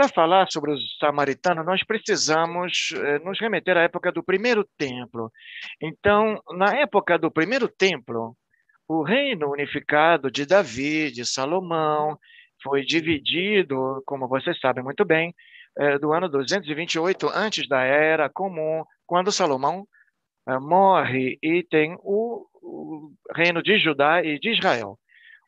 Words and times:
para 0.00 0.08
falar 0.08 0.50
sobre 0.50 0.72
os 0.72 0.96
samaritanos, 0.98 1.66
nós 1.66 1.84
precisamos 1.84 2.94
eh, 2.96 3.18
nos 3.18 3.38
remeter 3.38 3.76
à 3.76 3.82
época 3.82 4.10
do 4.10 4.22
primeiro 4.22 4.66
templo. 4.78 5.30
Então, 5.78 6.40
na 6.52 6.74
época 6.74 7.18
do 7.18 7.30
primeiro 7.30 7.68
templo, 7.68 8.34
o 8.88 9.02
reino 9.02 9.50
unificado 9.52 10.30
de 10.30 10.46
Davi, 10.46 11.10
de 11.10 11.26
Salomão, 11.26 12.18
foi 12.62 12.82
dividido, 12.82 14.02
como 14.06 14.26
vocês 14.26 14.58
sabem 14.58 14.82
muito 14.82 15.04
bem, 15.04 15.34
eh, 15.78 15.98
do 15.98 16.14
ano 16.14 16.30
228 16.30 17.28
antes 17.34 17.68
da 17.68 17.82
Era 17.82 18.30
Comum, 18.30 18.82
quando 19.06 19.30
Salomão 19.30 19.86
eh, 20.48 20.58
morre 20.58 21.38
e 21.42 21.62
tem 21.62 21.94
o, 22.02 22.46
o 22.54 23.12
reino 23.36 23.62
de 23.62 23.78
Judá 23.78 24.24
e 24.24 24.38
de 24.38 24.50
Israel 24.50 24.98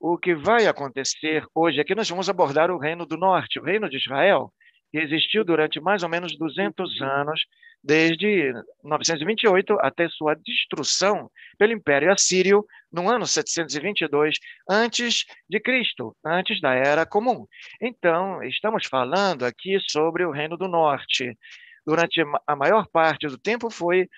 o 0.03 0.19
que 0.19 0.34
vai 0.34 0.66
acontecer 0.66 1.46
hoje 1.55 1.79
é 1.80 1.84
que 1.84 1.95
nós 1.95 2.11
vamos 2.11 2.29
abordar 2.29 2.73
o 2.73 2.77
Reino 2.77 3.07
do 3.07 3.16
Norte, 3.16 3.61
o 3.61 3.62
Reino 3.62 3.89
de 3.89 3.98
Israel, 3.98 4.52
que 4.91 4.98
existiu 4.98 5.45
durante 5.45 5.80
mais 5.80 6.02
ou 6.02 6.09
menos 6.09 6.37
200 6.37 7.01
anos, 7.01 7.41
desde 7.80 8.52
928 8.83 9.78
até 9.80 10.09
sua 10.09 10.34
destruição 10.34 11.30
pelo 11.56 11.73
Império 11.73 12.12
Assírio 12.12 12.66
no 12.92 13.09
ano 13.09 13.28
722 13.28 14.38
antes 14.69 15.25
de 15.48 15.61
Cristo, 15.61 16.16
antes 16.27 16.61
da 16.61 16.75
Era 16.75 17.06
Comum. 17.06 17.47
Então, 17.80 18.42
estamos 18.42 18.87
falando 18.87 19.45
aqui 19.45 19.78
sobre 19.89 20.25
o 20.25 20.33
Reino 20.33 20.56
do 20.56 20.66
Norte. 20.66 21.39
Durante 21.87 22.20
a 22.45 22.56
maior 22.56 22.89
parte 22.89 23.28
do 23.28 23.39
tempo 23.39 23.70
foi 23.70 24.09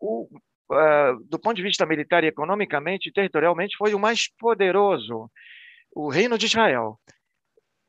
o 0.00 0.28
do 1.28 1.38
ponto 1.38 1.56
de 1.56 1.62
vista 1.62 1.86
militar 1.86 2.24
e 2.24 2.28
economicamente 2.28 3.12
territorialmente, 3.12 3.76
foi 3.76 3.94
o 3.94 3.98
mais 3.98 4.28
poderoso, 4.38 5.30
o 5.94 6.08
Reino 6.08 6.38
de 6.38 6.46
Israel. 6.46 6.98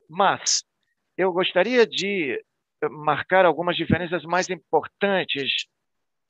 Mas 0.08 0.62
eu 1.16 1.32
gostaria 1.32 1.86
de 1.86 2.42
marcar 2.90 3.46
algumas 3.46 3.76
diferenças 3.76 4.22
mais 4.24 4.48
importantes 4.50 5.66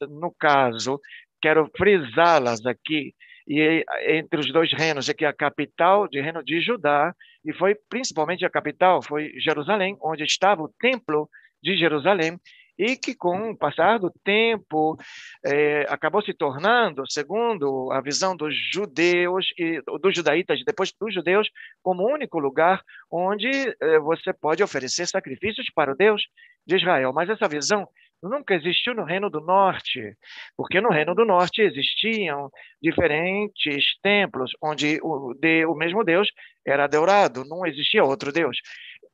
no 0.00 0.32
caso, 0.32 1.00
quero 1.40 1.70
frisá-las 1.76 2.64
aqui, 2.66 3.14
e 3.46 3.84
entre 4.06 4.40
os 4.40 4.52
dois 4.52 4.72
reinos, 4.72 5.08
é 5.08 5.14
que 5.14 5.24
a 5.24 5.32
capital 5.32 6.08
de 6.08 6.20
reino 6.20 6.42
de 6.42 6.60
Judá, 6.60 7.14
e 7.44 7.52
foi 7.52 7.74
principalmente 7.88 8.44
a 8.44 8.50
capital, 8.50 9.02
foi 9.02 9.32
Jerusalém, 9.38 9.96
onde 10.00 10.24
estava 10.24 10.62
o 10.62 10.72
templo 10.80 11.28
de 11.62 11.76
Jerusalém, 11.76 12.38
e 12.78 12.96
que, 12.96 13.14
com 13.14 13.50
o 13.50 13.56
passar 13.56 13.98
do 13.98 14.10
tempo, 14.24 14.96
é, 15.44 15.86
acabou 15.88 16.22
se 16.22 16.34
tornando, 16.34 17.04
segundo 17.10 17.90
a 17.92 18.00
visão 18.00 18.36
dos 18.36 18.54
judeus 18.72 19.46
e 19.58 19.80
dos 20.00 20.14
judaítas, 20.14 20.62
depois 20.64 20.92
dos 20.98 21.14
judeus, 21.14 21.48
como 21.82 22.02
o 22.02 22.12
único 22.12 22.38
lugar 22.38 22.82
onde 23.10 23.48
é, 23.80 23.98
você 23.98 24.32
pode 24.32 24.62
oferecer 24.62 25.06
sacrifícios 25.06 25.68
para 25.74 25.92
o 25.92 25.96
Deus 25.96 26.22
de 26.66 26.76
Israel. 26.76 27.12
Mas 27.12 27.28
essa 27.28 27.48
visão 27.48 27.88
nunca 28.22 28.54
existiu 28.54 28.94
no 28.94 29.04
Reino 29.04 29.28
do 29.28 29.40
Norte, 29.40 30.16
porque 30.56 30.80
no 30.80 30.88
Reino 30.88 31.14
do 31.14 31.24
Norte 31.24 31.60
existiam 31.62 32.50
diferentes 32.82 33.84
templos 34.02 34.52
onde 34.62 34.98
o, 35.02 35.34
de, 35.34 35.66
o 35.66 35.74
mesmo 35.74 36.02
Deus 36.02 36.28
era 36.66 36.84
adorado, 36.84 37.44
não 37.44 37.66
existia 37.66 38.02
outro 38.02 38.32
Deus. 38.32 38.58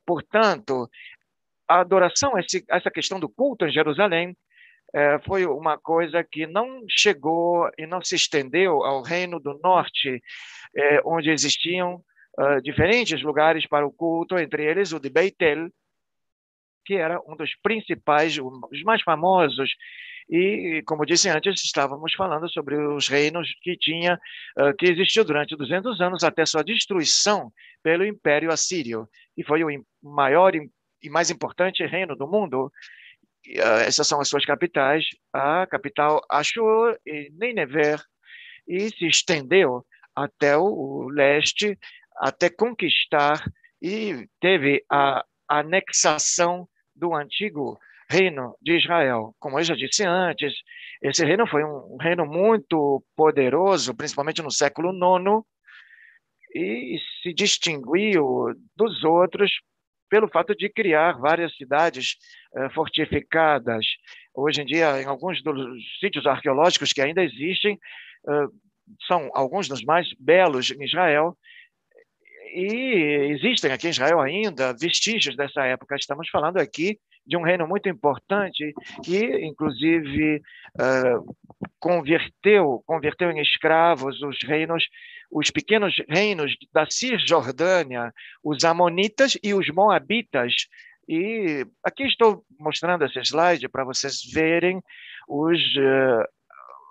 Portanto, 0.05 0.89
a 1.71 1.79
adoração, 1.79 2.33
essa 2.37 2.91
questão 2.91 3.19
do 3.19 3.29
culto 3.29 3.65
em 3.65 3.71
Jerusalém, 3.71 4.35
é, 4.93 5.19
foi 5.19 5.45
uma 5.45 5.77
coisa 5.77 6.21
que 6.21 6.45
não 6.45 6.83
chegou 6.89 7.69
e 7.77 7.87
não 7.87 8.01
se 8.01 8.15
estendeu 8.15 8.83
ao 8.83 9.01
Reino 9.01 9.39
do 9.39 9.57
Norte, 9.63 10.21
é, 10.75 11.01
onde 11.05 11.29
existiam 11.29 12.03
uh, 12.37 12.61
diferentes 12.61 13.21
lugares 13.21 13.65
para 13.65 13.87
o 13.87 13.91
culto, 13.91 14.37
entre 14.37 14.65
eles 14.65 14.91
o 14.91 14.99
de 14.99 15.09
Beitel, 15.09 15.69
que 16.85 16.95
era 16.95 17.21
um 17.25 17.37
dos 17.37 17.55
principais, 17.63 18.37
os 18.37 18.83
mais 18.83 19.01
famosos. 19.01 19.69
E, 20.29 20.83
como 20.85 21.05
disse 21.05 21.29
antes, 21.29 21.63
estávamos 21.63 22.13
falando 22.13 22.49
sobre 22.49 22.75
os 22.75 23.07
reinos 23.07 23.47
que 23.61 23.77
tinha, 23.77 24.19
uh, 24.59 24.75
que 24.77 24.87
existiu 24.87 25.23
durante 25.23 25.55
200 25.55 26.01
anos 26.01 26.23
até 26.23 26.45
sua 26.45 26.63
destruição 26.63 27.49
pelo 27.81 28.05
Império 28.05 28.51
Assírio, 28.51 29.07
e 29.37 29.43
foi 29.43 29.63
o 29.63 29.85
maior 30.03 30.53
império 30.53 30.80
e 31.01 31.09
mais 31.09 31.29
importante 31.29 31.85
reino 31.85 32.15
do 32.15 32.27
mundo. 32.27 32.71
Uh, 33.47 33.81
essas 33.85 34.07
são 34.07 34.21
as 34.21 34.29
suas 34.29 34.45
capitais, 34.45 35.05
a 35.33 35.65
capital 35.67 36.21
Ashur 36.29 36.97
e 37.05 37.31
Nineveh, 37.31 37.97
e 38.67 38.89
se 38.89 39.07
estendeu 39.07 39.85
até 40.15 40.57
o 40.57 41.09
leste, 41.09 41.77
até 42.17 42.49
conquistar, 42.49 43.43
e 43.81 44.27
teve 44.39 44.83
a 44.89 45.25
anexação 45.47 46.67
do 46.95 47.15
antigo 47.15 47.79
reino 48.09 48.55
de 48.61 48.77
Israel. 48.77 49.33
Como 49.39 49.57
eu 49.57 49.63
já 49.63 49.73
disse 49.73 50.03
antes, 50.03 50.53
esse 51.01 51.25
reino 51.25 51.47
foi 51.47 51.63
um 51.63 51.97
reino 51.99 52.25
muito 52.25 53.03
poderoso, 53.15 53.95
principalmente 53.95 54.41
no 54.41 54.51
século 54.51 54.91
IX, 54.91 55.43
e 56.53 56.99
se 57.21 57.33
distinguiu 57.33 58.53
dos 58.75 59.03
outros 59.03 59.51
pelo 60.11 60.27
fato 60.27 60.53
de 60.53 60.67
criar 60.67 61.13
várias 61.13 61.55
cidades 61.55 62.17
uh, 62.53 62.69
fortificadas. 62.73 63.85
Hoje 64.35 64.61
em 64.61 64.65
dia, 64.65 65.01
em 65.01 65.05
alguns 65.05 65.41
dos 65.41 65.57
sítios 66.01 66.27
arqueológicos 66.27 66.91
que 66.91 67.01
ainda 67.01 67.23
existem, 67.23 67.79
uh, 68.25 68.51
são 69.07 69.31
alguns 69.33 69.69
dos 69.69 69.81
mais 69.85 70.09
belos 70.19 70.69
em 70.69 70.83
Israel, 70.83 71.37
e 72.53 73.29
existem 73.31 73.71
aqui 73.71 73.87
em 73.87 73.91
Israel 73.91 74.19
ainda 74.19 74.75
vestígios 74.77 75.37
dessa 75.37 75.63
época. 75.63 75.95
Estamos 75.95 76.27
falando 76.29 76.57
aqui 76.57 76.99
de 77.25 77.37
um 77.37 77.43
reino 77.43 77.65
muito 77.65 77.87
importante 77.87 78.73
que, 79.05 79.45
inclusive, 79.45 80.41
uh, 80.75 81.35
converteu, 81.79 82.83
converteu 82.85 83.31
em 83.31 83.41
escravos 83.41 84.21
os 84.21 84.37
reinos 84.43 84.83
os 85.31 85.49
pequenos 85.49 85.95
reinos 86.09 86.55
da 86.73 86.85
Cisjordânia, 86.89 88.13
os 88.43 88.63
Amonitas 88.65 89.37
e 89.41 89.53
os 89.53 89.69
Moabitas. 89.69 90.67
E 91.07 91.65
aqui 91.83 92.03
estou 92.03 92.43
mostrando 92.59 93.05
esse 93.05 93.19
slide 93.19 93.69
para 93.69 93.85
vocês 93.85 94.21
verem 94.31 94.81
os, 95.27 95.59
uh, 95.77 96.25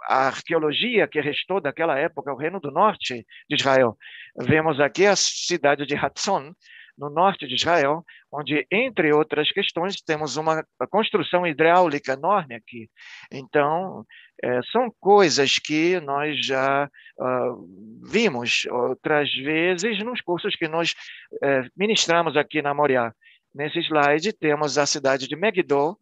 a 0.08 0.26
arqueologia 0.28 1.06
que 1.06 1.20
restou 1.20 1.60
daquela 1.60 1.98
época, 1.98 2.32
o 2.32 2.36
Reino 2.36 2.58
do 2.58 2.70
Norte 2.70 3.26
de 3.48 3.56
Israel. 3.56 3.96
Vemos 4.36 4.80
aqui 4.80 5.06
a 5.06 5.14
cidade 5.14 5.84
de 5.84 5.94
Hatzon, 5.94 6.54
no 7.00 7.08
norte 7.08 7.48
de 7.48 7.54
Israel, 7.54 8.04
onde, 8.30 8.66
entre 8.70 9.10
outras 9.10 9.50
questões, 9.50 10.02
temos 10.02 10.36
uma 10.36 10.62
construção 10.90 11.46
hidráulica 11.46 12.12
enorme 12.12 12.54
aqui. 12.54 12.90
Então, 13.32 14.04
é, 14.42 14.60
são 14.70 14.94
coisas 15.00 15.58
que 15.58 15.98
nós 16.00 16.44
já 16.44 16.88
uh, 17.18 18.00
vimos 18.06 18.66
outras 18.70 19.32
vezes 19.34 19.98
nos 20.04 20.20
cursos 20.20 20.54
que 20.54 20.68
nós 20.68 20.94
é, 21.42 21.62
ministramos 21.74 22.36
aqui 22.36 22.60
na 22.60 22.74
Moriá. 22.74 23.14
Nesse 23.54 23.78
slide, 23.80 24.34
temos 24.34 24.76
a 24.76 24.84
cidade 24.84 25.26
de 25.26 25.34
Megiddo 25.34 25.98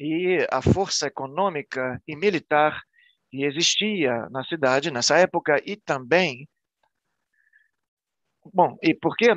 e 0.00 0.46
a 0.50 0.62
força 0.62 1.06
econômica 1.06 2.02
e 2.08 2.16
militar 2.16 2.82
que 3.30 3.44
existia 3.44 4.28
na 4.30 4.42
cidade 4.44 4.90
nessa 4.90 5.16
época 5.18 5.62
e 5.64 5.76
também 5.76 6.48
Bom, 8.44 8.76
e 8.82 8.92
por 8.94 9.16
que, 9.16 9.28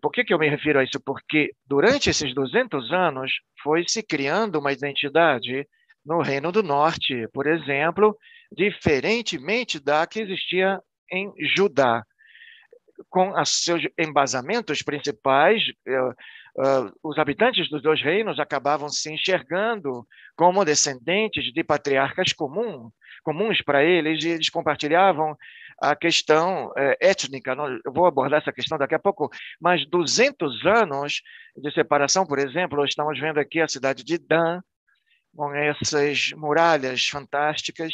por 0.00 0.12
que, 0.12 0.24
que 0.24 0.32
eu 0.32 0.38
me 0.38 0.48
refiro 0.48 0.78
a 0.78 0.84
isso? 0.84 1.00
Porque 1.04 1.52
durante 1.66 2.10
esses 2.10 2.32
200 2.34 2.92
anos 2.92 3.32
foi 3.62 3.84
se 3.88 4.02
criando 4.02 4.58
uma 4.58 4.72
identidade 4.72 5.66
no 6.04 6.20
Reino 6.20 6.52
do 6.52 6.62
Norte, 6.62 7.26
por 7.32 7.46
exemplo, 7.46 8.16
diferentemente 8.50 9.80
da 9.80 10.06
que 10.06 10.20
existia 10.20 10.80
em 11.10 11.32
Judá, 11.56 12.04
com 13.08 13.32
seus 13.44 13.82
embasamentos 13.98 14.82
principais, 14.82 15.62
uh, 15.88 16.92
os 17.02 17.18
habitantes 17.18 17.68
dos 17.68 17.82
dois 17.82 18.00
reinos 18.00 18.38
acabavam 18.38 18.88
se 18.88 19.12
enxergando 19.12 20.06
como 20.36 20.64
descendentes 20.64 21.52
de 21.52 21.64
patriarcas 21.64 22.32
comum, 22.32 22.90
comuns 23.22 23.60
para 23.62 23.84
eles, 23.84 24.22
e 24.24 24.28
eles 24.28 24.50
compartilhavam 24.50 25.36
a 25.82 25.96
questão 25.96 26.72
é, 26.76 26.96
étnica. 27.00 27.56
Eu 27.84 27.92
vou 27.92 28.06
abordar 28.06 28.40
essa 28.40 28.52
questão 28.52 28.78
daqui 28.78 28.94
a 28.94 29.00
pouco, 29.00 29.28
mas 29.60 29.84
200 29.88 30.64
anos 30.64 31.20
de 31.56 31.72
separação, 31.72 32.24
por 32.24 32.38
exemplo, 32.38 32.84
estamos 32.84 33.18
vendo 33.18 33.40
aqui 33.40 33.60
a 33.60 33.66
cidade 33.66 34.04
de 34.04 34.16
Dan, 34.16 34.60
com 35.34 35.52
essas 35.52 36.30
muralhas 36.36 37.04
fantásticas 37.06 37.92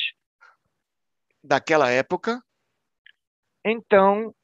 daquela 1.43 1.88
época. 1.90 2.43
Então, 3.64 4.35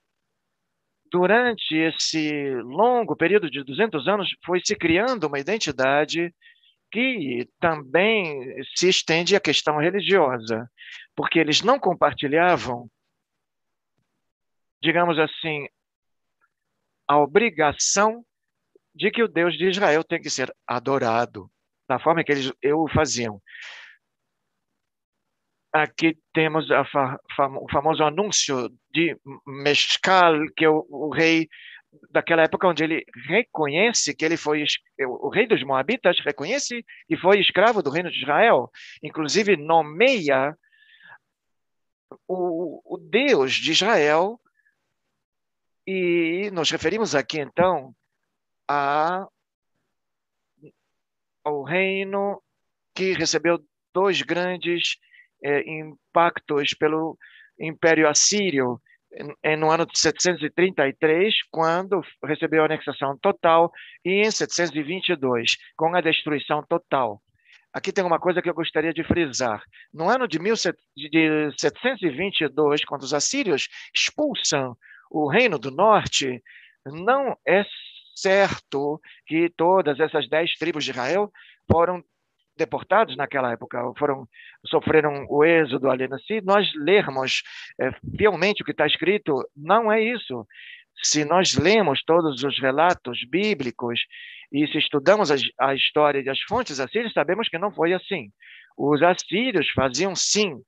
durante 1.12 1.76
esse 1.76 2.55
longo 2.62 3.14
período 3.14 3.50
de 3.50 3.62
200 3.62 4.08
anos, 4.08 4.35
foi 4.43 4.62
se 4.64 4.75
criando 4.75 5.26
uma 5.26 5.38
identidade 5.38 6.35
que 6.91 7.46
também 7.61 8.62
se 8.75 8.88
estende 8.88 9.37
à 9.37 9.41
questão 9.41 9.79
religiosa, 9.79 10.70
porque 11.14 11.38
eles 11.38 11.61
não 11.61 11.79
compartilhavam 11.79 12.88
digamos 14.85 15.19
assim, 15.19 15.67
a 17.09 17.19
obrigação 17.19 18.23
de 18.95 19.11
que 19.11 19.23
o 19.23 19.29
Deus 19.29 19.57
de 19.57 19.69
Israel 19.69 20.05
tem 20.05 20.21
que 20.21 20.29
ser 20.29 20.55
adorado, 20.67 21.51
da 21.89 21.99
forma 21.99 22.23
que 22.23 22.31
eles 22.31 22.53
o 22.63 22.89
faziam. 22.89 23.41
Aqui 25.73 26.17
temos 26.33 26.69
fa, 26.93 27.19
o 27.61 27.69
famoso 27.71 28.05
anúncio 28.05 28.69
de 28.93 29.19
Mescal, 29.47 30.35
que 30.55 30.67
é 30.67 30.69
o, 30.69 30.87
o 30.89 31.11
rei 31.11 31.49
daquela 32.11 32.43
época 32.43 32.69
onde 32.69 32.85
ele 32.85 33.05
reconhece 33.27 34.15
que 34.15 34.25
ele 34.25 34.37
foi 34.37 34.65
o 35.01 35.29
rei 35.29 35.47
dos 35.47 35.63
moabitas 35.63 36.19
reconhece 36.21 36.85
que 37.07 37.17
foi 37.17 37.41
escravo 37.41 37.83
do 37.83 37.91
reino 37.91 38.11
de 38.11 38.19
Israel, 38.19 38.69
inclusive 39.03 39.57
nomeia 39.57 40.57
o, 42.27 42.95
o 42.95 42.99
Deus 42.99 43.53
de 43.53 43.73
Israel 43.73 44.41
e 45.87 46.51
nos 46.53 46.71
referimos 46.71 47.15
aqui 47.15 47.41
então 47.41 47.95
a 48.69 49.27
ao 51.45 51.63
reino 51.63 52.43
que 52.95 53.13
recebeu 53.13 53.59
dois 53.93 54.23
grandes 54.23 54.97
eh, 55.43 55.63
impactos 55.69 56.73
pelo 56.75 57.19
Império 57.59 58.09
Assírio 58.09 58.81
no 59.59 59.71
ano 59.71 59.87
de 59.87 59.99
733, 59.99 61.35
quando 61.51 62.01
recebeu 62.25 62.63
a 62.63 62.67
anexação 62.67 63.19
total, 63.19 63.73
e 64.05 64.27
em 64.27 64.31
722, 64.31 65.57
com 65.77 65.93
a 65.95 66.01
destruição 66.01 66.65
total. 66.69 67.21
Aqui 67.73 67.93
tem 67.93 68.05
uma 68.05 68.19
coisa 68.21 68.43
que 68.43 68.49
eu 68.49 68.55
gostaria 68.55 68.93
de 68.93 69.03
frisar. 69.03 69.61
No 69.93 70.09
ano 70.09 70.29
de, 70.29 70.39
1722, 70.39 72.85
quando 72.85 73.03
os 73.03 73.13
assírios 73.13 73.69
expulsam 73.95 74.77
o 75.15 75.29
Reino 75.29 75.61
do 75.61 75.71
Norte, 75.71 76.43
não 76.85 77.39
é 77.47 77.65
certo 78.17 79.01
que 79.27 79.49
todas 79.57 80.01
essas 80.01 80.29
dez 80.29 80.55
tribos 80.59 80.85
de 80.85 80.91
Israel 80.91 81.31
foram 81.71 82.03
deportados 82.57 83.17
naquela 83.17 83.53
época, 83.53 83.81
foram 83.97 84.29
sofreram 84.67 85.25
o 85.29 85.45
êxodo 85.45 85.89
ali. 85.89 86.09
Se 86.27 86.41
nós 86.41 86.69
lermos 86.75 87.43
é, 87.81 87.93
fielmente 88.17 88.63
o 88.63 88.65
que 88.65 88.73
está 88.73 88.87
escrito, 88.87 89.49
não 89.57 89.91
é 89.91 90.03
isso. 90.03 90.45
Se 91.03 91.25
nós 91.25 91.55
lemos 91.55 92.03
todos 92.05 92.43
os 92.43 92.59
relatos 92.59 93.25
bíblicos 93.29 94.01
e 94.53 94.67
se 94.67 94.79
estudamos 94.79 95.31
a, 95.31 95.37
a 95.61 95.75
história 95.75 96.21
e 96.21 96.29
as 96.29 96.41
fontes 96.41 96.81
assírias, 96.81 97.13
sabemos 97.13 97.49
que 97.49 97.59
não 97.59 97.73
foi 97.73 97.93
assim. 97.93 98.31
Os 98.77 99.01
assírios 99.01 99.71
faziam 99.71 100.15
sim 100.17 100.61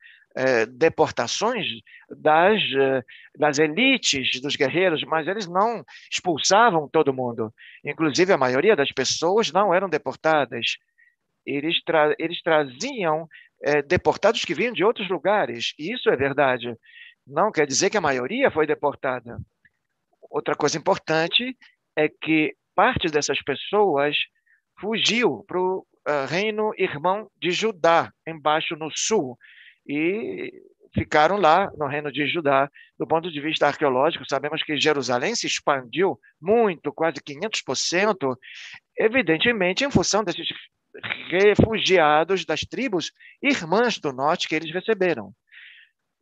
deportações 0.67 1.67
das, 2.11 2.61
é, 2.63 3.03
das 3.39 3.59
elites 3.59 4.41
dos 4.41 4.55
guerreiros, 4.55 5.03
mas 5.05 5.27
eles 5.27 5.47
não 5.47 5.83
expulsavam 6.13 6.89
todo 6.89 7.15
mundo. 7.15 7.53
Inclusive, 7.85 8.33
a 8.33 8.39
maioria 8.39 8.77
das 8.77 8.93
pessoas 8.93 9.51
não 9.51 9.73
eram 9.73 9.89
deportadas 9.89 10.77
eles, 11.47 11.83
tra 11.85 12.15
eles 12.19 12.43
traziam 12.43 13.29
é, 13.63 13.81
deportados 13.81 14.45
que 14.45 14.55
vinham 14.55 14.73
de 14.73 14.85
outros 14.85 15.09
lugares, 15.09 15.73
e 15.79 15.93
isso 15.93 16.11
é 16.11 16.17
verdade. 16.17 16.77
Não 17.27 17.53
quer 17.53 17.67
dizer 17.67 17.89
que 17.89 17.97
a 17.97 18.01
maioria 18.01 18.51
foi 18.51 18.67
deportada. 18.67 19.39
Outra 20.29 20.55
coisa 20.55 20.77
importante 20.77 21.57
é 21.97 22.09
que 22.09 22.55
parte 22.75 23.09
dessas 23.09 23.41
pessoas 23.43 24.17
fugiu 24.79 25.45
para 25.47 25.59
o 25.59 25.79
uh, 25.79 25.85
ah, 26.05 26.27
reino 26.27 26.73
irmão 26.77 27.31
de 27.41 27.51
Judá, 27.51 28.13
embaixo 28.27 28.77
no 28.77 28.91
sul, 28.95 29.39
e 29.89 30.53
ficaram 30.95 31.37
lá 31.37 31.71
no 31.77 31.87
reino 31.87 32.11
de 32.11 32.27
Judá. 32.27 32.71
Do 32.99 33.07
ponto 33.07 33.31
de 33.31 33.41
vista 33.41 33.67
arqueológico, 33.67 34.25
sabemos 34.29 34.63
que 34.63 34.79
Jerusalém 34.79 35.35
se 35.35 35.47
expandiu 35.47 36.19
muito, 36.41 36.93
quase 36.93 37.21
500%, 37.21 38.37
evidentemente 38.99 39.85
em 39.85 39.91
função 39.91 40.25
desses 40.25 40.49
refugiados 41.29 42.45
das 42.47 42.61
tribos 42.61 43.13
irmãs 43.43 43.99
do 43.99 44.13
norte 44.13 44.49
que 44.49 44.55
eles 44.55 44.73
receberam. 44.73 45.33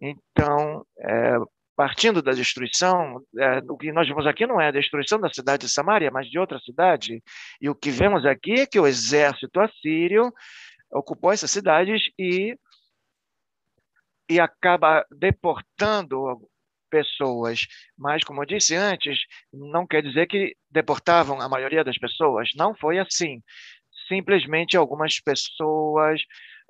Então, 0.00 0.84
é, 0.98 1.36
partindo 1.76 2.20
da 2.20 2.32
destruição, 2.32 3.20
é, 3.38 3.58
o 3.68 3.76
que 3.76 3.92
nós 3.92 4.08
vemos 4.08 4.26
aqui 4.26 4.46
não 4.46 4.60
é 4.60 4.68
a 4.68 4.72
destruição 4.72 5.20
da 5.20 5.32
cidade 5.32 5.66
de 5.66 5.72
Samaria, 5.72 6.10
mas 6.10 6.28
de 6.28 6.38
outra 6.38 6.58
cidade. 6.60 7.22
E 7.60 7.68
o 7.68 7.74
que 7.74 7.90
vemos 7.90 8.26
aqui 8.26 8.60
é 8.60 8.66
que 8.66 8.78
o 8.78 8.86
exército 8.86 9.60
assírio 9.60 10.32
ocupou 10.92 11.32
essas 11.32 11.50
cidades 11.50 12.02
e, 12.18 12.56
e 14.28 14.40
acaba 14.40 15.04
deportando 15.10 16.48
pessoas. 16.90 17.66
Mas, 17.98 18.22
como 18.22 18.42
eu 18.42 18.46
disse 18.46 18.74
antes, 18.74 19.18
não 19.52 19.86
quer 19.86 20.02
dizer 20.02 20.26
que 20.26 20.56
deportavam 20.70 21.40
a 21.40 21.48
maioria 21.48 21.82
das 21.82 21.98
pessoas. 21.98 22.50
Não 22.56 22.74
foi 22.74 22.98
assim 22.98 23.42
simplesmente 24.08 24.76
algumas 24.76 25.20
pessoas, 25.20 26.20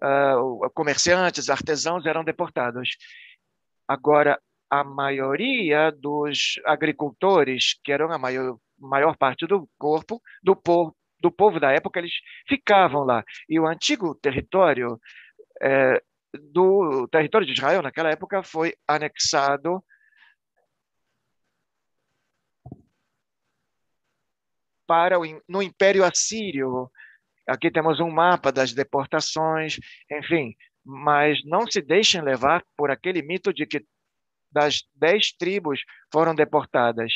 uh, 0.02 0.70
comerciantes, 0.72 1.50
artesãos 1.50 2.06
eram 2.06 2.24
deportados. 2.24 2.90
Agora, 3.86 4.40
a 4.70 4.82
maioria 4.82 5.90
dos 5.90 6.60
agricultores, 6.64 7.78
que 7.82 7.92
eram 7.92 8.10
a 8.10 8.18
maior, 8.18 8.56
maior 8.78 9.16
parte 9.16 9.46
do 9.46 9.68
corpo, 9.78 10.20
do 10.42 10.56
do 11.20 11.30
povo 11.30 11.58
da 11.58 11.72
época, 11.72 12.00
eles 12.00 12.12
ficavam 12.46 13.02
lá. 13.04 13.24
E 13.48 13.58
o 13.58 13.66
antigo 13.66 14.14
território 14.14 15.00
é, 15.62 16.02
do 16.52 17.08
território 17.08 17.46
de 17.46 17.52
Israel, 17.52 17.82
naquela 17.82 18.10
época, 18.10 18.42
foi 18.42 18.74
anexado 18.86 19.82
para 24.86 25.18
o, 25.18 25.24
no 25.48 25.62
Império 25.62 26.04
Assírio, 26.04 26.90
Aqui 27.46 27.70
temos 27.70 28.00
um 28.00 28.10
mapa 28.10 28.50
das 28.50 28.72
deportações, 28.72 29.78
enfim, 30.10 30.54
mas 30.84 31.44
não 31.44 31.66
se 31.66 31.82
deixem 31.82 32.22
levar 32.22 32.64
por 32.76 32.90
aquele 32.90 33.22
mito 33.22 33.52
de 33.52 33.66
que 33.66 33.84
das 34.50 34.82
dez 34.94 35.32
tribos 35.32 35.80
foram 36.12 36.34
deportadas, 36.34 37.12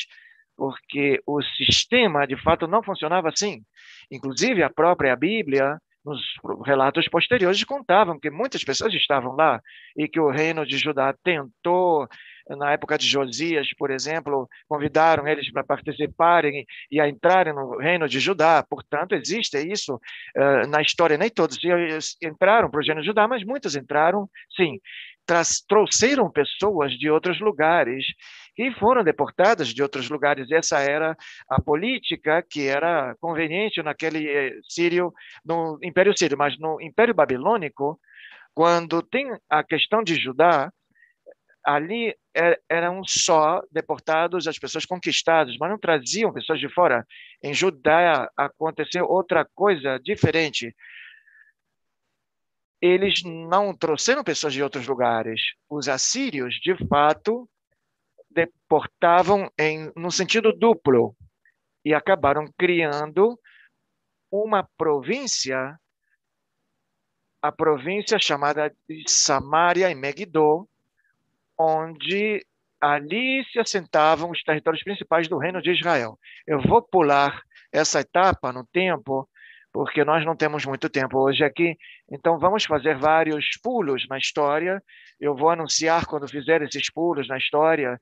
porque 0.55 1.19
o 1.25 1.41
sistema 1.41 2.27
de 2.27 2.37
fato 2.41 2.67
não 2.67 2.83
funcionava 2.83 3.29
assim. 3.29 3.63
Inclusive, 4.11 4.61
a 4.61 4.69
própria 4.69 5.15
Bíblia, 5.15 5.79
nos 6.05 6.21
relatos 6.65 7.07
posteriores, 7.07 7.63
contavam 7.63 8.19
que 8.19 8.29
muitas 8.29 8.63
pessoas 8.63 8.93
estavam 8.93 9.35
lá 9.35 9.61
e 9.95 10.07
que 10.07 10.19
o 10.19 10.29
reino 10.29 10.65
de 10.65 10.77
Judá 10.77 11.13
tentou 11.23 12.07
na 12.55 12.71
época 12.71 12.97
de 12.97 13.07
Josias, 13.07 13.69
por 13.77 13.91
exemplo, 13.91 14.47
convidaram 14.67 15.27
eles 15.27 15.51
para 15.51 15.63
participarem 15.63 16.65
e 16.91 16.99
a 16.99 17.07
entrarem 17.07 17.53
no 17.53 17.77
reino 17.77 18.07
de 18.07 18.19
Judá. 18.19 18.63
Portanto, 18.67 19.13
existe 19.13 19.57
isso 19.57 19.95
uh, 19.95 20.67
na 20.67 20.81
história. 20.81 21.17
Nem 21.17 21.29
todos 21.29 21.57
entraram 22.21 22.69
para 22.69 22.79
o 22.79 22.83
reino 22.83 23.01
de 23.01 23.07
Judá, 23.07 23.27
mas 23.27 23.43
muitos 23.43 23.75
entraram, 23.75 24.27
sim. 24.55 24.79
trouxeram 25.67 26.31
pessoas 26.31 26.91
de 26.93 27.09
outros 27.09 27.39
lugares 27.39 28.05
e 28.57 28.71
foram 28.73 29.03
deportadas 29.03 29.69
de 29.69 29.81
outros 29.81 30.09
lugares. 30.09 30.51
Essa 30.51 30.79
era 30.79 31.15
a 31.49 31.61
política 31.61 32.43
que 32.47 32.67
era 32.67 33.15
conveniente 33.21 33.81
naquele 33.81 34.27
eh, 34.27 34.53
sírio, 34.67 35.13
no 35.45 35.79
Império 35.83 36.17
Sírio, 36.17 36.37
mas 36.37 36.57
no 36.59 36.81
Império 36.81 37.13
Babilônico, 37.13 37.99
quando 38.53 39.01
tem 39.01 39.31
a 39.49 39.63
questão 39.63 40.03
de 40.03 40.15
Judá, 40.15 40.71
ali 41.69 42.17
é, 42.35 42.59
eram 42.67 43.03
só 43.03 43.61
deportados 43.71 44.47
as 44.47 44.57
pessoas 44.57 44.87
conquistadas, 44.87 45.55
mas 45.59 45.69
não 45.69 45.77
traziam 45.77 46.33
pessoas 46.33 46.59
de 46.59 46.67
fora. 46.67 47.05
Em 47.43 47.53
Judá 47.53 48.27
aconteceu 48.35 49.05
outra 49.05 49.47
coisa 49.53 49.99
diferente. 49.99 50.75
Eles 52.81 53.21
não 53.23 53.75
trouxeram 53.75 54.23
pessoas 54.23 54.51
de 54.53 54.63
outros 54.63 54.87
lugares. 54.87 55.41
Os 55.69 55.87
assírios, 55.87 56.55
de 56.55 56.75
fato, 56.87 57.47
deportavam 58.31 59.51
em 59.55 59.91
no 59.95 60.11
sentido 60.11 60.51
duplo 60.51 61.15
e 61.85 61.93
acabaram 61.93 62.51
criando 62.57 63.39
uma 64.31 64.67
província, 64.75 65.79
a 67.43 67.51
província 67.51 68.17
chamada 68.17 68.75
de 68.87 69.03
Samaria 69.07 69.91
e 69.91 69.95
Megiddo, 69.95 70.67
onde 71.59 72.45
ali 72.81 73.43
se 73.51 73.59
assentavam 73.59 74.31
os 74.31 74.41
territórios 74.41 74.81
principais 74.83 75.27
do 75.27 75.37
reino 75.37 75.61
de 75.61 75.71
Israel. 75.71 76.17
Eu 76.47 76.61
vou 76.61 76.81
pular 76.81 77.41
essa 77.73 77.99
etapa 77.99 78.53
no 78.53 78.65
tempo, 78.65 79.27
porque 79.73 80.05
nós 80.05 80.25
não 80.25 80.35
temos 80.35 80.65
muito 80.65 80.89
tempo 80.89 81.19
hoje 81.19 81.43
aqui, 81.43 81.75
então 82.09 82.39
vamos 82.39 82.63
fazer 82.63 82.97
vários 82.97 83.57
pulos 83.61 84.07
na 84.07 84.17
história. 84.17 84.81
Eu 85.19 85.35
vou 85.35 85.49
anunciar 85.49 86.05
quando 86.05 86.27
fizer 86.27 86.61
esses 86.61 86.89
pulos 86.91 87.27
na 87.27 87.37
história, 87.37 87.99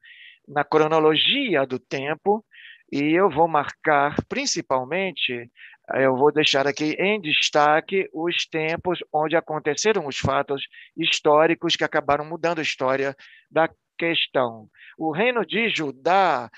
na 0.48 0.64
cronologia 0.64 1.66
do 1.66 1.80
tempo, 1.80 2.46
e 2.92 3.12
eu 3.12 3.30
vou 3.30 3.48
marcar 3.48 4.16
principalmente 4.30 5.50
eu 5.96 6.18
vou 6.18 6.34
deixar 6.34 6.68
aqui 6.68 6.96
em 7.00 7.20
destaque 7.22 8.10
os 8.14 8.46
tempos 8.46 9.00
onde 9.12 9.38
aconteceram 9.38 10.06
os 10.06 10.18
fatos 10.18 10.62
históricos 10.98 11.78
que 11.78 11.84
acabaram 11.84 12.26
mudando 12.26 12.60
a 12.60 12.62
históra 12.62 13.16
da, 13.50 13.70
questão. 13.98 14.70
O 14.98 15.12
reino 15.12 15.46
de 15.46 15.70
Judá, 15.70 16.50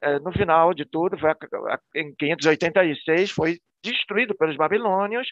eh, 0.00 0.18
no 0.20 0.32
final 0.32 0.72
de 0.72 0.84
tudo, 0.84 1.16
foi 1.18 1.30
em 1.94 2.14
586, 2.14 3.30
foi 3.30 3.58
destruído 3.84 4.34
pelos 4.34 4.56
babilônios, 4.56 5.28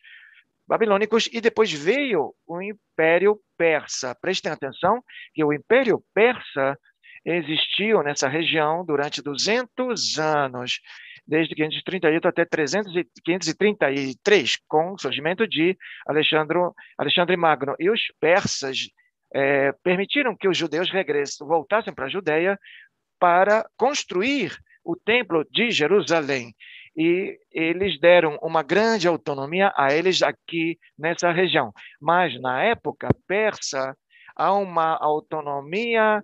babilônicos 0.69 1.29
e 1.33 1.41
depois 1.41 1.73
veio 1.73 2.35
o 2.47 2.63
Império 2.63 3.39
Persa. 3.57 4.15
Prestem 4.21 4.53
atenção 4.53 5.03
que 5.33 5.43
o 5.43 5.53
Império 5.53 6.03
Persa 6.15 6.79
existiu 7.25 8.03
nessa 8.03 8.29
região 8.29 8.85
durante 8.85 9.23
200 9.23 10.19
anos, 10.19 10.81
desde 11.27 11.55
538 11.55 12.29
até 12.29 12.45
300 12.45 12.93
533, 13.25 14.59
com 14.69 14.93
o 14.93 14.99
surgimento 14.99 15.49
de 15.49 15.77
Alexandre, 16.07 16.59
Alexandre 16.99 17.37
Magno. 17.37 17.75
E 17.79 17.89
os 17.89 18.03
persas 18.21 18.89
é, 19.35 19.73
permitiram 19.83 20.37
que 20.37 20.49
os 20.49 20.57
judeus 20.57 20.91
regressem, 20.91 21.47
voltassem 21.47 21.93
para 21.93 22.07
a 22.07 22.11
Judéia 22.11 22.59
para 23.19 23.69
construir 23.77 24.57
o 24.85 24.95
templo 24.97 25.45
de 25.51 25.71
Jerusalém 25.71 26.55
e 26.97 27.37
eles 27.51 27.99
deram 27.99 28.39
uma 28.41 28.63
grande 28.63 29.09
autonomia 29.09 29.73
a 29.77 29.93
eles 29.93 30.23
aqui 30.23 30.79
nessa 30.99 31.33
região. 31.33 31.73
Mas 32.01 32.41
na 32.41 32.63
época 32.63 33.09
persa 33.27 33.97
há 34.37 34.53
uma 34.53 34.97
autonomia, 34.97 36.23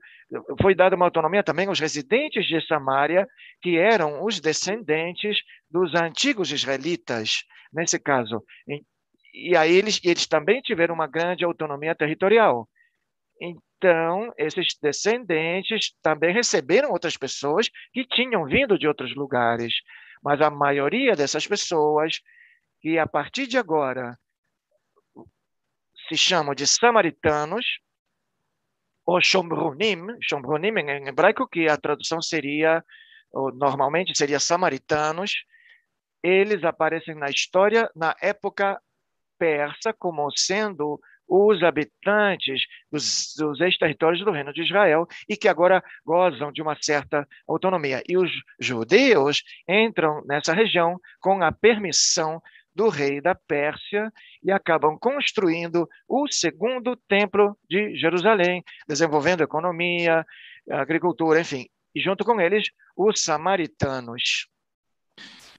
foi 0.60 0.74
dada 0.74 0.94
uma 0.96 1.06
autonomia 1.06 1.42
também 1.42 1.66
aos 1.66 1.80
residentes 1.80 2.46
de 2.46 2.64
Samaria, 2.66 3.26
que 3.60 3.78
eram 3.78 4.24
os 4.24 4.40
descendentes 4.40 5.38
dos 5.70 5.94
antigos 5.94 6.52
israelitas, 6.52 7.44
nesse 7.72 7.98
caso. 7.98 8.42
E 9.32 9.56
aí 9.56 9.74
eles, 9.74 10.00
eles 10.04 10.26
também 10.26 10.60
tiveram 10.60 10.94
uma 10.94 11.06
grande 11.06 11.44
autonomia 11.44 11.94
territorial. 11.94 12.68
Então, 13.40 14.32
esses 14.36 14.76
descendentes 14.80 15.94
também 16.02 16.34
receberam 16.34 16.90
outras 16.90 17.16
pessoas 17.16 17.68
que 17.92 18.04
tinham 18.04 18.44
vindo 18.44 18.78
de 18.78 18.86
outros 18.86 19.14
lugares. 19.14 19.74
Mas 20.22 20.40
a 20.42 20.50
maioria 20.50 21.16
dessas 21.16 21.46
pessoas, 21.46 22.20
que 22.80 22.98
a 22.98 23.06
partir 23.06 23.46
de 23.46 23.56
agora 23.56 24.18
se 26.08 26.16
chamam 26.16 26.54
de 26.54 26.66
samaritanos, 26.66 27.64
ou 29.06 29.20
Shomrunim, 29.20 30.06
Shomrunim 30.22 30.78
em 30.78 31.08
hebraico, 31.08 31.48
que 31.48 31.66
a 31.68 31.76
tradução 31.76 32.20
seria, 32.20 32.84
normalmente 33.54 34.16
seria 34.16 34.38
samaritanos, 34.38 35.44
eles 36.22 36.62
aparecem 36.64 37.14
na 37.14 37.30
história 37.30 37.90
na 37.96 38.14
época 38.20 38.80
persa 39.38 39.92
como 39.94 40.30
sendo 40.36 41.00
os 41.30 41.62
habitantes 41.62 42.62
dos, 42.90 43.34
dos 43.38 43.60
ex-territórios 43.60 44.24
do 44.24 44.32
Reino 44.32 44.52
de 44.52 44.62
Israel 44.62 45.06
e 45.28 45.36
que 45.36 45.46
agora 45.46 45.82
gozam 46.04 46.50
de 46.50 46.60
uma 46.60 46.76
certa 46.80 47.26
autonomia. 47.46 48.02
E 48.08 48.18
os 48.18 48.32
judeus 48.58 49.44
entram 49.68 50.22
nessa 50.26 50.52
região 50.52 50.98
com 51.20 51.40
a 51.40 51.52
permissão 51.52 52.42
do 52.74 52.88
rei 52.88 53.20
da 53.20 53.34
Pérsia 53.34 54.12
e 54.42 54.50
acabam 54.50 54.98
construindo 54.98 55.88
o 56.08 56.26
segundo 56.30 56.96
templo 56.96 57.56
de 57.68 57.96
Jerusalém, 57.96 58.64
desenvolvendo 58.88 59.42
economia, 59.42 60.24
agricultura, 60.68 61.40
enfim, 61.40 61.66
e 61.94 62.00
junto 62.00 62.24
com 62.24 62.40
eles 62.40 62.68
os 62.96 63.22
samaritanos. 63.22 64.48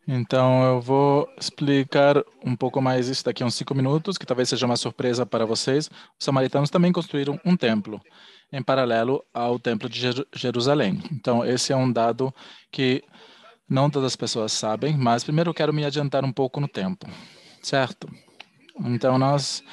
Então, 0.08 0.64
eu 0.64 0.82
vou 0.82 1.30
explicar 1.40 2.16
um 2.44 2.56
pouco 2.56 2.82
mais 2.82 3.08
isso 3.08 3.24
daqui 3.24 3.44
a 3.44 3.46
uns 3.46 3.56
cinco 3.56 3.76
minutos, 3.76 4.18
que 4.18 4.26
talvez 4.26 4.50
seja 4.50 4.66
uma 4.66 4.76
surpresa 4.76 5.26
para 5.26 5.46
vocês. 5.46 5.90
Os 6.20 6.26
samaritanos 6.26 6.70
também 6.70 6.92
construíram 6.92 7.40
um 7.46 7.56
templo, 7.56 8.02
em 8.52 8.62
paralelo 8.64 9.24
ao 9.34 9.60
templo 9.60 9.88
de 9.88 10.02
Jerusalém. 10.36 11.02
Então, 11.12 11.46
esse 11.46 11.72
é 11.72 11.76
um 11.76 11.92
dado 11.92 12.34
que 12.72 13.04
não 13.70 13.90
todas 13.90 14.08
as 14.08 14.16
pessoas 14.16 14.52
sabem, 14.52 14.98
mas 14.98 15.24
primeiro 15.24 15.52
eu 15.52 15.54
quero 15.54 15.74
me 15.74 15.86
adiantar 15.86 16.26
um 16.26 16.32
pouco 16.32 16.60
no 16.60 16.68
tempo, 16.68 17.08
certo? 17.62 18.10
Então, 18.80 19.18
nós 19.18 19.64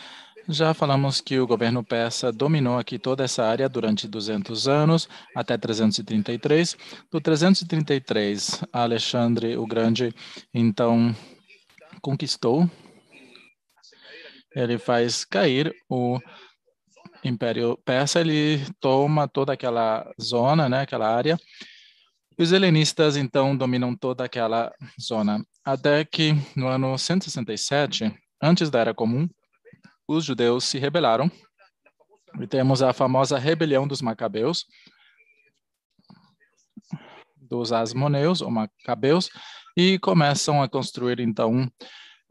já 0.48 0.72
falamos 0.72 1.20
que 1.20 1.38
o 1.38 1.46
governo 1.46 1.84
persa 1.84 2.32
dominou 2.32 2.78
aqui 2.78 2.98
toda 2.98 3.22
essa 3.22 3.44
área 3.44 3.68
durante 3.68 4.08
200 4.08 4.66
anos, 4.66 5.08
até 5.36 5.58
333. 5.58 6.76
Do 7.10 7.20
333, 7.20 8.64
Alexandre 8.72 9.58
o 9.58 9.66
Grande, 9.66 10.14
então, 10.54 11.14
conquistou. 12.00 12.68
Ele 14.54 14.78
faz 14.78 15.24
cair 15.24 15.74
o 15.88 16.18
Império 17.22 17.78
Persa, 17.84 18.20
ele 18.20 18.64
toma 18.80 19.28
toda 19.28 19.52
aquela 19.52 20.10
zona, 20.20 20.66
né, 20.68 20.80
aquela 20.80 21.14
área. 21.14 21.38
Os 22.38 22.52
helenistas, 22.52 23.16
então, 23.16 23.54
dominam 23.54 23.94
toda 23.94 24.24
aquela 24.24 24.72
zona. 25.00 25.44
Até 25.62 26.04
que, 26.04 26.32
no 26.56 26.68
ano 26.68 26.96
167, 26.96 28.10
antes 28.40 28.70
da 28.70 28.78
Era 28.78 28.94
Comum, 28.94 29.28
os 30.08 30.24
judeus 30.24 30.64
se 30.64 30.78
rebelaram. 30.78 31.30
E 32.40 32.46
temos 32.46 32.82
a 32.82 32.92
famosa 32.92 33.38
rebelião 33.38 33.86
dos 33.86 34.00
Macabeus, 34.00 34.64
dos 37.36 37.72
Asmoneus, 37.72 38.40
ou 38.40 38.50
Macabeus, 38.50 39.30
e 39.76 39.98
começam 39.98 40.62
a 40.62 40.68
construir, 40.68 41.20
então, 41.20 41.70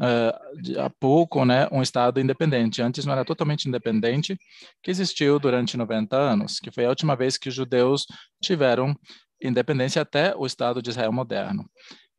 uh, 0.02 0.80
a 0.80 0.90
pouco, 1.00 1.46
né, 1.46 1.68
um 1.72 1.82
Estado 1.82 2.20
independente. 2.20 2.82
Antes 2.82 3.06
não 3.06 3.14
era 3.14 3.26
totalmente 3.26 3.68
independente, 3.68 4.38
que 4.82 4.92
existiu 4.92 5.40
durante 5.40 5.78
90 5.78 6.16
anos, 6.16 6.60
que 6.60 6.72
foi 6.72 6.86
a 6.86 6.90
última 6.90 7.16
vez 7.16 7.38
que 7.38 7.50
os 7.50 7.56
judeus 7.56 8.06
tiveram 8.42 8.96
independência 9.42 10.02
até 10.02 10.36
o 10.36 10.46
Estado 10.46 10.82
de 10.82 10.90
Israel 10.90 11.12
moderno. 11.12 11.70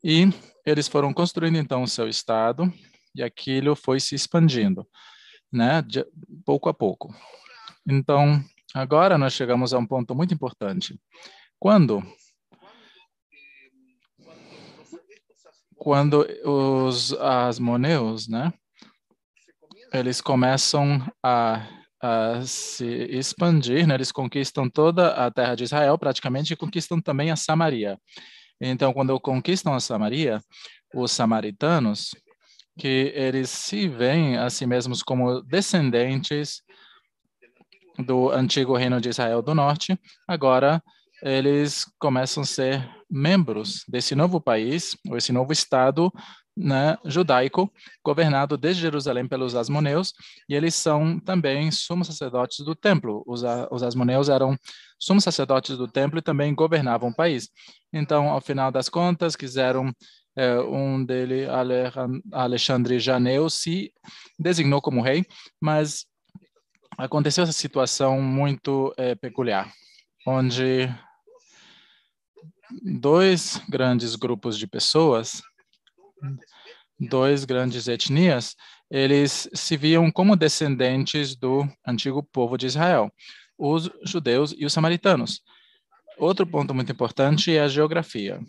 E 0.03 0.29
eles 0.67 0.89
foram 0.89 1.13
construindo, 1.13 1.59
então, 1.59 1.83
o 1.83 1.89
seu 1.89 2.09
Estado, 2.09 2.73
e 3.15 3.23
aquilo 3.23 3.75
foi 3.75 3.99
se 3.99 4.15
expandindo 4.15 4.87
né, 5.53 5.83
de, 5.83 6.05
pouco 6.45 6.69
a 6.69 6.75
pouco. 6.75 7.15
Então, 7.87 8.43
agora 8.75 9.17
nós 9.17 9.33
chegamos 9.33 9.73
a 9.73 9.79
um 9.79 9.87
ponto 9.87 10.15
muito 10.15 10.35
importante. 10.35 10.99
Quando 11.59 12.03
quando 15.77 16.27
os 16.45 17.13
asmoneus, 17.15 18.29
né, 18.29 18.53
eles 19.95 20.21
começam 20.21 21.01
a, 21.23 21.67
a 22.03 22.43
se 22.43 22.85
expandir, 22.85 23.87
né, 23.87 23.95
eles 23.95 24.13
conquistam 24.13 24.69
toda 24.69 25.15
a 25.15 25.31
terra 25.31 25.55
de 25.55 25.65
Israel, 25.65 25.97
praticamente, 25.97 26.53
e 26.53 26.57
conquistam 26.57 27.01
também 27.01 27.31
a 27.31 27.37
Samaria. 27.37 27.99
Então, 28.61 28.93
quando 28.93 29.19
conquistam 29.21 29.73
a 29.73 29.81
Samaria, 29.81 30.43
os 30.95 31.13
samaritanos, 31.13 32.11
que 32.79 33.13
eles 33.15 33.51
se 33.51 33.89
veem 33.89 34.37
a 34.37 34.49
si 34.49 34.67
mesmos 34.67 35.03
como 35.03 35.43
descendentes 35.43 36.63
do 37.99 38.31
antigo 38.31 38.77
reino 38.77 39.01
de 39.01 39.09
Israel 39.09 39.43
do 39.43 39.55
Norte, 39.55 39.99
agora 40.27 40.81
eles 41.21 41.85
começam 41.99 42.45
a 42.45 42.47
ser 42.47 42.89
membros 43.11 43.83
desse 43.89 44.15
novo 44.15 44.41
país, 44.41 44.97
ou 45.09 45.17
esse 45.17 45.33
novo 45.33 45.53
estado 45.53 46.13
né, 46.57 46.97
judaico, 47.05 47.73
governado 48.05 48.57
desde 48.57 48.83
Jerusalém 48.83 49.27
pelos 49.27 49.55
asmoneus, 49.55 50.13
e 50.49 50.55
eles 50.55 50.75
são 50.75 51.19
também 51.19 51.71
sumos 51.71 52.09
sacerdotes 52.09 52.65
do 52.65 52.75
templo. 52.75 53.23
Os, 53.27 53.43
os 53.71 53.83
asmoneus 53.83 54.29
eram 54.29 54.57
sumos 54.99 55.25
sacerdotes 55.25 55.77
do 55.77 55.87
templo 55.87 56.19
e 56.19 56.23
também 56.23 56.55
governavam 56.55 57.11
o 57.11 57.15
país. 57.15 57.49
Então, 57.93 58.29
ao 58.29 58.41
final 58.41 58.71
das 58.71 58.89
contas, 58.89 59.37
quiseram 59.37 59.93
um 60.61 61.05
dele, 61.05 61.47
Alexandre 62.33 63.01
Janeu, 63.01 63.51
se 63.51 63.93
designou 64.39 64.81
como 64.81 65.03
rei, 65.03 65.25
mas 65.61 66.07
aconteceu 66.97 67.45
essa 67.45 67.53
situação 67.53 68.21
muito 68.21 68.93
é, 68.97 69.15
peculiar, 69.15 69.73
onde 70.27 70.89
dois 72.83 73.61
grandes 73.69 74.15
grupos 74.15 74.59
de 74.59 74.67
pessoas, 74.67 75.43
dois 76.99 77.45
grandes 77.45 77.89
etnias, 77.89 78.55
eles 78.91 79.49
se 79.53 79.77
viam 79.77 80.11
como 80.11 80.37
descendentes 80.37 81.37
do 81.37 81.67
antigo 81.87 82.23
povo 82.23 82.57
de 82.57 82.67
Israel, 82.67 83.13
os 83.57 83.91
judeus 84.05 84.55
e 84.57 84.65
os 84.65 84.73
samaritanos. 84.73 85.41
Outro 86.19 86.47
ponto 86.47 86.75
muito 86.75 86.91
importante 86.91 87.55
é 87.55 87.61
a 87.61 87.69
geografia. 87.69 88.41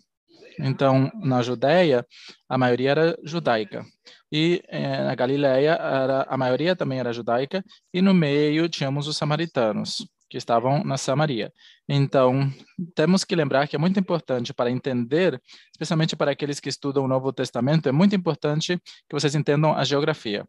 Então, 0.59 1.11
na 1.15 1.41
Judéia, 1.41 2.05
a 2.47 2.57
maioria 2.57 2.91
era 2.91 3.17
judaica. 3.23 3.85
E 4.31 4.61
eh, 4.67 5.03
na 5.03 5.15
Galileia, 5.15 5.71
era, 5.71 6.25
a 6.29 6.37
maioria 6.37 6.75
também 6.75 6.99
era 6.99 7.13
judaica. 7.13 7.63
E 7.93 8.01
no 8.01 8.13
meio 8.13 8.67
tínhamos 8.69 9.07
os 9.07 9.17
samaritanos, 9.17 10.05
que 10.29 10.37
estavam 10.37 10.83
na 10.83 10.97
Samaria. 10.97 11.51
Então, 11.87 12.51
temos 12.93 13.23
que 13.23 13.35
lembrar 13.35 13.67
que 13.67 13.75
é 13.75 13.79
muito 13.79 13.99
importante 13.99 14.53
para 14.53 14.69
entender, 14.69 15.41
especialmente 15.71 16.15
para 16.15 16.31
aqueles 16.31 16.59
que 16.59 16.69
estudam 16.69 17.03
o 17.03 17.07
Novo 17.07 17.33
Testamento, 17.33 17.89
é 17.89 17.91
muito 17.91 18.15
importante 18.15 18.77
que 18.77 19.13
vocês 19.13 19.33
entendam 19.33 19.73
a 19.73 19.83
geografia. 19.83 20.47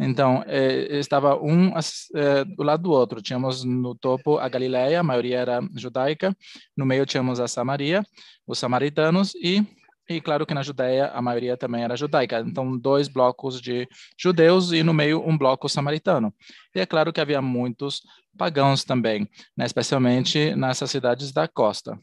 Então, 0.00 0.42
eh, 0.46 0.98
estava 0.98 1.36
um 1.36 1.74
eh, 2.14 2.44
do 2.44 2.62
lado 2.62 2.84
do 2.84 2.90
outro. 2.90 3.20
Tínhamos 3.20 3.62
no 3.64 3.94
topo 3.94 4.38
a 4.38 4.48
Galileia, 4.48 5.00
a 5.00 5.02
maioria 5.02 5.38
era 5.38 5.60
judaica. 5.76 6.34
No 6.74 6.86
meio 6.86 7.04
tínhamos 7.04 7.38
a 7.38 7.46
Samaria, 7.46 8.02
os 8.46 8.58
samaritanos 8.58 9.34
e 9.34 9.62
e 10.10 10.20
claro 10.20 10.44
que 10.44 10.52
na 10.52 10.62
Judéia 10.64 11.06
a 11.14 11.22
maioria 11.22 11.56
também 11.56 11.84
era 11.84 11.96
judaica. 11.96 12.40
Então, 12.40 12.76
dois 12.76 13.06
blocos 13.06 13.60
de 13.60 13.86
judeus 14.18 14.72
e 14.72 14.82
no 14.82 14.92
meio 14.92 15.24
um 15.24 15.38
bloco 15.38 15.68
samaritano. 15.68 16.34
E 16.74 16.80
é 16.80 16.86
claro 16.86 17.12
que 17.12 17.20
havia 17.20 17.40
muitos 17.40 18.02
pagãos 18.36 18.82
também, 18.82 19.28
né, 19.56 19.64
especialmente 19.64 20.52
nessas 20.56 20.90
cidades 20.90 21.30
da 21.30 21.46
costa. 21.46 21.96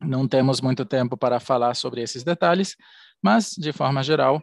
Não 0.00 0.26
temos 0.26 0.60
muito 0.60 0.84
tempo 0.84 1.16
para 1.16 1.38
falar 1.38 1.74
sobre 1.74 2.02
esses 2.02 2.24
detalhes, 2.24 2.74
mas 3.22 3.50
de 3.56 3.72
forma 3.72 4.02
geral, 4.02 4.42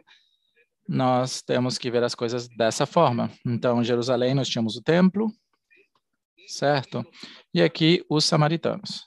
nós 0.88 1.42
temos 1.42 1.76
que 1.76 1.90
ver 1.90 2.02
as 2.02 2.14
coisas 2.14 2.48
dessa 2.48 2.86
forma. 2.86 3.30
Então, 3.44 3.80
em 3.80 3.84
Jerusalém 3.84 4.34
nós 4.34 4.48
tínhamos 4.48 4.76
o 4.76 4.82
templo, 4.82 5.30
certo? 6.48 7.04
E 7.52 7.62
aqui 7.62 8.02
os 8.08 8.24
samaritanos. 8.24 9.06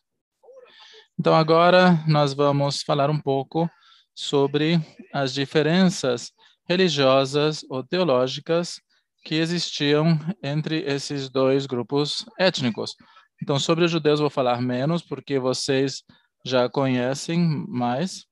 Então, 1.19 1.33
agora 1.33 2.03
nós 2.07 2.33
vamos 2.33 2.83
falar 2.83 3.09
um 3.09 3.19
pouco 3.19 3.69
sobre 4.13 4.79
as 5.11 5.33
diferenças 5.33 6.31
religiosas 6.69 7.65
ou 7.69 7.83
teológicas 7.83 8.79
que 9.23 9.35
existiam 9.35 10.19
entre 10.43 10.79
esses 10.81 11.29
dois 11.29 11.65
grupos 11.65 12.25
étnicos. 12.39 12.95
Então, 13.41 13.59
sobre 13.59 13.85
os 13.85 13.91
judeus 13.91 14.19
vou 14.19 14.29
falar 14.29 14.61
menos, 14.61 15.01
porque 15.01 15.39
vocês 15.39 16.03
já 16.45 16.69
conhecem 16.69 17.39
mais. 17.67 18.25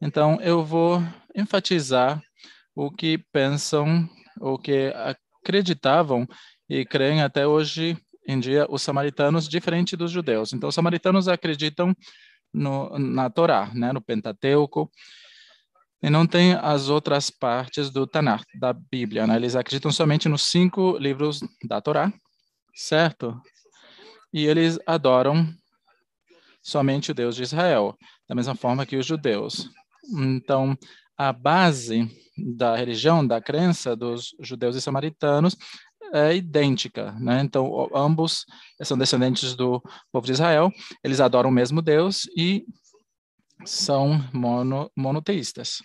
Então, 0.00 0.38
eu 0.40 0.64
vou 0.64 1.02
enfatizar 1.34 2.22
o 2.80 2.90
que 2.90 3.18
pensam, 3.30 4.08
o 4.40 4.56
que 4.56 4.90
acreditavam 5.44 6.26
e 6.66 6.82
creem 6.82 7.20
até 7.20 7.46
hoje 7.46 7.94
em 8.26 8.40
dia 8.40 8.66
os 8.70 8.80
samaritanos, 8.80 9.46
diferente 9.46 9.94
dos 9.98 10.10
judeus. 10.10 10.54
Então, 10.54 10.70
os 10.70 10.74
samaritanos 10.74 11.28
acreditam 11.28 11.94
no, 12.50 12.98
na 12.98 13.28
Torá, 13.28 13.70
né, 13.74 13.92
no 13.92 14.00
Pentateuco, 14.00 14.90
e 16.02 16.08
não 16.08 16.26
tem 16.26 16.54
as 16.54 16.88
outras 16.88 17.28
partes 17.28 17.90
do 17.90 18.06
Tanakh, 18.06 18.46
da 18.58 18.72
Bíblia. 18.72 19.26
Né? 19.26 19.36
Eles 19.36 19.56
acreditam 19.56 19.92
somente 19.92 20.26
nos 20.26 20.44
cinco 20.44 20.96
livros 20.96 21.40
da 21.68 21.82
Torá, 21.82 22.10
certo? 22.74 23.38
E 24.32 24.46
eles 24.46 24.78
adoram 24.86 25.46
somente 26.62 27.10
o 27.10 27.14
Deus 27.14 27.36
de 27.36 27.42
Israel, 27.42 27.94
da 28.26 28.34
mesma 28.34 28.54
forma 28.54 28.86
que 28.86 28.96
os 28.96 29.04
judeus. 29.04 29.68
Então, 30.14 30.74
a 31.14 31.34
base 31.34 32.08
da 32.44 32.76
religião, 32.76 33.26
da 33.26 33.40
crença 33.40 33.94
dos 33.96 34.34
judeus 34.40 34.76
e 34.76 34.80
samaritanos 34.80 35.56
é 36.12 36.34
idêntica, 36.34 37.12
né? 37.12 37.40
Então, 37.40 37.88
ambos 37.94 38.44
são 38.82 38.98
descendentes 38.98 39.54
do 39.54 39.82
povo 40.10 40.26
de 40.26 40.32
Israel, 40.32 40.70
eles 41.04 41.20
adoram 41.20 41.50
o 41.50 41.52
mesmo 41.52 41.80
Deus 41.80 42.28
e 42.36 42.64
são 43.64 44.20
mono, 44.32 44.90
monoteístas. 44.96 45.78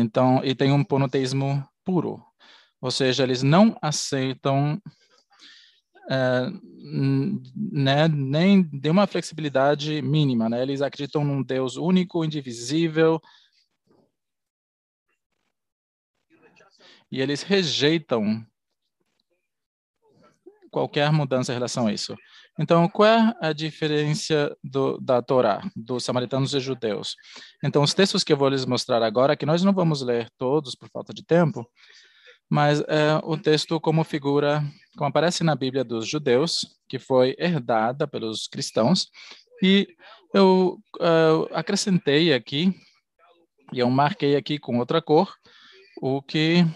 Então, 0.00 0.40
e 0.44 0.54
tem 0.54 0.72
um 0.72 0.84
monoteísmo 0.88 1.64
puro, 1.84 2.22
ou 2.80 2.90
seja, 2.90 3.22
eles 3.22 3.42
não 3.42 3.76
aceitam 3.80 4.80
é, 6.10 6.50
né, 7.54 8.08
nem 8.08 8.62
de 8.62 8.90
uma 8.90 9.06
flexibilidade 9.06 10.02
mínima, 10.02 10.48
né? 10.48 10.62
Eles 10.62 10.82
acreditam 10.82 11.24
num 11.24 11.42
Deus 11.42 11.76
único, 11.76 12.24
indivisível, 12.24 13.20
e 17.12 17.20
eles 17.20 17.42
rejeitam 17.42 18.44
qualquer 20.70 21.12
mudança 21.12 21.52
em 21.52 21.54
relação 21.54 21.86
a 21.86 21.92
isso. 21.92 22.16
Então, 22.58 22.88
qual 22.88 23.08
é 23.08 23.36
a 23.40 23.52
diferença 23.52 24.56
do, 24.64 24.98
da 24.98 25.20
Torá, 25.20 25.62
dos 25.76 26.04
samaritanos 26.04 26.54
e 26.54 26.60
judeus? 26.60 27.14
Então, 27.62 27.82
os 27.82 27.92
textos 27.92 28.24
que 28.24 28.32
eu 28.32 28.36
vou 28.36 28.48
lhes 28.48 28.64
mostrar 28.64 29.02
agora, 29.02 29.36
que 29.36 29.44
nós 29.44 29.62
não 29.62 29.74
vamos 29.74 30.00
ler 30.00 30.30
todos 30.38 30.74
por 30.74 30.88
falta 30.88 31.12
de 31.12 31.22
tempo, 31.22 31.68
mas 32.48 32.80
é 32.80 33.20
o 33.22 33.36
texto 33.36 33.78
como 33.78 34.04
figura, 34.04 34.62
como 34.96 35.08
aparece 35.08 35.44
na 35.44 35.54
Bíblia 35.54 35.84
dos 35.84 36.08
judeus, 36.08 36.66
que 36.88 36.98
foi 36.98 37.36
herdada 37.38 38.08
pelos 38.08 38.46
cristãos, 38.46 39.08
e 39.62 39.86
eu 40.34 40.78
uh, 40.96 41.54
acrescentei 41.54 42.32
aqui, 42.32 42.74
e 43.72 43.78
eu 43.78 43.90
marquei 43.90 44.36
aqui 44.36 44.58
com 44.58 44.78
outra 44.78 45.00
cor, 45.02 45.34
o 46.00 46.22
que 46.22 46.66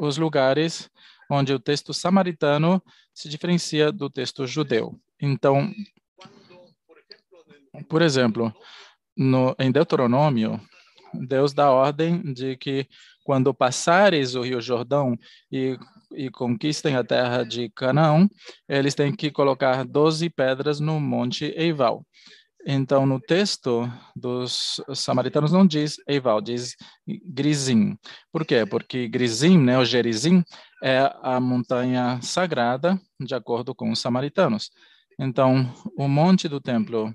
os 0.00 0.16
lugares 0.16 0.90
onde 1.30 1.52
o 1.52 1.60
texto 1.60 1.92
samaritano 1.92 2.82
se 3.14 3.28
diferencia 3.28 3.92
do 3.92 4.08
texto 4.08 4.46
judeu. 4.46 4.98
Então, 5.20 5.70
por 7.88 8.00
exemplo, 8.00 8.52
no, 9.16 9.54
em 9.58 9.70
Deuteronômio, 9.70 10.60
Deus 11.12 11.52
dá 11.52 11.70
ordem 11.70 12.22
de 12.32 12.56
que 12.56 12.88
quando 13.22 13.54
passares 13.54 14.34
o 14.34 14.42
Rio 14.42 14.60
Jordão 14.60 15.16
e, 15.52 15.78
e 16.12 16.30
conquistem 16.30 16.96
a 16.96 17.04
terra 17.04 17.44
de 17.44 17.68
Canaã, 17.70 18.28
eles 18.68 18.94
têm 18.94 19.14
que 19.14 19.30
colocar 19.30 19.84
doze 19.84 20.30
pedras 20.30 20.80
no 20.80 20.98
Monte 20.98 21.52
Eival. 21.56 22.04
Então, 22.66 23.06
no 23.06 23.18
texto 23.18 23.90
dos 24.14 24.80
samaritanos 24.94 25.50
não 25.50 25.66
diz 25.66 25.96
Eival, 26.06 26.40
diz 26.40 26.76
Grizim. 27.24 27.96
Por 28.30 28.44
quê? 28.44 28.66
Porque 28.66 29.08
Grizim, 29.08 29.58
né, 29.58 29.78
o 29.78 29.84
Gerizim, 29.84 30.44
é 30.82 31.10
a 31.22 31.40
montanha 31.40 32.20
sagrada, 32.22 33.00
de 33.18 33.34
acordo 33.34 33.74
com 33.74 33.90
os 33.90 33.98
samaritanos. 33.98 34.70
Então, 35.18 35.72
o 35.96 36.06
monte 36.06 36.48
do 36.48 36.60
templo, 36.60 37.14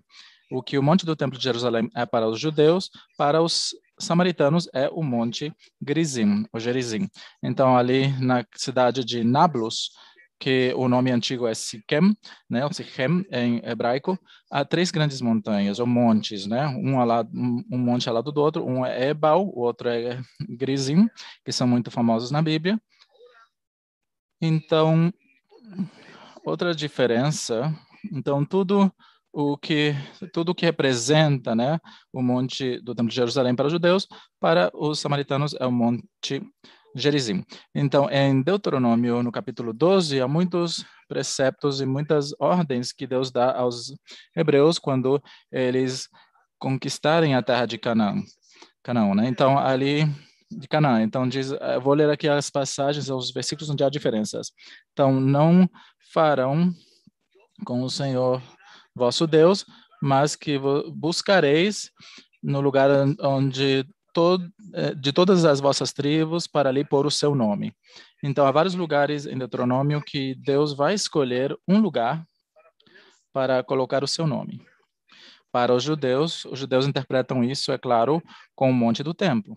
o 0.51 0.63
que 0.63 0.77
o 0.77 0.84
monte 0.84 1.05
do 1.05 1.15
templo 1.15 1.38
de 1.38 1.43
Jerusalém 1.43 1.89
é 1.95 2.05
para 2.05 2.27
os 2.27 2.39
judeus, 2.39 2.89
para 3.17 3.41
os 3.41 3.75
samaritanos 3.99 4.67
é 4.73 4.89
o 4.89 5.03
monte 5.03 5.53
Grizim, 5.81 6.45
o 6.51 6.60
Gerizim. 6.60 7.08
Então, 7.41 7.77
ali 7.77 8.08
na 8.19 8.43
cidade 8.55 9.03
de 9.03 9.23
Nablus, 9.23 9.91
que 10.39 10.73
o 10.75 10.87
nome 10.87 11.11
antigo 11.11 11.47
é 11.47 11.53
Siquem, 11.53 12.15
né, 12.49 12.63
ou 12.65 12.73
Sichem 12.73 13.25
em 13.31 13.61
hebraico, 13.63 14.19
há 14.51 14.65
três 14.65 14.91
grandes 14.91 15.21
montanhas, 15.21 15.79
ou 15.79 15.87
montes, 15.87 16.45
né, 16.45 16.67
um, 16.67 17.03
lado, 17.03 17.29
um, 17.33 17.77
monte 17.77 18.07
ao 18.09 18.15
lado 18.15 18.31
do 18.31 18.41
outro, 18.41 18.65
um 18.65 18.85
é 18.85 19.09
Ebal, 19.09 19.47
o 19.47 19.59
outro 19.61 19.89
é 19.89 20.21
Grizim, 20.49 21.07
que 21.43 21.51
são 21.51 21.67
muito 21.67 21.89
famosos 21.89 22.31
na 22.31 22.41
Bíblia. 22.41 22.79
Então, 24.41 25.11
outra 26.45 26.75
diferença, 26.75 27.73
então 28.11 28.45
tudo 28.45 28.91
o 29.31 29.57
que 29.57 29.93
tudo 30.31 30.55
que 30.55 30.65
representa, 30.65 31.55
né, 31.55 31.79
o 32.11 32.21
monte 32.21 32.79
do 32.81 32.95
Templo 32.95 33.09
de 33.09 33.15
Jerusalém 33.15 33.55
para 33.55 33.67
os 33.67 33.71
judeus, 33.71 34.07
para 34.39 34.69
os 34.73 34.99
samaritanos 34.99 35.53
é 35.59 35.65
o 35.65 35.71
monte 35.71 36.41
Gerizim. 36.95 37.43
Então, 37.73 38.10
em 38.10 38.41
Deuteronômio, 38.41 39.21
no 39.21 39.29
capítulo 39.29 39.73
12, 39.73 40.21
há 40.21 40.27
muitos 40.29 40.86
preceptos 41.10 41.81
e 41.81 41.86
muitas 41.86 42.31
ordens 42.39 42.93
que 42.93 43.05
Deus 43.05 43.31
dá 43.31 43.53
aos 43.53 43.93
hebreus 44.34 44.79
quando 44.79 45.21
eles 45.51 46.08
conquistarem 46.58 47.36
a 47.36 47.43
terra 47.43 47.65
de 47.65 47.77
Canaã. 47.77 48.15
Canaã, 48.81 49.13
né? 49.13 49.27
Então, 49.27 49.60
ali 49.60 50.05
de 50.49 50.67
Canaã. 50.69 51.01
Então, 51.01 51.27
diz, 51.27 51.51
eu 51.51 51.81
vou 51.81 51.93
ler 51.93 52.10
aqui 52.10 52.29
as 52.29 52.49
passagens, 52.49 53.10
os 53.10 53.31
versículos 53.31 53.69
onde 53.69 53.84
há 53.84 53.89
diferenças. 53.89 54.51
Então, 54.93 55.19
não 55.19 55.69
farão 56.13 56.71
com 57.65 57.81
o 57.81 57.89
Senhor 57.89 58.41
vosso 58.95 59.27
Deus, 59.27 59.65
mas 60.01 60.36
que 60.36 60.58
buscareis 60.93 61.89
no 62.41 62.62
lugar 62.62 62.89
onde 63.19 63.86
é, 64.73 64.93
de 64.93 65.12
todas 65.12 65.45
as 65.45 65.60
vossas 65.60 65.91
tribos 65.91 66.47
para 66.47 66.69
ali 66.69 66.86
pôr 66.86 67.06
o 67.06 67.12
seu 67.12 67.36
nome. 67.36 67.73
Então, 68.23 68.45
há 68.45 68.51
vários 68.51 68.75
lugares 68.75 69.25
em 69.25 69.38
Deuteronômio 69.38 70.01
que 70.01 70.36
Deus 70.36 70.73
vai 70.73 70.93
escolher 70.93 71.56
um 71.67 71.80
lugar 71.80 72.25
para 73.34 73.63
colocar 73.63 74.04
o 74.04 74.08
seu 74.08 74.25
nome. 74.25 74.62
Para 75.51 75.73
os 75.73 75.84
judeus, 75.84 76.45
os 76.45 76.60
judeus 76.60 76.86
interpretam 76.88 77.43
isso, 77.43 77.71
é 77.71 77.78
claro, 77.78 78.21
com 78.56 78.69
o 78.69 78.73
Monte 78.73 79.04
do 79.04 79.13
Templo. 79.13 79.56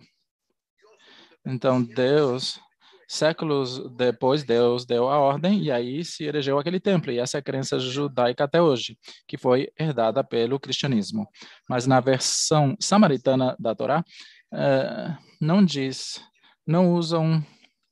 Então, 1.45 1.81
Deus, 1.81 2.59
séculos 3.07 3.79
depois, 3.95 4.43
Deus 4.43 4.85
deu 4.85 5.09
a 5.09 5.17
ordem 5.17 5.63
e 5.63 5.71
aí 5.71 6.05
se 6.05 6.25
elegeu 6.25 6.59
aquele 6.59 6.79
templo. 6.79 7.11
E 7.11 7.19
essa 7.19 7.37
é 7.37 7.39
a 7.39 7.41
crença 7.41 7.79
judaica 7.79 8.43
até 8.43 8.61
hoje, 8.61 8.97
que 9.27 9.37
foi 9.37 9.69
herdada 9.79 10.23
pelo 10.23 10.59
cristianismo. 10.59 11.27
Mas 11.67 11.87
na 11.87 11.99
versão 11.99 12.75
samaritana 12.79 13.55
da 13.59 13.73
Torá, 13.73 14.03
é, 14.53 15.15
não 15.39 15.63
diz, 15.63 16.21
não 16.65 16.93
usam 16.93 17.43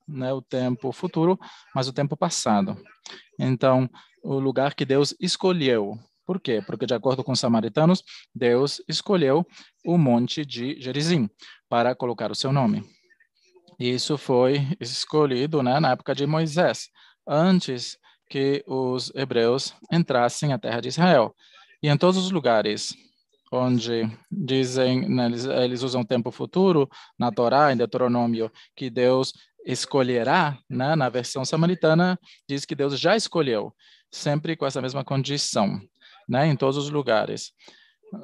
né, 0.07 0.31
o 0.33 0.41
tempo 0.41 0.91
futuro, 0.91 1.37
mas 1.75 1.87
o 1.87 1.93
tempo 1.93 2.15
passado. 2.15 2.77
Então, 3.39 3.89
o 4.23 4.39
lugar 4.39 4.73
que 4.73 4.85
Deus 4.85 5.15
escolheu. 5.19 5.97
Por 6.25 6.39
quê? 6.39 6.61
Porque, 6.65 6.85
de 6.85 6.93
acordo 6.93 7.23
com 7.23 7.31
os 7.31 7.39
samaritanos, 7.39 8.03
Deus 8.33 8.81
escolheu 8.87 9.45
o 9.85 9.97
monte 9.97 10.45
de 10.45 10.79
Gerizim 10.81 11.29
para 11.69 11.95
colocar 11.95 12.31
o 12.31 12.35
seu 12.35 12.51
nome. 12.51 12.83
Isso 13.79 14.17
foi 14.17 14.67
escolhido 14.79 15.61
né, 15.61 15.79
na 15.79 15.91
época 15.91 16.15
de 16.15 16.25
Moisés, 16.25 16.89
antes 17.27 17.97
que 18.29 18.63
os 18.67 19.11
hebreus 19.15 19.73
entrassem 19.91 20.51
à 20.51 20.57
terra 20.57 20.81
de 20.81 20.89
Israel. 20.89 21.33
E 21.81 21.87
em 21.87 21.97
todos 21.97 22.17
os 22.17 22.31
lugares 22.31 22.93
onde 23.51 24.09
dizem, 24.31 25.07
né, 25.07 25.25
eles, 25.25 25.45
eles 25.45 25.83
usam 25.83 26.03
tempo 26.03 26.31
futuro, 26.31 26.89
na 27.17 27.31
Torá, 27.31 27.71
em 27.71 27.77
Deuteronômio, 27.77 28.51
que 28.75 28.89
Deus 28.89 29.33
escolherá, 29.65 30.57
né, 30.69 30.95
na 30.95 31.09
versão 31.09 31.43
samaritana, 31.43 32.19
diz 32.47 32.65
que 32.65 32.75
Deus 32.75 32.99
já 32.99 33.15
escolheu, 33.15 33.73
sempre 34.11 34.55
com 34.55 34.65
essa 34.65 34.81
mesma 34.81 35.03
condição, 35.03 35.79
né, 36.27 36.47
em 36.47 36.55
todos 36.55 36.77
os 36.77 36.89
lugares. 36.89 37.51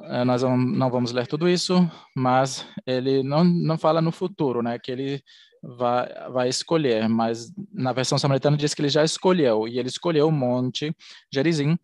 Eh, 0.04 0.24
nós 0.24 0.42
não 0.42 0.90
vamos 0.90 1.12
ler 1.12 1.26
tudo 1.26 1.48
isso, 1.48 1.74
mas 2.16 2.66
ele 2.86 3.22
não, 3.22 3.44
não 3.44 3.76
fala 3.76 4.00
no 4.00 4.10
futuro, 4.10 4.62
né, 4.62 4.78
que 4.78 4.90
ele 4.90 5.22
vai, 5.62 6.30
vai 6.30 6.48
escolher, 6.48 7.08
mas 7.08 7.52
na 7.72 7.92
versão 7.92 8.18
samaritana 8.18 8.56
diz 8.56 8.74
que 8.74 8.82
ele 8.82 8.88
já 8.88 9.04
escolheu, 9.04 9.68
e 9.68 9.78
ele 9.78 9.88
escolheu 9.88 10.28
o 10.28 10.32
monte 10.32 10.94
Gerizim, 11.32 11.76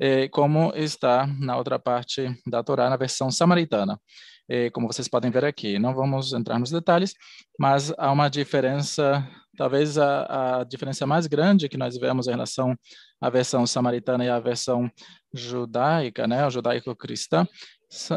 eh, 0.00 0.28
como 0.28 0.72
está 0.74 1.26
na 1.26 1.56
outra 1.56 1.78
parte 1.78 2.30
da 2.46 2.62
Torá, 2.62 2.88
na 2.88 2.96
versão 2.96 3.30
samaritana. 3.30 4.00
Eh, 4.48 4.70
como 4.70 4.86
vocês 4.86 5.08
podem 5.08 5.30
ver 5.30 5.44
aqui, 5.44 5.78
não 5.78 5.94
vamos 5.94 6.32
entrar 6.32 6.58
nos 6.58 6.70
detalhes, 6.70 7.14
mas 7.58 7.92
há 7.98 8.10
uma 8.10 8.28
diferença, 8.28 9.28
talvez 9.56 9.98
a, 9.98 10.60
a 10.60 10.64
diferença 10.64 11.06
mais 11.06 11.26
grande 11.26 11.68
que 11.68 11.76
nós 11.76 11.98
vemos 11.98 12.26
em 12.26 12.30
relação 12.30 12.74
à 13.20 13.28
versão 13.28 13.66
samaritana 13.66 14.24
e 14.24 14.28
à 14.30 14.40
versão 14.40 14.90
judaica, 15.34 16.26
né, 16.26 16.46
o 16.46 16.50
judaico-cristã, 16.50 17.46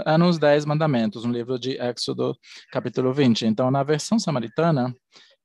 é 0.06 0.18
nos 0.18 0.38
Dez 0.38 0.66
Mandamentos, 0.66 1.24
no 1.24 1.32
livro 1.32 1.58
de 1.58 1.78
Éxodo, 1.80 2.36
capítulo 2.72 3.14
20. 3.14 3.46
Então, 3.46 3.72
na 3.72 3.84
versão 3.84 4.20
samaritana, 4.20 4.94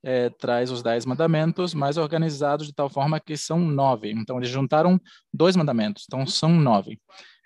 é, 0.07 0.31
traz 0.31 0.71
os 0.71 0.85
Dez 0.85 1.05
Mandamentos, 1.05 1.75
mas 1.75 1.97
organizados 1.97 2.69
de 2.69 2.73
tal 2.73 2.89
forma 2.89 3.19
que 3.19 3.37
são 3.37 3.59
nove. 3.59 4.13
Então, 4.13 4.37
eles 4.39 4.49
juntaram 4.49 5.01
dois 5.35 5.57
mandamentos, 5.57 6.05
então 6.07 6.25
são 6.25 6.49
nove. 6.49 7.01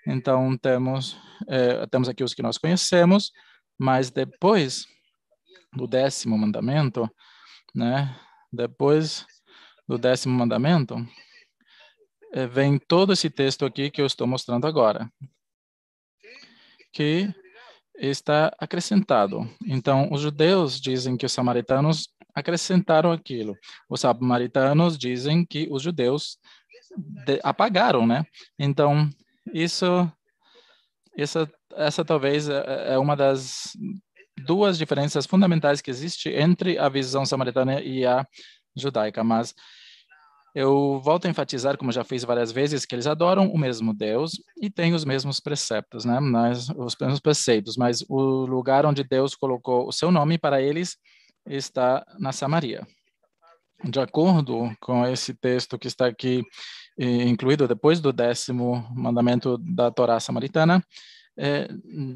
Então, 0.05 0.55
temos, 0.55 1.17
é, 1.47 1.87
temos 1.87 2.07
aqui 2.07 2.23
os 2.23 2.35
que 2.35 2.43
nós 2.43 2.59
conhecemos, 2.59 3.31
mas 3.79 4.11
depois 4.11 4.85
do 5.75 5.87
décimo 5.87 6.37
mandamento, 6.37 7.09
né, 7.73 8.15
depois 8.53 9.25
do 9.87 9.97
décimo 9.97 10.37
mandamento, 10.37 10.95
é, 12.31 12.45
vem 12.45 12.77
todo 12.77 13.11
esse 13.11 13.27
texto 13.31 13.65
aqui 13.65 13.89
que 13.89 13.99
eu 13.99 14.05
estou 14.05 14.27
mostrando 14.27 14.67
agora 14.67 15.11
que 16.93 17.33
está 17.95 18.55
acrescentado. 18.59 19.49
Então, 19.65 20.09
os 20.11 20.21
judeus 20.21 20.79
dizem 20.79 21.17
que 21.17 21.25
os 21.25 21.31
samaritanos 21.31 22.07
acrescentaram 22.33 23.11
aquilo. 23.11 23.55
Os 23.89 24.01
samaritanos 24.01 24.97
dizem 24.97 25.45
que 25.45 25.67
os 25.71 25.81
judeus 25.81 26.37
apagaram, 27.43 28.05
né? 28.05 28.25
Então, 28.59 29.09
isso, 29.53 29.85
essa, 31.17 31.51
essa 31.75 32.03
talvez 32.03 32.49
é, 32.49 32.93
é 32.93 32.97
uma 32.97 33.15
das 33.15 33.77
duas 34.45 34.77
diferenças 34.77 35.25
fundamentais 35.25 35.81
que 35.81 35.91
existe 35.91 36.29
entre 36.29 36.77
a 36.77 36.89
visão 36.89 37.25
samaritana 37.25 37.81
e 37.81 38.05
a 38.05 38.25
judaica, 38.75 39.23
mas 39.23 39.53
eu 40.53 40.99
volto 41.01 41.25
a 41.25 41.29
enfatizar, 41.29 41.77
como 41.77 41.91
já 41.91 42.03
fiz 42.03 42.23
várias 42.23 42.51
vezes, 42.51 42.85
que 42.85 42.93
eles 42.93 43.07
adoram 43.07 43.47
o 43.47 43.57
mesmo 43.57 43.93
Deus 43.93 44.31
e 44.61 44.69
têm 44.69 44.93
os 44.93 45.05
mesmos 45.05 45.39
preceptos, 45.39 46.03
né? 46.03 46.19
Mas, 46.19 46.69
os 46.69 46.95
mesmos 46.99 47.21
preceitos, 47.21 47.77
mas 47.77 48.03
o 48.09 48.45
lugar 48.45 48.85
onde 48.85 49.03
Deus 49.03 49.33
colocou 49.33 49.87
o 49.87 49.93
seu 49.93 50.11
nome 50.11 50.37
para 50.37 50.61
eles 50.61 50.97
está 51.45 52.05
na 52.19 52.31
Samaria. 52.31 52.85
De 53.83 53.99
acordo 53.99 54.71
com 54.79 55.05
esse 55.07 55.33
texto 55.33 55.77
que 55.79 55.87
está 55.87 56.05
aqui 56.05 56.43
incluído 56.97 57.67
depois 57.67 57.99
do 57.99 58.13
décimo 58.13 58.87
mandamento 58.93 59.57
da 59.57 59.89
Torá 59.89 60.19
samaritana, 60.19 60.83
é, 61.37 61.67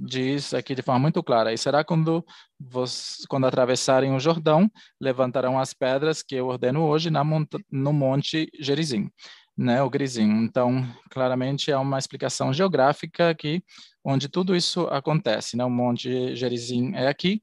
diz 0.05 0.53
aqui 0.53 0.75
de 0.75 0.81
forma 0.81 0.99
muito 0.99 1.23
clara: 1.23 1.53
e 1.53 1.57
será 1.57 1.83
quando, 1.83 2.23
vos, 2.59 3.25
quando 3.29 3.47
atravessarem 3.47 4.13
o 4.13 4.19
Jordão, 4.19 4.69
levantarão 4.99 5.57
as 5.59 5.73
pedras 5.73 6.21
que 6.21 6.35
eu 6.35 6.47
ordeno 6.47 6.83
hoje 6.83 7.09
na 7.09 7.23
no 7.71 7.93
monte 7.93 8.49
Gerizim, 8.59 9.09
né, 9.57 9.81
o 9.81 9.89
Grizim. 9.89 10.29
Então, 10.43 10.85
claramente 11.09 11.71
é 11.71 11.77
uma 11.77 11.97
explicação 11.97 12.53
geográfica 12.53 13.29
aqui, 13.29 13.63
onde 14.03 14.27
tudo 14.27 14.55
isso 14.55 14.81
acontece. 14.87 15.55
Né? 15.57 15.63
O 15.63 15.69
monte 15.69 16.35
Gerizim 16.35 16.93
é 16.93 17.07
aqui. 17.07 17.41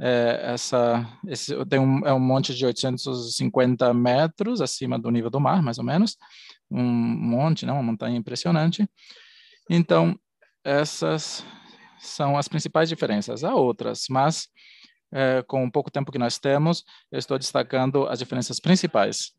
É, 0.00 0.52
essa, 0.52 1.06
esse, 1.28 1.54
tem 1.66 1.78
um, 1.78 2.06
é 2.06 2.12
um 2.12 2.20
monte 2.20 2.54
de 2.54 2.64
850 2.66 3.92
metros 3.94 4.60
acima 4.60 4.98
do 4.98 5.10
nível 5.10 5.30
do 5.30 5.40
mar, 5.40 5.62
mais 5.62 5.78
ou 5.78 5.84
menos. 5.84 6.16
Um 6.70 6.82
monte, 6.82 7.66
né? 7.66 7.72
uma 7.72 7.82
montanha 7.82 8.16
impressionante. 8.16 8.88
Então, 9.68 10.18
essas 10.64 11.44
são 11.98 12.36
as 12.36 12.48
principais 12.48 12.88
diferenças. 12.88 13.44
Há 13.44 13.54
outras, 13.54 14.06
mas 14.10 14.48
é, 15.12 15.42
com 15.46 15.64
o 15.64 15.70
pouco 15.70 15.90
tempo 15.90 16.10
que 16.10 16.18
nós 16.18 16.38
temos, 16.38 16.84
eu 17.10 17.18
estou 17.18 17.38
destacando 17.38 18.06
as 18.06 18.18
diferenças 18.18 18.58
principais 18.58 19.32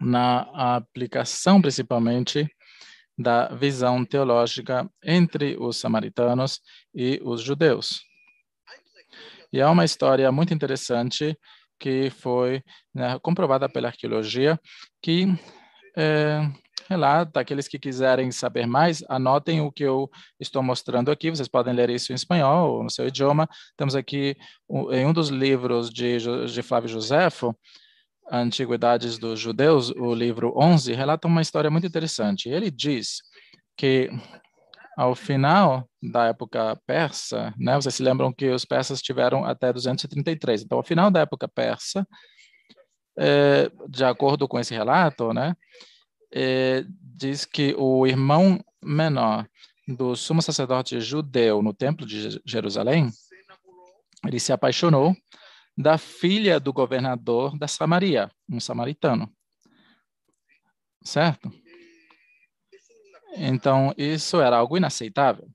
na 0.00 0.42
aplicação, 0.76 1.60
principalmente, 1.60 2.46
da 3.18 3.48
visão 3.48 4.04
teológica 4.04 4.88
entre 5.02 5.56
os 5.58 5.78
samaritanos 5.78 6.60
e 6.94 7.18
os 7.24 7.40
judeus. 7.40 8.02
E 9.52 9.60
há 9.60 9.70
uma 9.70 9.84
história 9.84 10.30
muito 10.30 10.52
interessante 10.52 11.38
que 11.78 12.10
foi 12.10 12.62
né, 12.94 13.18
comprovada 13.20 13.68
pela 13.68 13.88
arqueologia, 13.88 14.58
que 15.02 15.26
é, 15.96 16.40
relata. 16.88 17.40
Aqueles 17.40 17.68
que 17.68 17.78
quiserem 17.78 18.30
saber 18.30 18.66
mais, 18.66 19.02
anotem 19.08 19.60
o 19.60 19.70
que 19.70 19.82
eu 19.82 20.10
estou 20.40 20.62
mostrando 20.62 21.10
aqui. 21.10 21.30
Vocês 21.30 21.48
podem 21.48 21.74
ler 21.74 21.90
isso 21.90 22.12
em 22.12 22.14
espanhol 22.14 22.76
ou 22.76 22.82
no 22.82 22.90
seu 22.90 23.06
idioma. 23.06 23.48
Temos 23.76 23.94
aqui 23.94 24.36
em 24.90 25.06
um 25.06 25.12
dos 25.12 25.28
livros 25.28 25.90
de, 25.90 26.18
de 26.46 26.62
Flávio 26.62 26.88
Josefo, 26.88 27.54
Antiguidades 28.30 29.18
dos 29.18 29.38
Judeus, 29.38 29.90
o 29.90 30.12
livro 30.12 30.52
11, 30.56 30.92
relata 30.92 31.28
uma 31.28 31.42
história 31.42 31.70
muito 31.70 31.86
interessante. 31.86 32.48
Ele 32.48 32.72
diz 32.72 33.22
que 33.76 34.10
ao 34.96 35.14
final 35.14 35.88
da 36.02 36.26
época 36.28 36.74
persa, 36.86 37.52
né, 37.58 37.74
vocês 37.74 37.94
se 37.94 38.02
lembram 38.02 38.32
que 38.32 38.48
os 38.48 38.64
persas 38.64 39.02
tiveram 39.02 39.44
até 39.44 39.70
233. 39.70 40.62
Então, 40.62 40.78
ao 40.78 40.84
final 40.84 41.10
da 41.10 41.20
época 41.20 41.46
persa, 41.46 42.08
é, 43.18 43.70
de 43.88 44.04
acordo 44.04 44.48
com 44.48 44.58
esse 44.58 44.74
relato, 44.74 45.34
né, 45.34 45.54
é, 46.32 46.84
diz 46.88 47.44
que 47.44 47.74
o 47.76 48.06
irmão 48.06 48.58
menor 48.82 49.46
do 49.86 50.16
sumo 50.16 50.40
sacerdote 50.40 50.98
judeu 50.98 51.62
no 51.62 51.74
templo 51.74 52.06
de 52.06 52.40
Jerusalém, 52.44 53.10
ele 54.26 54.40
se 54.40 54.52
apaixonou 54.52 55.14
da 55.76 55.98
filha 55.98 56.58
do 56.58 56.72
governador 56.72 57.56
da 57.58 57.68
Samaria, 57.68 58.30
um 58.48 58.58
samaritano. 58.58 59.30
Certo? 61.04 61.52
Então, 63.36 63.92
isso 63.96 64.40
era 64.40 64.56
algo 64.56 64.76
inaceitável 64.76 65.48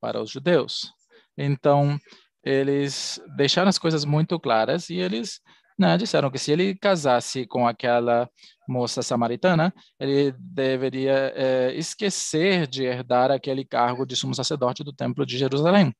para 0.00 0.22
os 0.22 0.30
judeus. 0.30 0.92
Então, 1.36 1.98
eles 2.42 3.20
deixaram 3.36 3.68
as 3.68 3.78
coisas 3.78 4.04
muito 4.04 4.38
claras 4.38 4.88
e 4.88 4.94
eles 4.94 5.40
né, 5.78 5.96
disseram 5.98 6.30
que 6.30 6.38
se 6.38 6.52
ele 6.52 6.74
casasse 6.74 7.46
com 7.46 7.66
aquela 7.66 8.30
moça 8.66 9.02
samaritana, 9.02 9.74
ele 10.00 10.32
deveria 10.38 11.32
é, 11.34 11.74
esquecer 11.74 12.66
de 12.66 12.84
herdar 12.84 13.30
aquele 13.30 13.64
cargo 13.64 14.06
de 14.06 14.16
sumo 14.16 14.34
sacerdote 14.34 14.82
do 14.82 14.92
Templo 14.92 15.26
de 15.26 15.36
Jerusalém, 15.36 15.94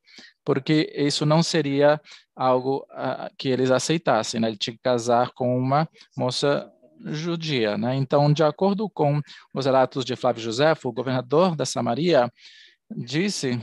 porque 0.44 0.92
isso 0.96 1.26
não 1.26 1.42
seria 1.42 2.00
algo 2.34 2.86
uh, 2.92 3.30
que 3.38 3.48
eles 3.48 3.70
aceitassem. 3.70 4.40
Né? 4.40 4.48
Ele 4.48 4.56
tinha 4.56 4.74
que 4.74 4.82
casar 4.82 5.30
com 5.32 5.56
uma 5.56 5.88
moça 6.16 6.70
judia. 7.04 7.76
Né? 7.76 7.96
Então, 7.96 8.32
de 8.32 8.42
acordo 8.42 8.88
com 8.88 9.20
os 9.52 9.66
relatos 9.66 10.04
de 10.04 10.16
Flávio 10.16 10.42
José, 10.42 10.74
o 10.84 10.92
governador 10.92 11.54
da 11.54 11.66
Samaria, 11.66 12.30
disse 12.90 13.60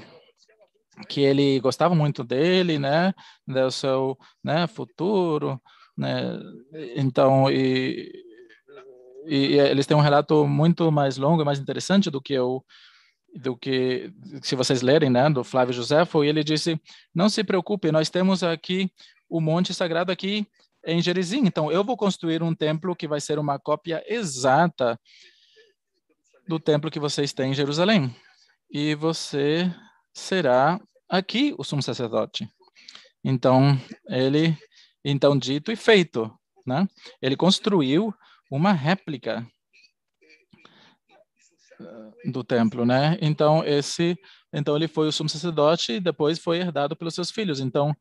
que 1.07 1.21
ele 1.21 1.59
gostava 1.59 1.95
muito 1.95 2.23
dele, 2.23 2.77
né, 2.77 3.13
do 3.47 3.71
seu 3.71 4.17
né, 4.43 4.67
futuro, 4.67 5.59
né? 5.97 6.39
Então, 6.95 7.49
e, 7.49 8.11
e, 9.25 9.57
eles 9.57 9.85
têm 9.85 9.97
um 9.97 10.01
relato 10.01 10.47
muito 10.47 10.91
mais 10.91 11.17
longo 11.17 11.45
mais 11.45 11.59
interessante 11.59 12.09
do 12.09 12.21
que 12.21 12.33
eu 12.33 12.63
do 13.35 13.57
que 13.57 14.11
se 14.43 14.55
vocês 14.55 14.83
lerem, 14.83 15.09
né, 15.09 15.27
do 15.29 15.43
Flávio 15.43 15.73
Josefo, 15.73 16.23
e 16.23 16.29
ele 16.29 16.43
disse: 16.43 16.79
"Não 17.13 17.29
se 17.29 17.43
preocupe, 17.43 17.91
nós 17.91 18.09
temos 18.09 18.43
aqui 18.43 18.91
o 19.29 19.41
monte 19.41 19.73
sagrado 19.73 20.11
aqui 20.11 20.47
em 20.85 21.01
Gerizim. 21.01 21.41
Então, 21.45 21.71
eu 21.71 21.83
vou 21.83 21.95
construir 21.97 22.41
um 22.43 22.53
templo 22.53 22.95
que 22.95 23.07
vai 23.07 23.21
ser 23.21 23.39
uma 23.39 23.59
cópia 23.59 24.03
exata 24.07 24.99
do 26.47 26.59
templo 26.59 26.91
que 26.91 26.99
vocês 26.99 27.33
têm 27.33 27.51
em 27.51 27.55
Jerusalém. 27.55 28.13
E 28.71 28.95
você 28.95 29.73
será 30.13 30.79
aqui 31.09 31.53
o 31.57 31.63
sumo 31.63 31.81
sacerdote." 31.81 32.47
Então, 33.23 33.79
ele 34.07 34.57
Então, 35.05 35.37
dito 35.37 35.71
e 35.71 35.75
feito, 35.75 36.31
né? 36.65 36.87
Ele 37.21 37.35
construiu 37.35 38.13
uma 38.49 38.71
réplica 38.71 39.45
eh, 41.81 42.31
do 42.31 42.43
templo, 42.43 42.85
né? 42.85 43.17
Então 43.21 43.63
esse, 43.65 44.17
então 44.53 44.75
ele 44.75 44.87
foi 44.87 45.07
o 45.07 45.11
sumo 45.11 45.29
sacerdote 45.29 45.93
e 45.93 45.99
depois 45.99 46.39
foi 46.39 46.59
herdado 46.59 46.95
pelos 46.95 47.15
seus 47.15 47.31
filhos. 47.31 47.59
Então, 47.59 47.95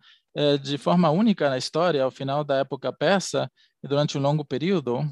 de 0.63 0.79
forma 0.79 1.11
única 1.11 1.51
na 1.51 1.59
história, 1.59 2.03
ao 2.03 2.11
final 2.11 2.43
da 2.43 2.57
época 2.57 2.93
persa 2.93 3.51
e 3.83 3.89
durante 3.89 4.17
um 4.17 4.21
longo 4.21 4.45
período, 4.45 5.05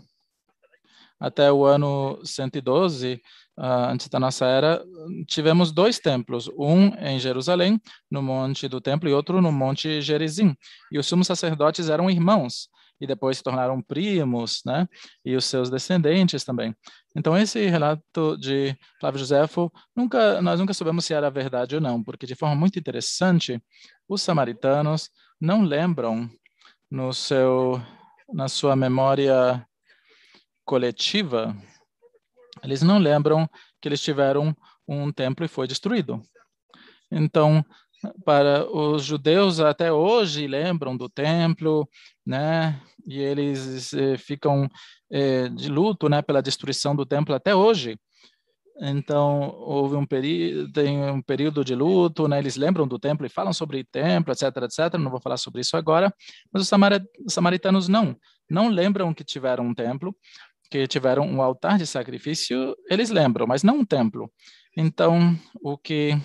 até 1.21 1.53
o 1.53 1.67
ano 1.67 2.19
112 2.25 3.15
uh, 3.15 3.21
ah, 3.63 3.93
antes 3.93 4.09
da 4.09 4.19
nossa 4.19 4.47
era, 4.47 4.83
tivemos 5.29 5.71
dois 5.71 5.99
templos, 5.99 6.49
um 6.59 6.95
em 6.99 7.19
Jerusalém, 7.19 7.79
no 8.11 8.23
Monte 8.23 8.67
do 8.67 8.81
Templo, 8.81 9.07
e 9.07 9.13
outro 9.13 9.43
no 9.43 9.53
Monte 9.53 10.01
Gerizim. 10.01 10.57
E 10.91 10.99
os 10.99 11.07
sumos 11.07 11.27
sacerdotes 11.27 11.91
eram 11.91 12.11
irmãos 12.11 12.71
e 13.01 13.07
depois 13.07 13.39
se 13.39 13.43
tornaram 13.43 13.81
primos, 13.81 14.61
né? 14.65 14.87
E 15.25 15.35
os 15.35 15.45
seus 15.45 15.71
descendentes 15.71 16.45
também. 16.45 16.75
Então 17.17 17.37
esse 17.37 17.67
relato 17.67 18.37
de 18.39 18.77
Flávio 19.01 19.19
Josefo, 19.19 19.73
nunca 19.97 20.41
nós 20.43 20.61
nunca 20.61 20.75
soubemos 20.75 21.05
se 21.05 21.15
era 21.15 21.31
verdade 21.31 21.75
ou 21.75 21.81
não, 21.81 22.03
porque 22.03 22.27
de 22.27 22.35
forma 22.35 22.55
muito 22.55 22.79
interessante, 22.79 23.63
os 24.09 24.23
samaritanos 24.23 25.11
não 25.41 25.63
lembram 25.63 26.29
no 26.91 27.13
seu 27.13 27.81
na 28.33 28.49
sua 28.49 28.77
memória 28.77 29.67
coletiva, 30.65 31.57
eles 32.63 32.83
não 32.83 32.99
lembram 32.99 33.49
que 33.81 33.89
eles 33.89 34.01
tiveram 34.01 34.55
um 34.87 35.11
templo 35.13 35.45
e 35.45 35.49
foi 35.49 35.67
destruído. 35.67 36.23
Então, 37.11 37.65
para 38.25 38.69
os 38.71 39.05
judeus 39.05 39.61
até 39.61 39.93
hoje 39.93 40.47
lembram 40.47 40.97
do 40.97 41.09
templo, 41.09 41.89
né? 42.25 42.81
E 43.07 43.19
eles 43.19 43.93
eh, 43.93 44.17
ficam 44.17 44.69
eh, 45.11 45.49
de 45.49 45.69
luto, 45.69 46.09
né, 46.09 46.23
pela 46.23 46.43
destruição 46.43 46.95
do 46.95 47.05
templo 47.05 47.35
até 47.35 47.55
hoje. 47.55 47.99
Então 48.83 49.55
houve 49.59 49.95
um 49.97 50.07
período, 50.07 50.73
tem 50.73 51.03
um 51.03 51.21
período 51.21 51.63
de 51.63 51.75
luto, 51.75 52.27
né? 52.27 52.39
Eles 52.39 52.57
lembram 52.57 52.89
do 52.89 52.99
templo 52.99 53.27
e 53.27 53.29
falam 53.29 53.53
sobre 53.53 53.85
templo, 53.85 54.33
etc, 54.33 54.45
etc. 54.63 54.95
Não 54.99 55.11
vou 55.11 55.21
falar 55.21 55.37
sobre 55.37 55.61
isso 55.61 55.77
agora, 55.77 56.13
mas 56.53 56.63
os 56.63 57.33
samaritanos 57.33 57.89
não, 57.89 58.17
não 58.49 58.69
lembram 58.69 59.13
que 59.13 59.23
tiveram 59.23 59.67
um 59.67 59.75
templo, 59.75 60.17
que 60.71 60.87
tiveram 60.87 61.27
um 61.27 61.43
altar 61.43 61.77
de 61.77 61.87
sacrifício. 61.87 62.75
Eles 62.89 63.11
lembram, 63.11 63.47
mas 63.47 63.63
não 63.63 63.81
um 63.81 63.85
templo. 63.85 64.33
Então 64.75 65.37
o 65.63 65.77
que 65.77 66.17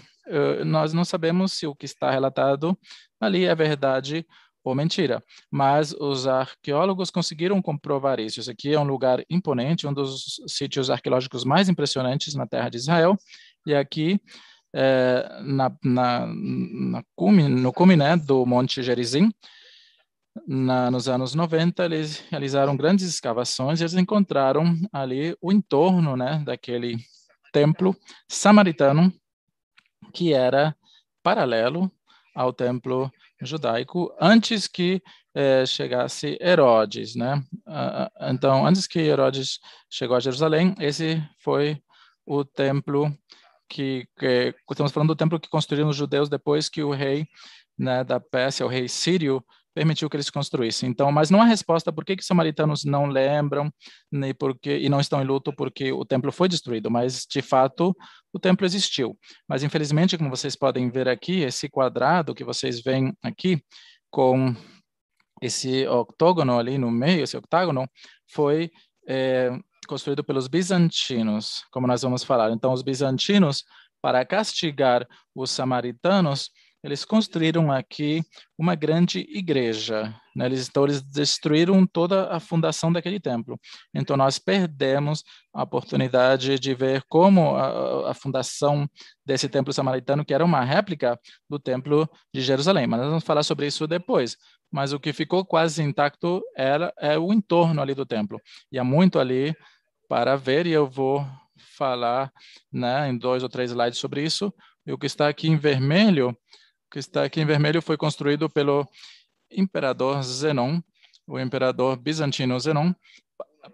nós 0.65 0.93
não 0.93 1.05
sabemos 1.05 1.53
se 1.53 1.67
o 1.67 1.75
que 1.75 1.85
está 1.85 2.09
relatado 2.09 2.77
ali 3.19 3.45
é 3.45 3.55
verdade 3.55 4.25
ou 4.63 4.73
mentira, 4.73 5.23
mas 5.51 5.93
os 5.93 6.25
arqueólogos 6.25 7.11
conseguiram 7.11 7.61
comprovar 7.61 8.19
isso. 8.19 8.39
Isso 8.39 8.49
aqui 8.49 8.73
é 8.73 8.79
um 8.79 8.83
lugar 8.83 9.23
imponente, 9.29 9.85
um 9.85 9.93
dos 9.93 10.41
sítios 10.47 10.89
arqueológicos 10.89 11.43
mais 11.43 11.69
impressionantes 11.69 12.33
na 12.33 12.47
terra 12.47 12.69
de 12.69 12.77
Israel, 12.77 13.15
e 13.65 13.75
aqui 13.75 14.19
é, 14.73 15.39
na, 15.43 15.71
na, 15.83 16.25
na 16.27 17.03
cume, 17.15 17.47
no 17.47 17.71
cume 17.71 17.95
né, 17.95 18.17
do 18.17 18.43
Monte 18.45 18.81
Gerizim, 18.81 19.31
na, 20.47 20.91
nos 20.91 21.07
anos 21.07 21.33
90, 21.33 21.85
eles 21.85 22.23
realizaram 22.29 22.75
grandes 22.75 23.07
escavações 23.07 23.79
e 23.79 23.83
eles 23.83 23.93
encontraram 23.93 24.75
ali 24.91 25.35
o 25.39 25.51
entorno 25.51 26.17
né, 26.17 26.41
daquele 26.43 26.97
templo 27.53 27.95
samaritano 28.27 29.13
que 30.13 30.33
era 30.33 30.75
paralelo 31.23 31.91
ao 32.33 32.51
templo 32.51 33.11
judaico 33.41 34.13
antes 34.19 34.67
que 34.67 35.01
eh, 35.33 35.65
chegasse 35.65 36.37
Herodes, 36.41 37.15
né? 37.15 37.43
então, 38.29 38.65
antes 38.65 38.87
que 38.87 38.99
Herodes 38.99 39.59
chegou 39.89 40.15
a 40.15 40.19
Jerusalém, 40.19 40.75
esse 40.79 41.21
foi 41.39 41.81
o 42.25 42.43
templo 42.43 43.11
que, 43.67 44.07
que 44.17 44.55
estamos 44.69 44.91
falando 44.91 45.09
do 45.09 45.15
templo 45.15 45.39
que 45.39 45.49
construíram 45.49 45.89
os 45.89 45.95
judeus 45.95 46.29
depois 46.29 46.69
que 46.69 46.83
o 46.83 46.91
rei 46.91 47.27
né, 47.77 48.03
da 48.03 48.19
Pérsia, 48.19 48.65
o 48.65 48.69
rei 48.69 48.87
sírio, 48.87 49.43
permitiu 49.75 50.09
que 50.09 50.15
eles 50.15 50.29
construíssem. 50.29 50.89
Então, 50.89 51.11
mas 51.11 51.29
não 51.29 51.41
há 51.41 51.45
resposta 51.45 51.91
por 51.91 52.05
que, 52.05 52.15
que 52.15 52.21
os 52.21 52.27
samaritanos 52.27 52.85
não 52.85 53.05
lembram 53.05 53.69
nem 54.09 54.33
porque, 54.33 54.77
e 54.77 54.87
não 54.87 55.01
estão 55.01 55.21
em 55.21 55.25
luto 55.25 55.53
porque 55.53 55.91
o 55.91 56.05
templo 56.05 56.31
foi 56.31 56.47
destruído, 56.47 56.89
mas 56.89 57.25
de 57.29 57.41
fato 57.41 57.93
o 58.31 58.39
templo 58.39 58.65
existiu. 58.65 59.19
Mas 59.47 59.63
infelizmente, 59.63 60.17
como 60.17 60.29
vocês 60.29 60.55
podem 60.55 60.89
ver 60.89 61.09
aqui, 61.09 61.41
esse 61.41 61.67
quadrado 61.67 62.33
que 62.33 62.45
vocês 62.45 62.81
veem 62.81 63.13
aqui 63.21 63.61
com 64.09 64.55
esse 65.41 65.85
octógono 65.87 66.57
ali 66.57 66.77
no 66.77 66.89
meio, 66.89 67.23
esse 67.23 67.35
octágono, 67.35 67.85
foi 68.31 68.71
é, 69.07 69.51
construído 69.89 70.23
pelos 70.23 70.47
bizantinos, 70.47 71.65
como 71.69 71.85
nós 71.85 72.01
vamos 72.01 72.23
falar. 72.23 72.49
Então, 72.51 72.71
os 72.71 72.81
bizantinos, 72.81 73.65
para 74.01 74.23
castigar 74.23 75.05
os 75.35 75.51
samaritanos, 75.51 76.49
eles 76.85 77.03
construíram 77.03 77.71
aqui 77.71 78.21
uma 78.55 78.75
grande 78.75 79.25
igreja. 79.29 80.15
Né? 80.35 80.45
Eles, 80.45 80.69
então, 80.69 80.83
eles 80.83 81.01
destruíram 81.01 81.83
toda 81.87 82.29
a 82.29 82.39
fundação 82.39 82.93
daquele 82.93 83.19
templo. 83.19 83.59
Então, 83.91 84.15
nós 84.15 84.37
perdemos 84.37 85.23
a 85.51 85.63
oportunidade 85.63 86.59
de 86.59 86.75
ver 86.75 87.03
como 87.09 87.55
a, 87.55 88.11
a 88.11 88.13
fundação 88.13 88.87
desse 89.25 89.49
templo 89.49 89.73
samaritano, 89.73 90.23
que 90.23 90.31
era 90.31 90.45
uma 90.45 90.63
réplica 90.63 91.19
do 91.49 91.57
templo 91.57 92.07
de 92.31 92.41
Jerusalém. 92.41 92.85
Mas 92.85 92.99
nós 92.99 93.09
vamos 93.09 93.23
falar 93.23 93.41
sobre 93.41 93.65
isso 93.65 93.87
depois. 93.87 94.37
Mas 94.71 94.93
o 94.93 94.99
que 94.99 95.11
ficou 95.11 95.43
quase 95.43 95.81
intacto 95.81 96.43
era 96.55 96.93
é 96.99 97.17
o 97.17 97.33
entorno 97.33 97.81
ali 97.81 97.95
do 97.95 98.05
templo. 98.05 98.39
E 98.71 98.77
há 98.77 98.83
muito 98.83 99.17
ali 99.17 99.55
para 100.07 100.35
ver, 100.35 100.67
e 100.67 100.71
eu 100.71 100.87
vou 100.87 101.25
falar 101.75 102.31
né, 102.71 103.09
em 103.09 103.17
dois 103.17 103.41
ou 103.41 103.49
três 103.49 103.71
slides 103.71 103.97
sobre 103.97 104.23
isso. 104.23 104.53
E 104.85 104.93
o 104.93 104.99
que 104.99 105.07
está 105.07 105.27
aqui 105.27 105.47
em 105.47 105.57
vermelho 105.57 106.37
que 106.91 106.99
está 106.99 107.23
aqui 107.23 107.41
em 107.41 107.45
vermelho 107.45 107.81
foi 107.81 107.97
construído 107.97 108.49
pelo 108.49 108.87
imperador 109.51 110.21
Zenon, 110.23 110.79
o 111.27 111.39
imperador 111.39 111.97
bizantino 111.97 112.59
Zenon, 112.59 112.93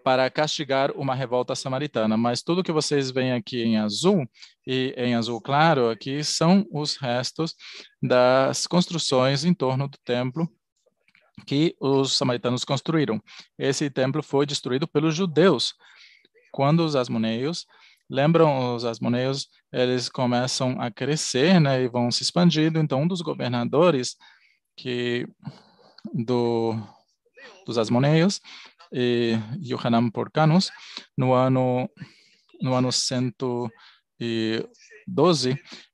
para 0.04 0.30
castigar 0.30 0.92
uma 0.92 1.14
revolta 1.14 1.56
samaritana. 1.56 2.16
Mas 2.18 2.42
tudo 2.42 2.64
que 2.64 2.72
vocês 2.72 3.12
veem 3.12 3.34
aqui 3.34 3.62
em 3.62 3.78
azul 3.78 4.26
e 4.66 4.94
em 4.98 5.16
azul 5.16 5.42
claro 5.42 5.90
aqui 5.90 6.24
são 6.24 6.66
os 6.72 6.96
restos 6.96 7.56
das 8.02 8.66
construções 8.68 9.44
em 9.44 9.54
torno 9.54 9.88
do 9.88 9.98
templo 10.04 10.50
que 11.46 11.76
os 11.80 12.16
samaritanos 12.16 12.64
construíram. 12.64 13.22
Esse 13.58 13.90
templo 13.90 14.22
foi 14.22 14.46
destruído 14.46 14.88
pelos 14.88 15.16
judeus 15.16 15.74
quando 16.52 16.86
os 16.86 16.96
asmoneios 16.96 17.66
lembram 18.12 18.76
os 18.76 18.84
asmoneios, 18.84 19.48
eles 19.72 20.10
começam 20.10 20.80
a 20.82 20.92
crescer, 20.92 21.62
né, 21.62 21.82
e 21.84 21.88
vão 21.88 22.12
se 22.12 22.24
expandindo. 22.24 22.78
Então, 22.78 23.04
um 23.04 23.08
dos 23.08 23.22
governadores 23.22 24.18
que 24.76 25.26
do 26.14 26.76
dos 27.66 27.78
asmoneios, 27.78 28.42
e 28.92 29.38
Yohanan 29.64 30.10
Porcanos, 30.10 30.70
no 31.18 31.34
ano 31.34 31.90
no 32.62 32.74
ano 32.74 32.92
112, 32.92 33.72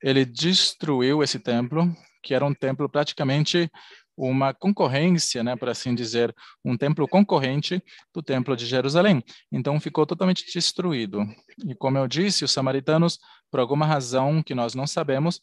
ele 0.01 0.25
destruiu 0.25 1.21
esse 1.23 1.39
templo, 1.39 1.95
que 2.23 2.33
era 2.33 2.43
um 2.45 2.53
templo 2.53 2.89
praticamente 2.89 3.71
uma 4.17 4.53
concorrência, 4.53 5.43
né, 5.43 5.55
por 5.55 5.69
assim 5.69 5.93
dizer, 5.93 6.33
um 6.65 6.75
templo 6.75 7.07
concorrente 7.07 7.81
do 8.13 8.23
templo 8.23 8.55
de 8.55 8.65
Jerusalém. 8.65 9.23
Então 9.51 9.79
ficou 9.79 10.05
totalmente 10.05 10.43
destruído. 10.51 11.23
E 11.65 11.75
como 11.75 11.97
eu 11.99 12.07
disse, 12.07 12.43
os 12.43 12.51
samaritanos, 12.51 13.19
por 13.51 13.59
alguma 13.59 13.85
razão 13.85 14.41
que 14.41 14.55
nós 14.55 14.73
não 14.73 14.87
sabemos, 14.87 15.39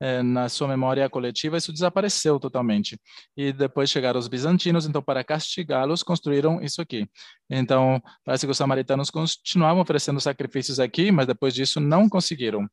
eh, 0.00 0.22
na 0.22 0.48
sua 0.48 0.68
memória 0.68 1.08
coletiva 1.08 1.56
isso 1.56 1.72
desapareceu 1.72 2.38
totalmente. 2.38 3.00
E 3.36 3.52
depois 3.52 3.90
chegaram 3.90 4.20
os 4.20 4.28
bizantinos, 4.28 4.86
então 4.86 5.02
para 5.02 5.24
castigá-los 5.24 6.02
construíram 6.02 6.60
isso 6.62 6.82
aqui. 6.82 7.08
Então 7.50 8.00
parece 8.24 8.46
que 8.46 8.52
os 8.52 8.58
samaritanos 8.58 9.10
continuavam 9.10 9.80
oferecendo 9.80 10.20
sacrifícios 10.20 10.78
aqui, 10.78 11.10
mas 11.10 11.26
depois 11.26 11.54
disso 11.54 11.80
não 11.80 12.08
conseguiram. 12.08 12.68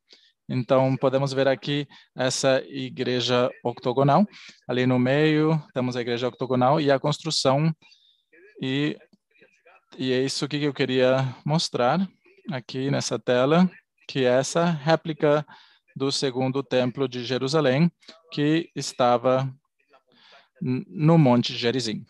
Então, 0.48 0.96
podemos 0.96 1.32
ver 1.32 1.48
aqui 1.48 1.88
essa 2.14 2.62
igreja 2.68 3.50
octogonal. 3.64 4.26
Ali 4.68 4.86
no 4.86 4.98
meio, 4.98 5.60
temos 5.74 5.96
a 5.96 6.00
igreja 6.00 6.28
octogonal 6.28 6.80
e 6.80 6.90
a 6.90 7.00
construção. 7.00 7.74
E, 8.62 8.96
e 9.98 10.12
é 10.12 10.22
isso 10.22 10.46
que 10.46 10.62
eu 10.62 10.72
queria 10.72 11.34
mostrar 11.44 12.08
aqui 12.50 12.90
nessa 12.90 13.18
tela, 13.18 13.68
que 14.08 14.24
é 14.24 14.38
essa 14.38 14.64
réplica 14.64 15.44
do 15.96 16.12
segundo 16.12 16.62
templo 16.62 17.08
de 17.08 17.24
Jerusalém, 17.24 17.90
que 18.30 18.70
estava 18.76 19.52
no 20.60 21.18
Monte 21.18 21.54
Gerizim. 21.54 22.04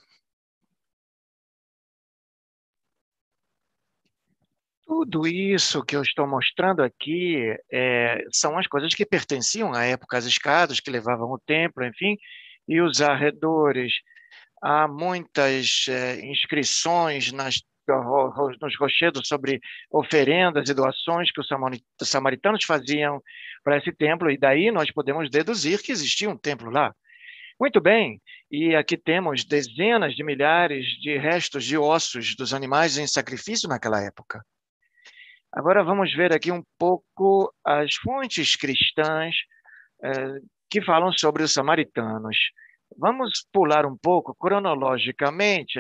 Tudo 4.99 5.27
isso 5.27 5.85
que 5.85 5.95
eu 5.95 6.01
estou 6.01 6.27
mostrando 6.27 6.83
aqui 6.83 7.55
é, 7.71 8.25
são 8.33 8.57
as 8.57 8.67
coisas 8.67 8.95
que 8.95 9.05
pertenciam 9.05 9.75
à 9.75 9.85
época 9.85 10.17
às 10.17 10.25
escadas 10.25 10.81
que 10.81 10.91
levavam 10.91 11.31
o 11.31 11.39
templo, 11.39 11.85
enfim, 11.85 12.17
e 12.67 12.81
os 12.81 13.03
arredores. 13.03 13.93
há 14.63 14.89
muitas 14.89 15.85
é, 15.91 16.25
inscrições 16.25 17.31
nas, 17.31 17.57
nos 18.59 18.79
rochedos 18.79 19.29
sobre 19.29 19.61
oferendas 19.91 20.71
e 20.71 20.75
doações 20.75 21.31
que 21.31 21.43
os 21.43 21.49
samaritanos 22.03 22.65
faziam 22.65 23.21
para 23.63 23.77
esse 23.77 23.93
templo, 23.93 24.31
e 24.31 24.39
daí 24.39 24.71
nós 24.71 24.91
podemos 24.91 25.29
deduzir 25.29 25.83
que 25.83 25.93
existia 25.93 26.31
um 26.31 26.39
templo 26.39 26.71
lá. 26.71 26.95
Muito 27.61 27.83
bem, 27.83 28.19
e 28.51 28.75
aqui 28.75 28.97
temos 28.97 29.45
dezenas 29.45 30.15
de 30.15 30.25
milhares 30.25 30.87
de 31.03 31.19
restos 31.19 31.67
de 31.67 31.77
ossos 31.77 32.35
dos 32.35 32.55
animais 32.55 32.97
em 32.97 33.07
sacrifício 33.07 33.69
naquela 33.69 34.03
época. 34.03 34.43
Agora 35.57 35.83
vamos 35.83 36.15
ver 36.15 36.35
aqui 36.35 36.53
um 36.53 36.63
pouco 36.79 37.51
as 37.65 37.95
fontes 37.95 38.55
cristãs 38.57 39.35
eh, 40.05 40.39
que 40.69 40.83
falam 40.83 41.11
sobre 41.13 41.43
os 41.43 41.55
samaritanos. 41.55 42.37
Vamos 42.99 43.47
pular 43.51 43.87
um 43.87 43.97
pouco 43.97 44.35
cronologicamente 44.35 45.79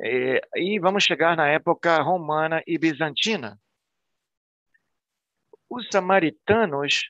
eh, 0.00 0.40
e 0.56 0.80
vamos 0.80 1.04
chegar 1.04 1.36
na 1.36 1.46
época 1.46 2.02
romana 2.02 2.60
e 2.66 2.76
bizantina. 2.76 3.56
Os 5.70 5.86
samaritanos 5.92 7.08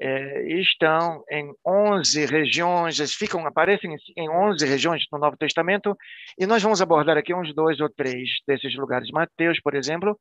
eh, 0.00 0.42
estão 0.58 1.22
em 1.30 1.54
11 1.64 2.26
regiões, 2.26 2.98
eles 2.98 3.14
ficam, 3.14 3.46
aparecem 3.46 3.94
em 4.16 4.28
11 4.28 4.66
regiões 4.66 5.04
no 5.12 5.20
Novo 5.20 5.36
Testamento, 5.36 5.96
e 6.36 6.46
nós 6.46 6.60
vamos 6.60 6.82
abordar 6.82 7.16
aqui 7.16 7.32
uns 7.32 7.54
dois 7.54 7.78
ou 7.78 7.88
três 7.88 8.28
desses 8.44 8.74
lugares. 8.74 9.12
Mateus, 9.12 9.60
por 9.60 9.76
exemplo, 9.76 10.18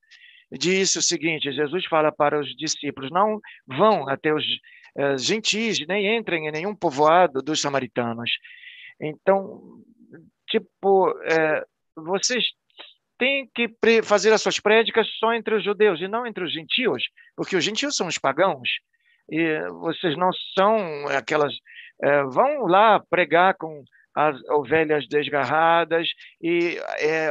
diz 0.51 0.95
o 0.95 1.01
seguinte: 1.01 1.51
Jesus 1.51 1.85
fala 1.85 2.11
para 2.11 2.39
os 2.39 2.55
discípulos: 2.55 3.11
não 3.11 3.39
vão 3.65 4.07
até 4.07 4.33
os 4.33 4.43
uh, 4.43 5.17
gentis, 5.17 5.85
nem 5.87 6.17
entrem 6.17 6.47
em 6.47 6.51
nenhum 6.51 6.75
povoado 6.75 7.41
dos 7.41 7.61
samaritanos. 7.61 8.31
Então, 8.99 9.81
tipo, 10.47 11.09
uh, 11.11 12.03
vocês 12.03 12.45
têm 13.17 13.49
que 13.53 13.69
fazer 14.03 14.31
as 14.31 14.41
suas 14.41 14.59
prédicas 14.59 15.07
só 15.19 15.33
entre 15.33 15.55
os 15.55 15.63
judeus 15.63 15.99
e 15.99 16.07
não 16.07 16.25
entre 16.25 16.43
os 16.43 16.53
gentios, 16.53 17.03
porque 17.35 17.55
os 17.55 17.63
gentios 17.63 17.95
são 17.95 18.07
os 18.07 18.17
pagãos. 18.17 18.69
E 19.29 19.59
vocês 19.81 20.17
não 20.17 20.31
são 20.57 21.07
aquelas. 21.09 21.53
Uh, 22.01 22.29
vão 22.29 22.67
lá 22.67 23.03
pregar 23.09 23.55
com 23.55 23.83
as 24.15 24.41
ovelhas 24.49 25.07
desgarradas 25.07 26.07
e 26.41 26.79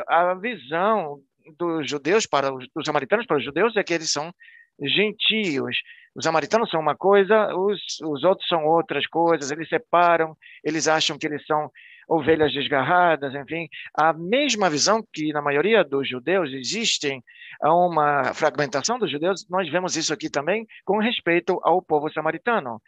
a 0.07 0.35
visão 0.35 1.21
dos 1.59 1.89
judeus 1.89 2.27
para 2.27 2.53
os 2.53 2.67
dos 2.75 2.85
samaritanos 2.85 3.27
para 3.27 3.37
os 3.37 3.45
judeus 3.45 3.77
é 3.77 3.85
que 3.85 3.95
eles 3.95 4.11
são 4.11 4.33
gentios. 4.81 5.77
Os 6.15 6.25
samaritanos 6.25 6.71
são 6.71 6.81
uma 6.81 6.97
coisa, 6.97 7.55
os, 7.55 7.81
os 8.03 8.25
outros 8.25 8.49
são 8.49 8.65
outras 8.65 9.07
coisas, 9.07 9.51
eles 9.51 9.69
separam, 9.69 10.37
eles 10.65 10.89
acham 10.89 11.19
que 11.19 11.27
eles 11.27 11.45
são 11.47 11.71
ovelhas 12.09 12.53
desgarradas, 12.53 13.35
enfim, 13.35 13.69
a 13.93 14.13
mesma 14.13 14.71
visão 14.71 15.05
que 15.13 15.33
na 15.33 15.43
maioria 15.43 15.83
dos 15.83 16.09
judeus 16.09 16.53
existem 16.53 17.23
uma 17.63 18.33
fragmentação 18.33 18.99
dos 18.99 19.11
judeus, 19.11 19.47
nós 19.51 19.69
vemos 19.69 19.97
isso 19.97 20.13
aqui 20.13 20.31
também 20.31 20.67
com 20.85 20.99
respeito 20.99 21.59
ao 21.63 21.83
povo 21.83 22.11
samaritano. 22.13 22.81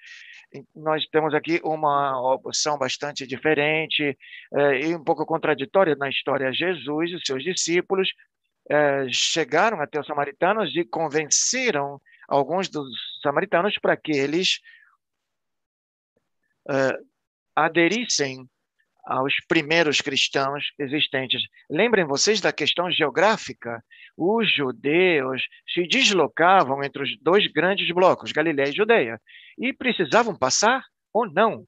Nós 0.75 1.05
temos 1.09 1.35
aqui 1.35 1.61
uma 1.63 2.33
opção 2.33 2.79
bastante 2.79 3.27
diferente 3.27 4.17
eh, 4.55 4.81
e 4.87 4.95
um 4.95 5.05
pouco 5.05 5.27
contraditória 5.27 5.95
na 5.95 6.09
história. 6.09 6.51
Jesus 6.51 7.11
e 7.11 7.21
seus 7.27 7.45
discípulos 7.45 8.09
eh, 8.71 9.07
chegaram 9.11 9.81
até 9.81 9.99
os 9.99 10.07
samaritanos 10.07 10.75
e 10.75 10.85
convenceram 10.85 12.01
alguns 12.29 12.69
dos 12.69 12.89
samaritanos 13.23 13.79
para 13.81 13.97
que 13.97 14.13
eles 14.13 14.61
eh, 16.69 16.99
aderissem 17.57 18.49
aos 19.05 19.35
primeiros 19.49 20.03
cristãos 20.03 20.65
existentes. 20.79 21.43
Lembrem 21.71 22.05
vocês 22.05 22.43
da 22.43 22.53
questão 22.53 22.91
geográfica. 22.91 23.83
Os 24.15 24.53
judeus 24.55 25.43
se 25.73 25.87
deslocavam 25.89 26.85
entre 26.85 27.03
os 27.03 27.19
dois 27.23 27.47
grandes 27.47 27.91
blocos, 27.91 28.33
Galiléia 28.33 28.69
e 28.69 28.77
Judeia, 28.77 29.19
e 29.57 29.73
precisavam 29.73 30.37
passar 30.37 30.85
ou 31.13 31.27
não 31.27 31.65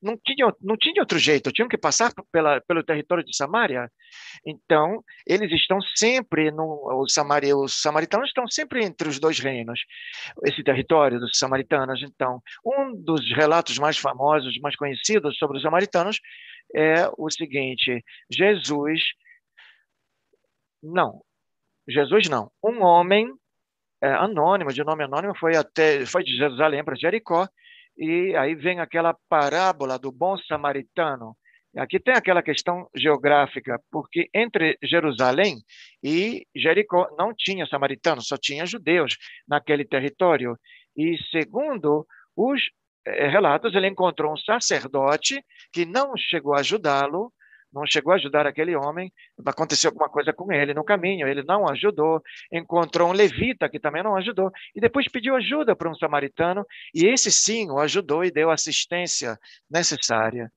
não 0.00 0.16
tinha, 0.16 0.52
não 0.60 0.76
tinha 0.76 1.00
outro 1.00 1.18
jeito, 1.18 1.52
tinham 1.52 1.68
que 1.68 1.78
passar 1.78 2.12
pela, 2.30 2.60
pelo 2.60 2.82
território 2.82 3.24
de 3.24 3.34
Samaria. 3.34 3.90
Então, 4.44 5.02
eles 5.26 5.50
estão 5.52 5.80
sempre 5.94 6.50
no 6.50 7.02
os, 7.02 7.12
Samaria, 7.12 7.56
os 7.56 7.80
samaritanos 7.80 8.28
estão 8.28 8.46
sempre 8.46 8.84
entre 8.84 9.08
os 9.08 9.18
dois 9.18 9.38
reinos, 9.38 9.80
esse 10.44 10.62
território 10.62 11.18
dos 11.18 11.38
samaritanos. 11.38 12.02
Então, 12.02 12.40
um 12.64 12.94
dos 12.94 13.20
relatos 13.34 13.78
mais 13.78 13.96
famosos, 13.96 14.58
mais 14.60 14.76
conhecidos 14.76 15.36
sobre 15.38 15.56
os 15.56 15.62
samaritanos 15.62 16.20
é 16.74 17.08
o 17.16 17.30
seguinte: 17.30 18.04
Jesus 18.30 19.00
não, 20.82 21.22
Jesus 21.88 22.28
não, 22.28 22.50
um 22.62 22.82
homem 22.82 23.32
é, 24.02 24.08
anônimo, 24.08 24.72
de 24.72 24.84
nome 24.84 25.04
anônimo, 25.04 25.34
foi 25.36 25.56
até 25.56 26.04
foi 26.04 26.22
de 26.22 26.36
Jerusalém 26.36 26.84
para 26.84 26.96
Jericó 26.96 27.48
e 27.96 28.34
aí 28.36 28.54
vem 28.54 28.80
aquela 28.80 29.16
parábola 29.28 29.98
do 29.98 30.12
bom 30.12 30.36
samaritano. 30.38 31.36
Aqui 31.76 32.00
tem 32.00 32.14
aquela 32.14 32.42
questão 32.42 32.88
geográfica, 32.96 33.78
porque 33.90 34.30
entre 34.34 34.78
Jerusalém 34.82 35.56
e 36.02 36.46
Jericó 36.56 37.08
não 37.18 37.34
tinha 37.36 37.66
samaritanos, 37.66 38.28
só 38.28 38.36
tinha 38.38 38.64
judeus 38.64 39.16
naquele 39.46 39.84
território. 39.84 40.56
E 40.96 41.18
segundo 41.30 42.06
os 42.34 42.62
eh, 43.06 43.28
relatos, 43.28 43.74
ele 43.74 43.88
encontrou 43.88 44.32
um 44.32 44.38
sacerdote 44.38 45.44
que 45.70 45.84
não 45.84 46.16
chegou 46.16 46.54
a 46.54 46.60
ajudá-lo, 46.60 47.30
não 47.72 47.86
chegou 47.86 48.12
a 48.12 48.16
ajudar 48.16 48.46
aquele 48.46 48.74
homem, 48.74 49.12
aconteceu 49.44 49.90
alguma 49.90 50.08
coisa 50.08 50.32
com 50.32 50.52
ele 50.52 50.72
no 50.72 50.84
caminho, 50.84 51.28
ele 51.28 51.42
não 51.42 51.68
ajudou, 51.68 52.22
encontrou 52.52 53.10
um 53.10 53.12
levita 53.12 53.68
que 53.68 53.78
também 53.78 54.02
não 54.02 54.16
ajudou, 54.16 54.50
e 54.74 54.80
depois 54.80 55.08
pediu 55.08 55.36
ajuda 55.36 55.74
para 55.74 55.90
um 55.90 55.94
samaritano, 55.94 56.64
e 56.94 57.06
esse 57.06 57.30
sim 57.30 57.70
o 57.70 57.78
ajudou 57.78 58.24
e 58.24 58.30
deu 58.30 58.50
assistência 58.50 59.38
necessária. 59.70 60.50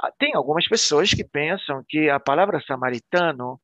Ah, 0.00 0.12
tem 0.18 0.34
algumas 0.34 0.66
pessoas 0.66 1.12
que 1.14 1.24
pensam 1.24 1.84
que 1.88 2.08
a 2.10 2.18
palavra 2.20 2.60
samaritano, 2.66 3.60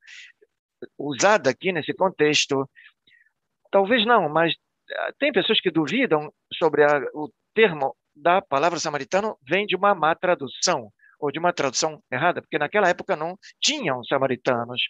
usada 0.96 1.50
aqui 1.50 1.72
nesse 1.72 1.92
contexto, 1.92 2.68
talvez 3.70 4.06
não, 4.06 4.28
mas 4.28 4.54
ah, 4.92 5.12
tem 5.18 5.32
pessoas 5.32 5.60
que 5.60 5.70
duvidam 5.70 6.32
sobre 6.54 6.84
a, 6.84 7.00
o 7.14 7.30
termo 7.54 7.94
da 8.14 8.40
palavra 8.42 8.78
samaritano 8.78 9.36
vem 9.46 9.66
de 9.66 9.76
uma 9.76 9.94
má 9.94 10.14
tradução 10.14 10.92
ou 11.18 11.30
de 11.32 11.38
uma 11.38 11.52
tradução 11.52 12.02
errada, 12.10 12.40
porque 12.40 12.58
naquela 12.58 12.88
época 12.88 13.16
não 13.16 13.38
tinham 13.60 14.04
samaritanos. 14.04 14.82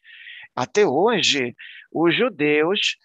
Até 0.55 0.87
hoje, 0.87 1.55
os 1.93 2.15
judeus, 2.15 2.97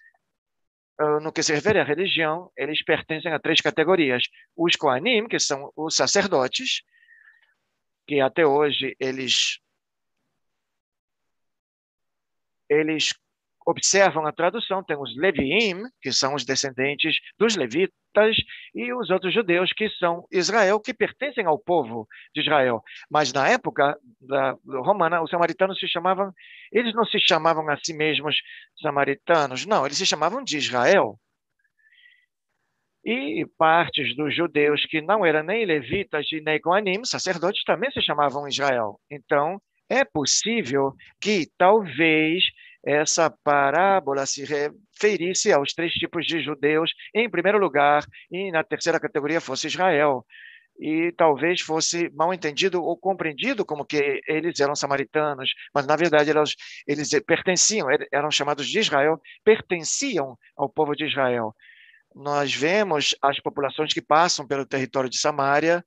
no 1.22 1.32
que 1.32 1.42
se 1.42 1.54
refere 1.54 1.78
à 1.80 1.84
religião, 1.84 2.50
eles 2.56 2.84
pertencem 2.84 3.32
a 3.32 3.38
três 3.38 3.60
categorias. 3.60 4.24
Os 4.56 4.76
Koanim, 4.76 5.26
que 5.26 5.38
são 5.38 5.72
os 5.76 5.96
sacerdotes, 5.96 6.82
que 8.06 8.20
até 8.20 8.46
hoje 8.46 8.96
eles 9.00 9.58
eles 12.68 13.12
observam 13.66 14.26
a 14.26 14.32
tradução, 14.32 14.82
tem 14.82 14.96
os 14.96 15.16
Leviim, 15.16 15.82
que 16.02 16.12
são 16.12 16.34
os 16.34 16.44
descendentes 16.44 17.16
dos 17.38 17.56
levitas, 17.56 18.36
e 18.74 18.92
os 18.92 19.10
outros 19.10 19.34
judeus, 19.34 19.72
que 19.72 19.88
são 19.90 20.24
Israel, 20.30 20.80
que 20.80 20.94
pertencem 20.94 21.46
ao 21.46 21.58
povo 21.58 22.06
de 22.34 22.42
Israel. 22.42 22.82
Mas 23.10 23.32
na 23.32 23.48
época 23.48 23.98
da 24.20 24.56
romana, 24.66 25.22
os 25.22 25.30
samaritanos 25.30 25.78
se 25.78 25.88
chamavam, 25.88 26.32
eles 26.70 26.94
não 26.94 27.04
se 27.04 27.18
chamavam 27.18 27.68
a 27.68 27.76
si 27.82 27.92
mesmos 27.92 28.36
samaritanos, 28.80 29.66
não, 29.66 29.84
eles 29.84 29.98
se 29.98 30.06
chamavam 30.06 30.44
de 30.44 30.56
Israel. 30.56 31.18
E 33.04 33.44
partes 33.58 34.16
dos 34.16 34.34
judeus 34.34 34.86
que 34.86 35.02
não 35.02 35.26
eram 35.26 35.42
nem 35.42 35.66
levitas 35.66 36.26
e 36.32 36.40
nem 36.40 36.60
coanim, 36.60 37.04
sacerdotes, 37.04 37.62
também 37.64 37.90
se 37.90 38.00
chamavam 38.00 38.48
Israel. 38.48 38.98
Então, 39.10 39.60
é 39.90 40.04
possível 40.04 40.94
que 41.20 41.46
talvez 41.58 42.42
essa 42.86 43.30
parábola 43.30 44.26
se 44.26 44.44
referisse 44.44 45.52
aos 45.52 45.72
três 45.72 45.92
tipos 45.94 46.26
de 46.26 46.42
judeus, 46.42 46.92
em 47.14 47.30
primeiro 47.30 47.58
lugar, 47.58 48.04
e 48.30 48.50
na 48.52 48.62
terceira 48.62 49.00
categoria 49.00 49.40
fosse 49.40 49.68
Israel. 49.68 50.24
E 50.78 51.12
talvez 51.16 51.60
fosse 51.60 52.10
mal 52.10 52.34
entendido 52.34 52.82
ou 52.82 52.96
compreendido 52.98 53.64
como 53.64 53.86
que 53.86 54.20
eles 54.26 54.58
eram 54.60 54.74
samaritanos, 54.74 55.50
mas 55.72 55.86
na 55.86 55.96
verdade 55.96 56.30
eles, 56.30 56.54
eles 56.86 57.08
pertenciam, 57.24 57.86
eram 58.12 58.30
chamados 58.30 58.66
de 58.66 58.80
Israel, 58.80 59.20
pertenciam 59.44 60.36
ao 60.56 60.68
povo 60.68 60.94
de 60.94 61.06
Israel. 61.06 61.54
Nós 62.14 62.54
vemos 62.54 63.14
as 63.22 63.40
populações 63.40 63.94
que 63.94 64.02
passam 64.02 64.46
pelo 64.46 64.66
território 64.66 65.08
de 65.08 65.18
Samaria, 65.18 65.84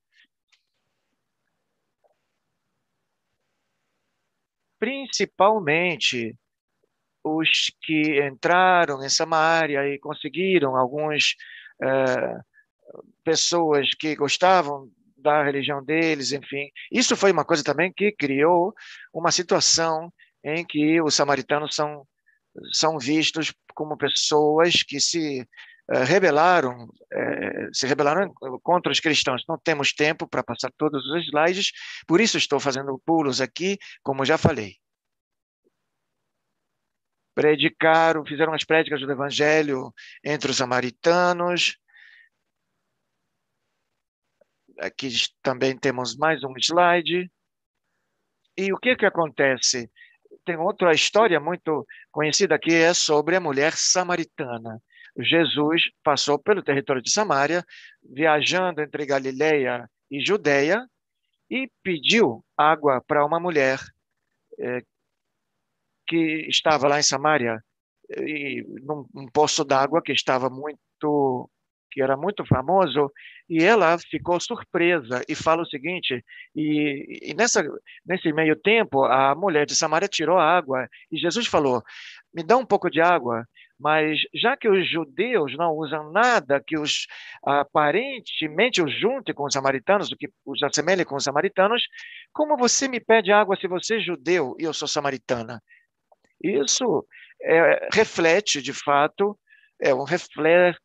principalmente 4.80 6.36
os 7.36 7.72
que 7.82 8.22
entraram 8.26 9.04
em 9.04 9.10
Samaria 9.10 9.88
e 9.88 10.00
conseguiram 10.00 10.76
algumas 10.76 11.36
uh, 11.82 12.44
pessoas 13.24 13.90
que 13.94 14.16
gostavam 14.16 14.90
da 15.18 15.44
religião 15.44 15.84
deles, 15.84 16.32
enfim. 16.32 16.70
Isso 16.92 17.16
foi 17.16 17.32
uma 17.32 17.44
coisa 17.44 17.64
também 17.64 17.92
que 17.92 18.12
criou 18.12 18.74
uma 19.14 19.32
situação 19.32 20.12
em 20.44 20.64
que 20.66 21.02
os 21.02 21.16
samaritanos 21.16 21.76
são, 21.76 22.06
são 22.72 22.98
vistos 22.98 23.54
como 23.76 23.98
pessoas 23.98 24.84
que 24.84 25.00
se 25.00 25.42
uh, 25.42 26.04
rebelaram, 26.06 26.86
uh, 26.86 27.70
se 27.74 27.86
rebelaram 27.88 28.32
contra 28.64 28.92
os 28.92 29.00
cristãos. 29.00 29.44
Não 29.50 29.58
temos 29.58 29.92
tempo 29.92 30.28
para 30.28 30.44
passar 30.44 30.72
todos 30.78 31.06
os 31.08 31.26
slides, 31.26 31.72
por 32.08 32.22
isso 32.22 32.38
estou 32.38 32.60
fazendo 32.60 33.02
pulos 33.06 33.42
aqui, 33.42 33.78
como 34.04 34.24
já 34.24 34.38
falei. 34.38 34.76
Predicaram, 37.38 38.26
fizeram 38.26 38.52
as 38.52 38.64
prédicas 38.64 39.00
do 39.00 39.12
evangelho 39.12 39.94
entre 40.26 40.50
os 40.50 40.58
samaritanos, 40.58 41.78
Aqui 44.80 45.10
também 45.42 45.76
temos 45.78 46.16
mais 46.16 46.44
um 46.44 46.54
slide. 46.58 47.30
E 48.56 48.72
o 48.72 48.78
que, 48.78 48.96
que 48.96 49.06
acontece? 49.06 49.90
Tem 50.46 50.56
outra 50.56 50.94
história 50.94 51.40
muito 51.40 51.86
conhecida 52.12 52.60
que 52.60 52.74
é 52.74 52.94
sobre 52.94 53.36
a 53.36 53.40
mulher 53.40 53.74
samaritana. 53.74 54.82
Jesus 55.20 55.90
passou 56.04 56.38
pelo 56.38 56.62
território 56.62 57.02
de 57.02 57.12
Samaria, 57.12 57.64
viajando 58.04 58.82
entre 58.82 59.06
Galileia 59.06 59.90
e 60.12 60.24
Judeia, 60.24 60.86
e 61.50 61.72
pediu 61.82 62.46
água 62.56 63.02
para 63.08 63.26
uma 63.26 63.40
mulher 63.40 63.80
eh, 64.60 64.84
que 66.08 66.48
estava 66.50 66.88
lá 66.88 67.00
em 67.00 67.04
Samaria, 67.04 67.60
e 68.10 68.64
num, 68.84 69.28
poço 69.34 69.64
d'água 69.66 70.02
que 70.02 70.12
estava 70.12 70.50
muito 70.50 71.50
que 71.90 72.02
era 72.02 72.16
muito 72.18 72.46
famoso, 72.46 73.12
e 73.50 73.64
ela 73.64 73.98
ficou 73.98 74.40
surpresa 74.40 75.24
e 75.28 75.34
fala 75.34 75.64
o 75.64 75.66
seguinte: 75.66 76.24
e, 76.56 77.32
e 77.32 77.34
nessa, 77.34 77.64
nesse 78.06 78.32
meio 78.32 78.56
tempo, 78.56 79.04
a 79.06 79.34
mulher 79.34 79.66
de 79.66 79.76
Samaria 79.76 80.08
tirou 80.08 80.38
a 80.38 80.58
água, 80.58 80.88
e 81.12 81.18
Jesus 81.18 81.48
falou: 81.48 81.82
me 82.34 82.44
dá 82.44 82.56
um 82.56 82.66
pouco 82.66 82.90
de 82.90 83.02
água. 83.02 83.46
Mas 83.80 84.20
já 84.34 84.58
que 84.58 84.68
os 84.68 84.90
judeus 84.90 85.56
não 85.56 85.72
usam 85.74 86.12
nada 86.12 86.62
que 86.66 86.80
os 86.80 87.06
aparentemente 87.44 88.82
os 88.82 88.92
junte 89.00 89.34
com 89.34 89.46
os 89.46 89.54
samaritanos, 89.54 90.12
o 90.12 90.18
que 90.18 90.30
os 90.46 90.64
assemelhe 90.64 91.06
com 91.06 91.16
os 91.16 91.24
samaritanos, 91.24 91.84
como 92.34 92.58
você 92.58 92.88
me 92.88 93.00
pede 93.00 93.32
água 93.32 93.56
se 93.56 93.68
você 93.68 93.98
é 93.98 94.00
judeu 94.00 94.56
e 94.60 94.64
eu 94.64 94.74
sou 94.74 94.88
samaritana? 94.88 95.62
Isso 96.44 97.06
é, 97.42 97.88
reflete, 97.94 98.62
de 98.62 98.74
fato, 98.74 99.38
é 99.82 99.94
um 99.94 100.04
reflexo 100.04 100.80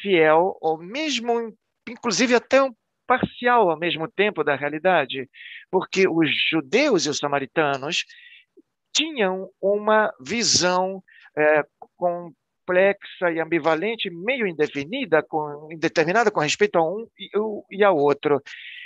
fiel, 0.00 0.56
ou 0.60 0.78
mesmo, 0.78 1.54
inclusive 1.88 2.34
até 2.34 2.62
um 2.62 2.74
parcial 3.06 3.70
ao 3.70 3.78
mesmo 3.78 4.08
tempo 4.08 4.42
da 4.42 4.56
realidade, 4.56 5.28
porque 5.70 6.08
os 6.08 6.28
judeus 6.50 7.06
e 7.06 7.10
os 7.10 7.18
samaritanos 7.18 8.04
tinham 8.92 9.50
uma 9.60 10.12
visão 10.20 11.02
é, 11.36 11.62
complexa 12.66 13.30
e 13.32 13.40
ambivalente, 13.40 14.10
meio 14.10 14.46
indefinida, 14.46 15.22
com, 15.22 15.68
indeterminada 15.70 16.30
com 16.30 16.40
respeito 16.40 16.76
a 16.76 16.82
um 16.82 17.06
e, 17.18 17.30
e 17.70 17.84
ao 17.84 17.96
outro. 17.96 18.42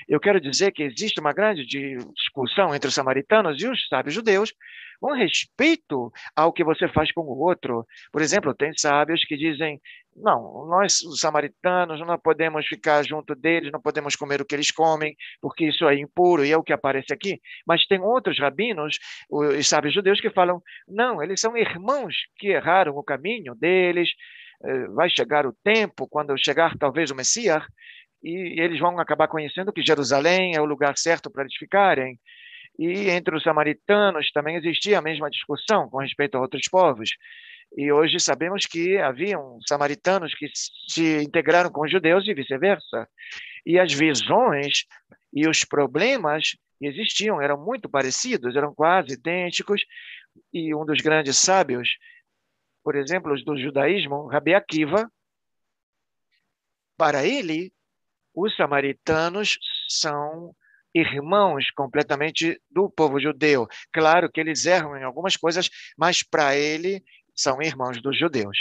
Eu 0.06 0.20
quero 0.20 0.40
dizer 0.40 0.72
que 0.72 0.82
existe 0.82 1.18
uma 1.18 1.32
grande 1.32 1.64
discussão 1.64 2.74
entre 2.74 2.88
os 2.88 2.94
samaritanos 2.94 3.60
e 3.62 3.66
os 3.66 3.88
sábios 3.88 4.14
judeus 4.14 4.52
com 5.00 5.14
respeito 5.14 6.12
ao 6.36 6.52
que 6.52 6.62
você 6.62 6.86
faz 6.88 7.10
com 7.10 7.22
o 7.22 7.38
outro. 7.38 7.86
Por 8.12 8.20
exemplo, 8.20 8.54
tem 8.54 8.72
sábios 8.76 9.24
que 9.24 9.36
dizem 9.36 9.80
não, 10.16 10.66
nós, 10.66 11.00
os 11.02 11.20
samaritanos, 11.20 12.00
não 12.00 12.18
podemos 12.18 12.66
ficar 12.66 13.02
junto 13.04 13.34
deles, 13.34 13.72
não 13.72 13.80
podemos 13.80 14.16
comer 14.16 14.40
o 14.40 14.44
que 14.44 14.54
eles 14.54 14.70
comem, 14.70 15.16
porque 15.40 15.66
isso 15.66 15.88
é 15.88 15.94
impuro 15.94 16.44
e 16.44 16.52
é 16.52 16.56
o 16.56 16.62
que 16.62 16.72
aparece 16.72 17.12
aqui. 17.12 17.40
Mas 17.66 17.86
tem 17.86 18.00
outros 18.00 18.38
rabinos, 18.38 18.98
os 19.30 19.68
sábios 19.68 19.94
judeus, 19.94 20.20
que 20.20 20.30
falam: 20.30 20.62
não, 20.88 21.22
eles 21.22 21.40
são 21.40 21.56
irmãos 21.56 22.14
que 22.36 22.48
erraram 22.48 22.96
o 22.96 23.04
caminho 23.04 23.54
deles. 23.54 24.10
Eh, 24.62 24.88
vai 24.88 25.08
chegar 25.08 25.46
o 25.46 25.54
tempo, 25.64 26.06
quando 26.08 26.36
chegar 26.36 26.76
talvez 26.76 27.10
o 27.10 27.14
Messias, 27.14 27.62
e 28.22 28.60
eles 28.60 28.78
vão 28.78 28.98
acabar 28.98 29.28
conhecendo 29.28 29.72
que 29.72 29.82
Jerusalém 29.82 30.54
é 30.54 30.60
o 30.60 30.66
lugar 30.66 30.96
certo 30.98 31.30
para 31.30 31.42
eles 31.42 31.56
ficarem. 31.56 32.18
E 32.78 33.10
entre 33.10 33.34
os 33.36 33.42
samaritanos 33.42 34.30
também 34.32 34.56
existia 34.56 34.98
a 34.98 35.02
mesma 35.02 35.30
discussão 35.30 35.88
com 35.88 35.98
respeito 35.98 36.36
a 36.36 36.40
outros 36.40 36.68
povos. 36.70 37.10
E 37.76 37.92
hoje 37.92 38.18
sabemos 38.18 38.66
que 38.66 38.98
haviam 38.98 39.58
samaritanos 39.66 40.34
que 40.34 40.46
se 40.88 41.22
integraram 41.22 41.70
com 41.70 41.82
os 41.82 41.90
judeus 41.90 42.26
e 42.26 42.34
vice-versa. 42.34 43.08
E 43.64 43.78
as 43.78 43.92
visões 43.92 44.84
e 45.32 45.48
os 45.48 45.64
problemas 45.64 46.56
existiam, 46.80 47.40
eram 47.40 47.62
muito 47.62 47.88
parecidos, 47.88 48.56
eram 48.56 48.74
quase 48.74 49.14
idênticos. 49.14 49.84
E 50.52 50.74
um 50.74 50.84
dos 50.84 51.00
grandes 51.00 51.38
sábios, 51.38 51.88
por 52.82 52.96
exemplo, 52.96 53.34
do 53.44 53.58
judaísmo, 53.58 54.26
Rabi 54.26 54.54
Akiva, 54.54 55.10
para 56.96 57.24
ele, 57.24 57.72
os 58.34 58.54
samaritanos 58.56 59.58
são 59.88 60.54
irmãos 60.94 61.70
completamente 61.70 62.60
do 62.70 62.90
povo 62.90 63.20
judeu. 63.20 63.66
Claro 63.92 64.30
que 64.30 64.40
eles 64.40 64.66
erram 64.66 64.96
em 64.96 65.04
algumas 65.04 65.36
coisas, 65.36 65.70
mas 65.96 66.22
para 66.22 66.56
ele 66.56 67.02
são 67.40 67.60
irmãos 67.62 68.00
dos 68.02 68.18
judeus. 68.18 68.58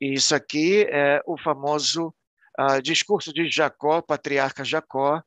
E 0.00 0.12
isso 0.12 0.34
aqui 0.34 0.82
é 0.90 1.22
o 1.26 1.38
famoso 1.38 2.14
uh, 2.58 2.82
discurso 2.82 3.32
de 3.32 3.48
Jacó, 3.48 4.02
patriarca 4.02 4.64
Jacó. 4.64 5.22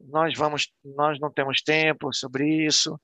Nós 0.00 0.36
vamos, 0.36 0.72
nós 0.84 1.18
não 1.20 1.30
temos 1.30 1.62
tempo 1.62 2.12
sobre 2.12 2.66
isso. 2.66 2.98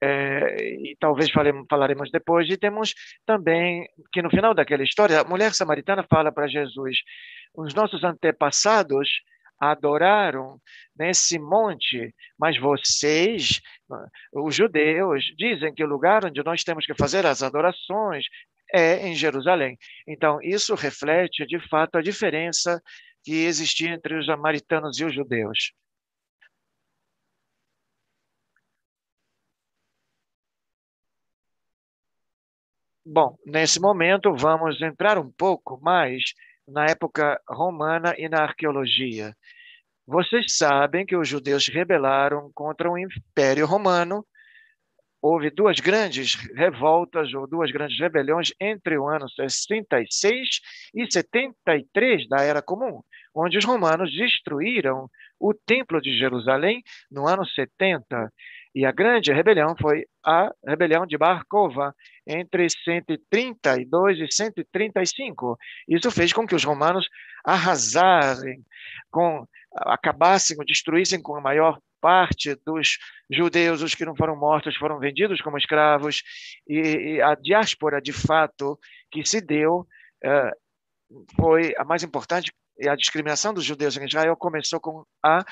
É, 0.00 0.74
e 0.74 0.96
talvez 1.00 1.30
falemos, 1.30 1.66
falaremos 1.68 2.10
depois. 2.10 2.48
E 2.48 2.56
temos 2.56 2.94
também 3.26 3.88
que 4.12 4.22
no 4.22 4.30
final 4.30 4.54
daquela 4.54 4.82
história, 4.82 5.20
a 5.20 5.24
mulher 5.24 5.54
samaritana 5.54 6.04
fala 6.08 6.32
para 6.32 6.48
Jesus: 6.48 6.98
os 7.54 7.74
nossos 7.74 8.02
antepassados 8.04 9.08
adoraram 9.60 10.60
nesse 10.96 11.38
monte, 11.38 12.14
mas 12.38 12.58
vocês, 12.58 13.60
os 14.32 14.54
judeus, 14.54 15.24
dizem 15.36 15.74
que 15.74 15.84
o 15.84 15.88
lugar 15.88 16.24
onde 16.24 16.42
nós 16.42 16.62
temos 16.64 16.86
que 16.86 16.94
fazer 16.94 17.26
as 17.26 17.42
adorações 17.42 18.24
é 18.72 19.06
em 19.08 19.14
Jerusalém. 19.14 19.78
Então, 20.06 20.40
isso 20.42 20.74
reflete, 20.74 21.46
de 21.46 21.58
fato, 21.68 21.96
a 21.96 22.02
diferença 22.02 22.82
que 23.24 23.44
existia 23.44 23.90
entre 23.90 24.18
os 24.18 24.26
samaritanos 24.26 24.98
e 24.98 25.04
os 25.04 25.14
judeus. 25.14 25.72
Bom, 33.10 33.38
nesse 33.46 33.80
momento 33.80 34.34
vamos 34.36 34.80
entrar 34.82 35.18
um 35.18 35.30
pouco 35.32 35.80
mais 35.80 36.22
na 36.68 36.86
época 36.86 37.40
romana 37.48 38.14
e 38.18 38.28
na 38.28 38.42
arqueologia. 38.42 39.34
Vocês 40.06 40.56
sabem 40.56 41.04
que 41.04 41.16
os 41.16 41.28
judeus 41.28 41.68
rebelaram 41.68 42.50
contra 42.54 42.90
o 42.90 42.98
Império 42.98 43.66
Romano. 43.66 44.24
Houve 45.20 45.50
duas 45.50 45.80
grandes 45.80 46.34
revoltas 46.54 47.34
ou 47.34 47.46
duas 47.46 47.72
grandes 47.72 47.98
rebeliões 47.98 48.52
entre 48.60 48.96
o 48.96 49.08
ano 49.08 49.28
66 49.28 50.48
e 50.94 51.10
73 51.10 52.28
da 52.28 52.42
Era 52.42 52.62
Comum, 52.62 53.02
onde 53.34 53.58
os 53.58 53.64
romanos 53.64 54.14
destruíram 54.16 55.10
o 55.40 55.52
Templo 55.52 56.00
de 56.00 56.16
Jerusalém 56.16 56.82
no 57.10 57.26
ano 57.26 57.44
70. 57.44 58.32
E 58.74 58.84
a 58.84 58.92
grande 58.92 59.32
rebelião 59.32 59.74
foi 59.80 60.04
a 60.24 60.52
rebelião 60.66 61.06
de 61.06 61.16
Bar 61.16 61.44
Kova, 61.48 61.94
entre 62.26 62.68
132 62.68 64.18
e 64.18 64.30
135. 64.30 65.58
Isso 65.88 66.10
fez 66.10 66.32
com 66.32 66.46
que 66.46 66.54
os 66.54 66.64
romanos 66.64 67.08
arrasassem, 67.44 68.62
com, 69.10 69.46
acabassem, 69.72 70.56
destruíssem 70.66 71.20
com 71.20 71.36
a 71.36 71.40
maior 71.40 71.78
parte 72.00 72.54
dos 72.64 72.98
judeus, 73.30 73.82
os 73.82 73.94
que 73.94 74.04
não 74.04 74.14
foram 74.14 74.36
mortos, 74.36 74.76
foram 74.76 74.98
vendidos 74.98 75.40
como 75.40 75.58
escravos, 75.58 76.22
e, 76.68 76.78
e 77.16 77.22
a 77.22 77.34
diáspora, 77.34 78.00
de 78.00 78.12
fato, 78.12 78.78
que 79.10 79.24
se 79.24 79.40
deu, 79.40 79.86
uh, 80.24 81.24
foi 81.40 81.74
a 81.76 81.84
mais 81.84 82.02
importante, 82.02 82.52
e 82.78 82.88
a 82.88 82.94
discriminação 82.94 83.52
dos 83.52 83.64
judeus 83.64 83.96
em 83.96 84.04
Israel 84.04 84.36
começou 84.36 84.80
com 84.80 85.04
a 85.24 85.44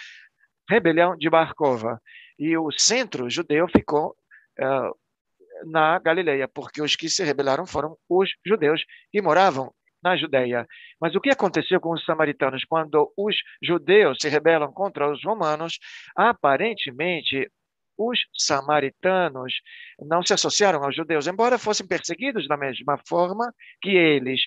rebelião 0.69 1.17
de 1.17 1.29
Barkova. 1.29 2.01
E 2.39 2.57
o 2.57 2.71
centro 2.71 3.31
judeu 3.31 3.67
ficou 3.69 4.15
uh, 4.61 5.71
na 5.71 5.99
Galileia, 5.99 6.49
porque 6.49 6.83
os 6.83 6.97
que 6.97 7.09
se 7.09 7.25
rebelaram 7.25 7.67
foram 7.67 7.97
os 8.09 8.31
judeus 8.45 8.85
que 9.11 9.23
moravam 9.23 9.73
na 10.03 10.17
Judéia. 10.17 10.67
Mas 11.01 11.15
o 11.15 11.21
que 11.21 11.31
aconteceu 11.31 11.81
com 11.81 11.93
os 11.93 12.05
samaritanos 12.05 12.65
quando 12.65 13.13
os 13.17 13.37
judeus 13.63 14.19
se 14.21 14.29
rebelam 14.29 14.73
contra 14.73 15.11
os 15.11 15.25
romanos? 15.25 15.79
Aparentemente, 16.15 17.51
os 17.97 18.21
samaritanos 18.37 19.55
não 20.01 20.23
se 20.23 20.33
associaram 20.33 20.83
aos 20.85 20.95
judeus, 20.95 21.27
embora 21.27 21.59
fossem 21.59 21.87
perseguidos 21.87 22.47
da 22.47 22.57
mesma 22.57 22.99
forma 23.07 23.53
que 23.81 23.91
eles. 23.91 24.41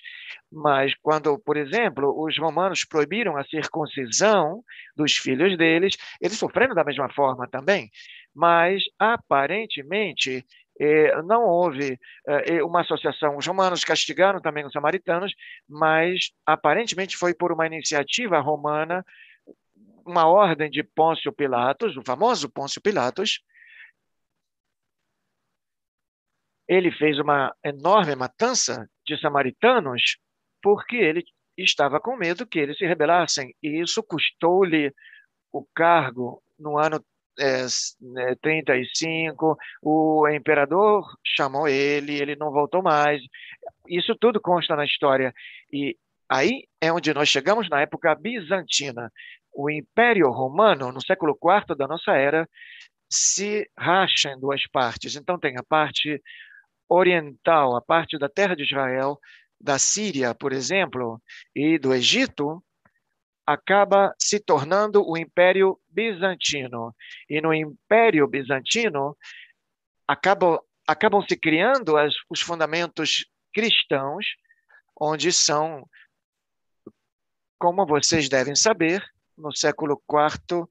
Mas 0.50 0.94
quando, 1.02 1.38
por 1.38 1.56
exemplo, 1.56 2.14
os 2.22 2.38
romanos 2.38 2.84
proibiram 2.84 3.36
a 3.36 3.44
circuncisão 3.44 4.62
dos 4.96 5.12
filhos 5.16 5.56
deles, 5.56 5.96
eles 6.20 6.38
sofreram 6.38 6.74
da 6.74 6.84
mesma 6.84 7.08
forma 7.12 7.48
também. 7.48 7.90
Mas, 8.34 8.82
aparentemente, 8.98 10.44
eh, 10.80 11.20
não 11.22 11.44
houve 11.44 11.98
eh, 12.26 12.62
uma 12.62 12.80
associação. 12.80 13.36
Os 13.36 13.46
romanos 13.46 13.84
castigaram 13.84 14.40
também 14.40 14.64
os 14.64 14.72
samaritanos, 14.72 15.32
mas 15.68 16.30
aparentemente 16.46 17.16
foi 17.18 17.34
por 17.34 17.52
uma 17.52 17.66
iniciativa 17.66 18.40
romana 18.40 19.04
uma 20.10 20.26
ordem 20.26 20.68
de 20.70 20.82
Pôncio 20.82 21.32
Pilatos, 21.32 21.96
o 21.96 22.02
famoso 22.04 22.50
Pôncio 22.50 22.80
Pilatos, 22.80 23.40
ele 26.68 26.92
fez 26.92 27.18
uma 27.18 27.54
enorme 27.64 28.14
matança 28.14 28.88
de 29.04 29.20
samaritanos 29.20 30.18
porque 30.62 30.96
ele 30.96 31.24
estava 31.56 32.00
com 32.00 32.16
medo 32.16 32.46
que 32.46 32.58
eles 32.58 32.78
se 32.78 32.86
rebelassem. 32.86 33.54
E 33.62 33.80
isso 33.80 34.02
custou-lhe 34.02 34.94
o 35.52 35.66
cargo 35.74 36.42
no 36.58 36.78
ano 36.78 37.04
é, 37.38 37.66
35. 38.40 39.56
O 39.82 40.28
imperador 40.28 41.04
chamou 41.24 41.66
ele, 41.66 42.20
ele 42.20 42.36
não 42.36 42.52
voltou 42.52 42.82
mais. 42.82 43.20
Isso 43.88 44.14
tudo 44.14 44.40
consta 44.40 44.76
na 44.76 44.84
história. 44.84 45.34
E 45.72 45.96
aí 46.28 46.68
é 46.80 46.92
onde 46.92 47.12
nós 47.12 47.28
chegamos 47.28 47.68
na 47.68 47.80
época 47.80 48.14
bizantina 48.14 49.10
o 49.52 49.70
Império 49.70 50.30
Romano, 50.30 50.92
no 50.92 51.04
século 51.04 51.36
IV 51.42 51.76
da 51.76 51.86
nossa 51.86 52.12
era, 52.12 52.48
se 53.10 53.68
racha 53.76 54.30
em 54.30 54.38
duas 54.38 54.66
partes. 54.68 55.16
Então, 55.16 55.38
tem 55.38 55.56
a 55.58 55.62
parte 55.62 56.22
oriental, 56.88 57.76
a 57.76 57.80
parte 57.80 58.18
da 58.18 58.28
terra 58.28 58.54
de 58.54 58.62
Israel, 58.62 59.18
da 59.60 59.78
Síria, 59.78 60.34
por 60.34 60.52
exemplo, 60.52 61.20
e 61.54 61.78
do 61.78 61.92
Egito, 61.92 62.62
acaba 63.46 64.14
se 64.18 64.38
tornando 64.38 65.02
o 65.04 65.16
Império 65.16 65.78
Bizantino. 65.88 66.94
E 67.28 67.40
no 67.40 67.52
Império 67.52 68.26
Bizantino, 68.28 69.16
acabam, 70.06 70.58
acabam 70.86 71.22
se 71.28 71.36
criando 71.36 71.96
as, 71.96 72.14
os 72.28 72.40
fundamentos 72.40 73.26
cristãos, 73.52 74.24
onde 75.00 75.32
são, 75.32 75.84
como 77.58 77.86
vocês 77.86 78.28
devem 78.28 78.54
saber, 78.54 79.04
no 79.40 79.54
século 79.54 80.00
IV, 80.08 80.68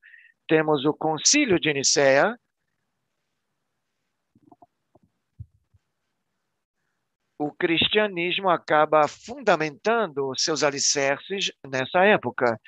temos 0.47 0.85
o 0.85 0.93
Concílio 0.93 1.59
de 1.59 1.73
Nicéia, 1.73 2.37
o 7.39 7.51
cristianismo 7.53 8.49
acaba 8.49 9.07
fundamentando 9.07 10.33
seus 10.35 10.61
alicerces 10.61 11.51
nessa 11.65 12.03
época. 12.03 12.59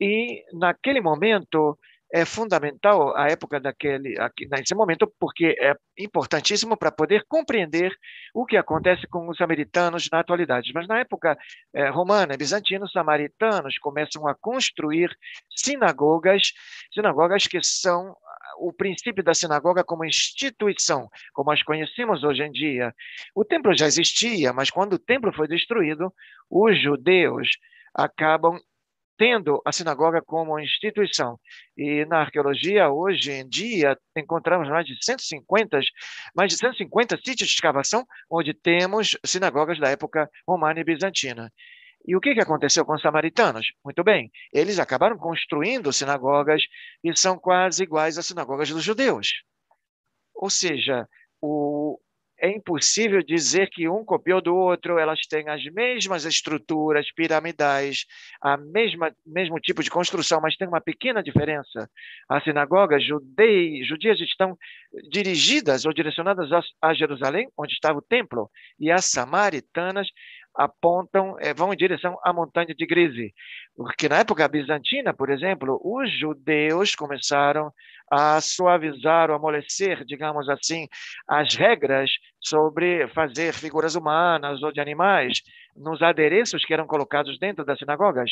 E, 0.00 0.42
naquele 0.54 1.02
momento, 1.02 1.78
é 2.14 2.24
fundamental 2.24 3.16
a 3.16 3.28
época 3.28 3.58
daquele 3.58 4.16
aqui, 4.20 4.46
nesse 4.46 4.72
momento 4.72 5.12
porque 5.18 5.46
é 5.60 5.74
importantíssimo 5.98 6.76
para 6.76 6.92
poder 6.92 7.24
compreender 7.28 7.92
o 8.32 8.46
que 8.46 8.56
acontece 8.56 9.04
com 9.08 9.28
os 9.28 9.36
samaritanos 9.36 10.08
na 10.12 10.20
atualidade. 10.20 10.70
Mas 10.72 10.86
na 10.86 11.00
época 11.00 11.36
é, 11.74 11.88
romana, 11.88 12.36
bizantina, 12.36 12.84
os 12.84 12.92
samaritanos 12.92 13.78
começam 13.78 14.28
a 14.28 14.34
construir 14.36 15.10
sinagogas, 15.56 16.52
sinagogas 16.92 17.48
que 17.48 17.58
são 17.64 18.14
o 18.60 18.72
princípio 18.72 19.24
da 19.24 19.34
sinagoga 19.34 19.82
como 19.82 20.04
instituição, 20.04 21.08
como 21.32 21.50
as 21.50 21.64
conhecemos 21.64 22.22
hoje 22.22 22.44
em 22.44 22.52
dia. 22.52 22.94
O 23.34 23.44
templo 23.44 23.76
já 23.76 23.86
existia, 23.86 24.52
mas 24.52 24.70
quando 24.70 24.92
o 24.92 25.00
templo 25.00 25.32
foi 25.32 25.48
destruído, 25.48 26.14
os 26.48 26.80
judeus 26.80 27.48
acabam 27.92 28.56
tendo 29.16 29.60
a 29.64 29.72
sinagoga 29.72 30.20
como 30.22 30.58
instituição. 30.58 31.38
E 31.76 32.04
na 32.06 32.20
arqueologia, 32.20 32.88
hoje 32.90 33.30
em 33.30 33.48
dia, 33.48 33.96
encontramos 34.16 34.68
mais 34.68 34.86
de 34.86 34.96
150, 35.02 35.80
mais 36.34 36.52
de 36.52 36.58
150 36.58 37.16
sítios 37.16 37.48
de 37.48 37.54
escavação 37.54 38.04
onde 38.30 38.52
temos 38.54 39.16
sinagogas 39.24 39.78
da 39.78 39.88
época 39.88 40.28
romana 40.46 40.80
e 40.80 40.84
bizantina. 40.84 41.50
E 42.06 42.14
o 42.14 42.20
que 42.20 42.30
aconteceu 42.38 42.84
com 42.84 42.94
os 42.94 43.00
samaritanos? 43.00 43.72
Muito 43.82 44.04
bem, 44.04 44.30
eles 44.52 44.78
acabaram 44.78 45.16
construindo 45.16 45.92
sinagogas 45.92 46.62
e 47.02 47.16
são 47.16 47.38
quase 47.38 47.82
iguais 47.82 48.18
às 48.18 48.26
sinagogas 48.26 48.68
dos 48.68 48.84
judeus. 48.84 49.42
Ou 50.34 50.50
seja, 50.50 51.08
o, 51.40 51.98
é 52.44 52.50
impossível 52.50 53.22
dizer 53.22 53.70
que 53.70 53.88
um 53.88 54.04
copiou 54.04 54.38
do 54.42 54.54
outro, 54.54 54.98
elas 54.98 55.20
têm 55.20 55.48
as 55.48 55.64
mesmas 55.72 56.26
estruturas 56.26 57.10
piramidais, 57.12 58.04
a 58.38 58.58
mesma 58.58 59.10
mesmo 59.24 59.58
tipo 59.58 59.82
de 59.82 59.88
construção, 59.88 60.42
mas 60.42 60.54
tem 60.54 60.68
uma 60.68 60.80
pequena 60.80 61.22
diferença. 61.22 61.88
As 62.28 62.44
sinagogas 62.44 63.02
judias 63.02 64.20
estão 64.20 64.58
dirigidas 65.10 65.86
ou 65.86 65.94
direcionadas 65.94 66.52
a, 66.52 66.60
a 66.82 66.92
Jerusalém, 66.92 67.48
onde 67.56 67.72
estava 67.72 67.98
o 67.98 68.02
templo, 68.02 68.50
e 68.78 68.90
as 68.90 69.06
samaritanas 69.06 70.08
apontam, 70.54 71.36
eh, 71.40 71.54
vão 71.54 71.72
em 71.72 71.76
direção 71.76 72.16
à 72.22 72.32
montanha 72.32 72.74
de 72.74 72.86
Grise. 72.86 73.34
Porque 73.74 74.08
na 74.08 74.18
época 74.18 74.46
bizantina, 74.46 75.12
por 75.12 75.30
exemplo, 75.30 75.80
os 75.82 76.10
judeus 76.18 76.94
começaram 76.94 77.72
a 78.14 78.40
suavizar 78.40 79.28
ou 79.28 79.36
amolecer, 79.36 80.04
digamos 80.04 80.48
assim, 80.48 80.86
as 81.26 81.54
regras 81.56 82.10
sobre 82.40 83.08
fazer 83.08 83.52
figuras 83.52 83.96
humanas 83.96 84.62
ou 84.62 84.70
de 84.70 84.80
animais 84.80 85.40
nos 85.76 86.00
adereços 86.00 86.64
que 86.64 86.72
eram 86.72 86.86
colocados 86.86 87.36
dentro 87.40 87.64
das 87.64 87.78
sinagogas. 87.78 88.30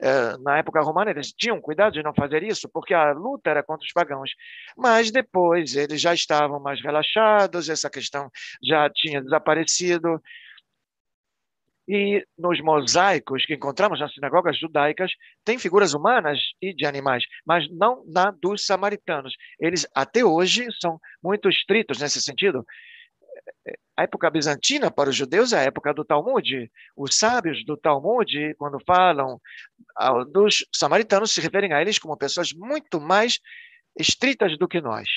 Eh, 0.00 0.36
na 0.44 0.58
época 0.58 0.80
romana, 0.80 1.10
eles 1.10 1.32
tinham 1.32 1.60
cuidado 1.60 1.94
de 1.94 2.02
não 2.02 2.14
fazer 2.14 2.44
isso, 2.44 2.68
porque 2.72 2.94
a 2.94 3.12
luta 3.12 3.50
era 3.50 3.64
contra 3.64 3.84
os 3.84 3.92
pagãos. 3.92 4.30
Mas 4.76 5.10
depois 5.10 5.74
eles 5.74 6.00
já 6.00 6.14
estavam 6.14 6.60
mais 6.60 6.80
relaxados, 6.80 7.68
essa 7.68 7.90
questão 7.90 8.30
já 8.62 8.88
tinha 8.88 9.20
desaparecido. 9.20 10.20
E 11.86 12.26
nos 12.38 12.60
mosaicos 12.62 13.44
que 13.44 13.54
encontramos 13.54 14.00
nas 14.00 14.12
sinagogas 14.12 14.58
judaicas, 14.58 15.12
tem 15.44 15.58
figuras 15.58 15.92
humanas 15.92 16.38
e 16.60 16.72
de 16.72 16.86
animais, 16.86 17.24
mas 17.44 17.70
não 17.70 18.02
na 18.06 18.30
dos 18.30 18.64
samaritanos. 18.64 19.34
Eles, 19.60 19.86
até 19.94 20.24
hoje, 20.24 20.66
são 20.80 20.98
muito 21.22 21.48
estritos 21.48 22.00
nesse 22.00 22.22
sentido. 22.22 22.64
A 23.96 24.04
época 24.04 24.30
bizantina 24.30 24.90
para 24.90 25.10
os 25.10 25.16
judeus 25.16 25.52
é 25.52 25.58
a 25.58 25.62
época 25.62 25.92
do 25.92 26.04
Talmud. 26.04 26.70
Os 26.96 27.16
sábios 27.16 27.64
do 27.64 27.76
Talmud, 27.76 28.54
quando 28.56 28.78
falam 28.84 29.38
dos 30.32 30.66
samaritanos, 30.74 31.32
se 31.32 31.40
referem 31.40 31.72
a 31.72 31.80
eles 31.80 31.98
como 31.98 32.16
pessoas 32.16 32.52
muito 32.52 33.00
mais 33.00 33.38
estritas 33.98 34.58
do 34.58 34.66
que 34.66 34.80
nós. 34.80 35.08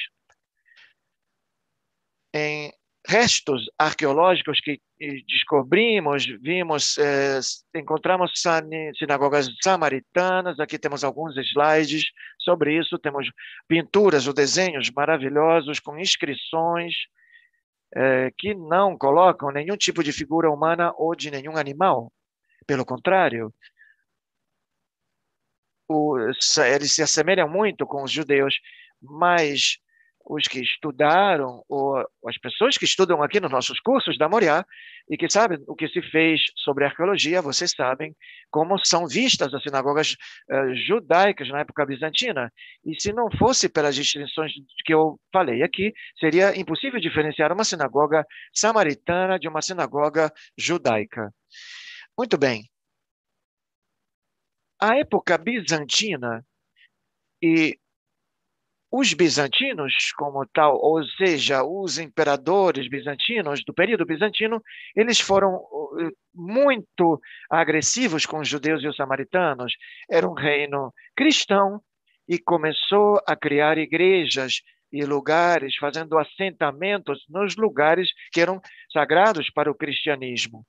Em 2.34 2.72
restos 3.08 3.64
arqueológicos 3.80 4.60
que 4.60 4.82
descobrimos, 5.26 6.26
vimos, 6.42 6.98
eh, 6.98 7.40
encontramos 7.74 8.34
sinagogas 9.00 9.48
samaritanas, 9.64 10.60
aqui 10.60 10.78
temos 10.78 11.06
alguns 11.06 11.38
slides 11.38 12.04
sobre 12.38 12.78
isso, 12.78 13.00
temos 13.00 13.32
pinturas 13.66 14.28
ou 14.28 14.34
desenhos 14.34 14.92
maravilhosos 14.92 15.80
com 15.80 15.98
inscrições 15.98 16.94
eh, 17.96 18.30
que 18.38 18.54
não 18.54 18.98
colocam 18.98 19.52
nenhum 19.52 19.78
tipo 19.78 20.04
de 20.04 20.12
figura 20.12 20.52
humana 20.52 20.94
ou 20.98 21.16
de 21.16 21.32
nenhum 21.32 21.56
animal. 21.56 22.12
Pelo 22.66 22.86
contrário, 22.86 23.54
o, 25.88 26.18
eles 26.20 26.94
se 26.94 27.02
assemelham 27.02 27.48
muito 27.48 27.88
com 27.88 28.04
os 28.04 28.12
judeus, 28.12 28.60
mas 29.02 29.78
os 30.30 30.48
que 30.48 30.60
estudaram, 30.60 31.64
ou 31.70 31.98
as 32.28 32.38
pessoas 32.38 32.78
que 32.78 32.84
estudam 32.84 33.24
aqui 33.24 33.40
nos 33.40 33.52
nossos 33.52 33.80
cursos 33.80 34.18
da 34.18 34.28
Moriá 34.28 34.66
e 35.10 35.16
que 35.16 35.30
sabem 35.30 35.58
o 35.68 35.76
que 35.76 35.88
se 35.88 36.02
fez 36.02 36.42
sobre 36.58 36.84
arqueologia, 36.84 37.42
vocês 37.42 37.72
sabem 37.72 38.14
como 38.52 38.78
são 38.84 39.08
vistas 39.08 39.54
as 39.54 39.64
sinagogas 39.64 40.18
uh, 40.52 40.76
judaicas 40.86 41.48
na 41.48 41.62
época 41.62 41.86
bizantina. 41.86 42.52
E 42.86 43.00
se 43.00 43.14
não 43.14 43.30
fosse 43.32 43.70
pelas 43.70 43.96
distinções 43.96 44.52
que 44.86 44.94
eu 44.94 45.18
falei 45.32 45.64
aqui, 45.64 45.94
seria 46.20 46.58
impossível 46.60 47.00
diferenciar 47.00 47.54
uma 47.54 47.64
sinagoga 47.64 48.26
samaritana 48.54 49.40
de 49.40 49.48
uma 49.48 49.62
sinagoga 49.62 50.30
judaica. 50.58 51.32
Muito 52.18 52.38
bem. 52.38 52.70
A 54.80 54.98
época 54.98 55.38
bizantina 55.38 56.46
e 57.42 57.80
os 58.92 59.14
bizantinos, 59.14 60.12
como 60.18 60.46
tal, 60.46 60.80
ou 60.82 61.04
seja, 61.04 61.64
os 61.64 62.00
imperadores 62.00 62.90
bizantinos 62.90 63.62
do 63.66 63.74
período 63.74 64.06
bizantino, 64.06 64.62
eles 64.96 65.20
foram 65.20 65.56
uh, 65.56 66.12
muito 66.34 67.20
agressivos 67.50 68.26
com 68.26 68.40
os 68.40 68.48
judeus 68.48 68.82
e 68.84 68.88
os 68.88 68.96
samaritanos. 68.96 69.74
Era 70.10 70.28
um 70.28 70.34
reino 70.34 70.94
cristão 71.16 71.82
e 72.28 72.40
começou 72.40 73.22
a 73.28 73.36
criar 73.36 73.78
igrejas 73.78 74.62
e 74.92 75.04
lugares, 75.04 75.76
fazendo 75.76 76.18
assentamentos 76.18 77.26
nos 77.30 77.58
lugares 77.58 78.10
que 78.32 78.40
eram 78.40 78.62
sagrados 78.92 79.50
para 79.50 79.70
o 79.70 79.76
cristianismo. 79.76 80.66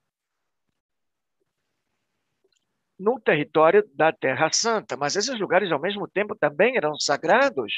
No 2.99 3.21
território 3.21 3.89
da 3.95 4.13
Terra 4.13 4.51
Santa, 4.53 4.97
mas 4.97 5.15
esses 5.15 5.39
lugares 5.39 5.71
ao 5.71 5.81
mesmo 5.81 6.09
tempo 6.09 6.35
também 6.35 6.77
eram 6.77 6.99
sagrados 6.99 7.73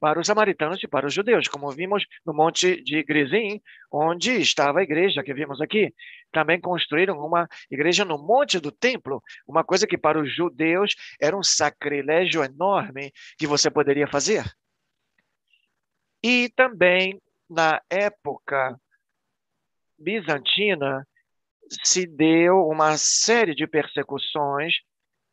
para 0.00 0.18
os 0.18 0.26
samaritanos 0.26 0.82
e 0.82 0.88
para 0.88 1.06
os 1.06 1.12
judeus, 1.12 1.46
como 1.46 1.70
vimos 1.70 2.06
no 2.24 2.32
Monte 2.32 2.82
de 2.82 3.02
Grizim, 3.02 3.60
onde 3.92 4.40
estava 4.40 4.80
a 4.80 4.82
igreja 4.82 5.22
que 5.22 5.34
vimos 5.34 5.60
aqui. 5.60 5.94
Também 6.32 6.58
construíram 6.58 7.18
uma 7.18 7.46
igreja 7.70 8.04
no 8.04 8.16
Monte 8.16 8.58
do 8.58 8.72
Templo, 8.72 9.22
uma 9.46 9.62
coisa 9.62 9.86
que 9.86 9.98
para 9.98 10.18
os 10.18 10.34
judeus 10.34 10.94
era 11.20 11.36
um 11.36 11.42
sacrilégio 11.42 12.42
enorme 12.42 13.12
que 13.36 13.46
você 13.46 13.70
poderia 13.70 14.06
fazer. 14.06 14.44
E 16.22 16.48
também 16.56 17.20
na 17.48 17.82
época 17.90 18.80
bizantina 19.98 21.06
se 21.70 22.06
deu 22.06 22.66
uma 22.66 22.96
série 22.96 23.54
de 23.54 23.66
persecuções 23.66 24.74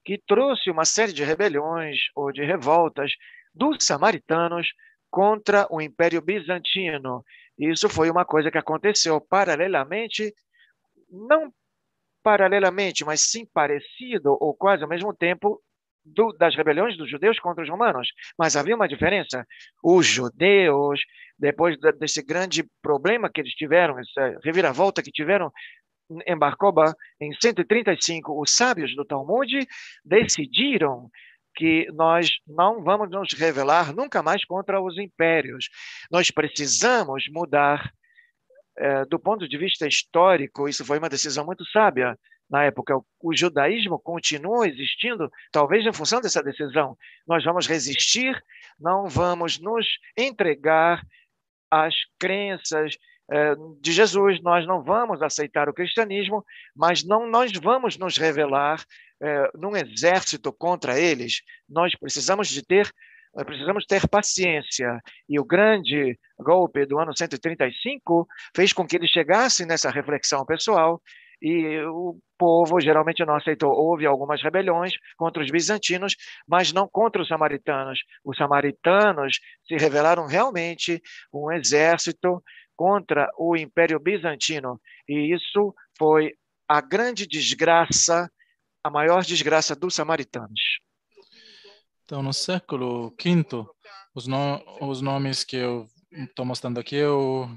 que 0.05 0.17
trouxe 0.25 0.69
uma 0.69 0.85
série 0.85 1.11
de 1.11 1.23
rebeliões 1.23 1.97
ou 2.15 2.31
de 2.31 2.43
revoltas 2.43 3.11
dos 3.53 3.77
samaritanos 3.81 4.67
contra 5.09 5.67
o 5.69 5.81
Império 5.81 6.21
Bizantino. 6.21 7.23
Isso 7.57 7.89
foi 7.89 8.09
uma 8.09 8.23
coisa 8.23 8.51
que 8.51 8.57
aconteceu 8.57 9.19
paralelamente, 9.19 10.33
não 11.09 11.51
paralelamente, 12.23 13.03
mas 13.03 13.21
sim 13.21 13.45
parecido 13.53 14.37
ou 14.39 14.53
quase 14.53 14.83
ao 14.83 14.89
mesmo 14.89 15.13
tempo 15.13 15.61
do, 16.05 16.31
das 16.33 16.55
rebeliões 16.55 16.97
dos 16.97 17.09
judeus 17.09 17.39
contra 17.39 17.63
os 17.63 17.69
romanos. 17.69 18.09
Mas 18.37 18.55
havia 18.55 18.75
uma 18.75 18.87
diferença. 18.87 19.45
Os 19.83 20.05
judeus, 20.05 21.01
depois 21.37 21.77
desse 21.99 22.23
grande 22.23 22.65
problema 22.81 23.29
que 23.29 23.41
eles 23.41 23.53
tiveram, 23.53 23.99
essa 23.99 24.39
reviravolta 24.43 25.01
que 25.01 25.11
tiveram 25.11 25.51
em 26.25 26.37
Barcoba, 26.37 26.95
em 27.19 27.31
135, 27.33 28.41
os 28.41 28.51
sábios 28.51 28.95
do 28.95 29.05
Talmud 29.05 29.67
decidiram 30.03 31.09
que 31.55 31.87
nós 31.93 32.29
não 32.47 32.83
vamos 32.83 33.09
nos 33.09 33.33
revelar 33.33 33.93
nunca 33.93 34.21
mais 34.21 34.45
contra 34.45 34.79
os 34.79 34.97
impérios. 34.97 35.69
Nós 36.11 36.29
precisamos 36.29 37.25
mudar, 37.29 37.91
é, 38.77 39.05
do 39.05 39.19
ponto 39.19 39.47
de 39.47 39.57
vista 39.57 39.87
histórico, 39.87 40.69
isso 40.69 40.85
foi 40.85 40.99
uma 40.99 41.09
decisão 41.09 41.43
muito 41.45 41.65
sábia 41.65 42.17
na 42.47 42.63
época. 42.63 42.95
O, 42.95 43.05
o 43.21 43.35
judaísmo 43.35 43.99
continua 43.99 44.67
existindo, 44.67 45.31
talvez 45.51 45.85
em 45.85 45.91
função 45.91 46.21
dessa 46.21 46.43
decisão. 46.43 46.95
Nós 47.27 47.43
vamos 47.43 47.67
resistir, 47.67 48.39
não 48.79 49.07
vamos 49.07 49.59
nos 49.59 49.87
entregar 50.15 51.01
às 51.71 51.95
crenças 52.19 52.95
de 53.81 53.91
Jesus, 53.91 54.41
nós 54.41 54.65
não 54.65 54.81
vamos 54.83 55.21
aceitar 55.21 55.67
o 55.67 55.73
cristianismo, 55.73 56.45
mas 56.75 57.03
não 57.03 57.29
nós 57.29 57.51
vamos 57.51 57.97
nos 57.97 58.17
revelar 58.17 58.83
é, 59.21 59.51
num 59.55 59.75
exército 59.75 60.53
contra 60.53 60.99
eles, 60.99 61.41
nós 61.67 61.93
precisamos 61.95 62.47
de 62.47 62.65
ter 62.65 62.91
precisamos 63.45 63.85
ter 63.85 64.07
paciência. 64.07 64.99
E 65.29 65.39
o 65.39 65.45
grande 65.45 66.17
golpe 66.39 66.87
do 66.87 66.97
ano 66.97 67.15
135 67.15 68.27
fez 68.55 68.73
com 68.73 68.83
que 68.83 68.95
eles 68.95 69.11
chegassem 69.11 69.67
nessa 69.67 69.91
reflexão 69.91 70.43
pessoal 70.43 70.99
e 71.41 71.79
o 71.81 72.17
povo 72.37 72.79
geralmente 72.79 73.23
não 73.25 73.35
aceitou. 73.35 73.71
Houve 73.71 74.05
algumas 74.05 74.41
rebeliões 74.41 74.93
contra 75.15 75.43
os 75.43 75.51
bizantinos, 75.51 76.15
mas 76.47 76.73
não 76.73 76.87
contra 76.87 77.21
os 77.21 77.27
samaritanos. 77.27 77.99
Os 78.23 78.37
samaritanos 78.37 79.39
se 79.67 79.75
revelaram 79.75 80.25
realmente 80.25 81.01
um 81.31 81.51
exército 81.51 82.41
contra 82.77 83.29
o 83.37 83.57
Império 83.57 83.99
Bizantino, 83.99 84.79
e 85.09 85.33
isso 85.33 85.75
foi 85.97 86.33
a 86.69 86.79
grande 86.79 87.27
desgraça 87.27 88.31
a 88.87 88.89
maior 88.89 89.23
desgraça 89.23 89.75
dos 89.75 89.95
samaritanos. 89.95 90.79
Então, 92.05 92.23
no 92.23 92.33
século 92.33 93.13
V, 93.21 93.45
os, 94.15 94.27
no, 94.27 94.63
os 94.81 95.01
nomes 95.01 95.43
que 95.43 95.57
eu 95.57 95.85
estou 96.11 96.45
mostrando 96.45 96.79
aqui, 96.79 96.95
eu, 96.95 97.49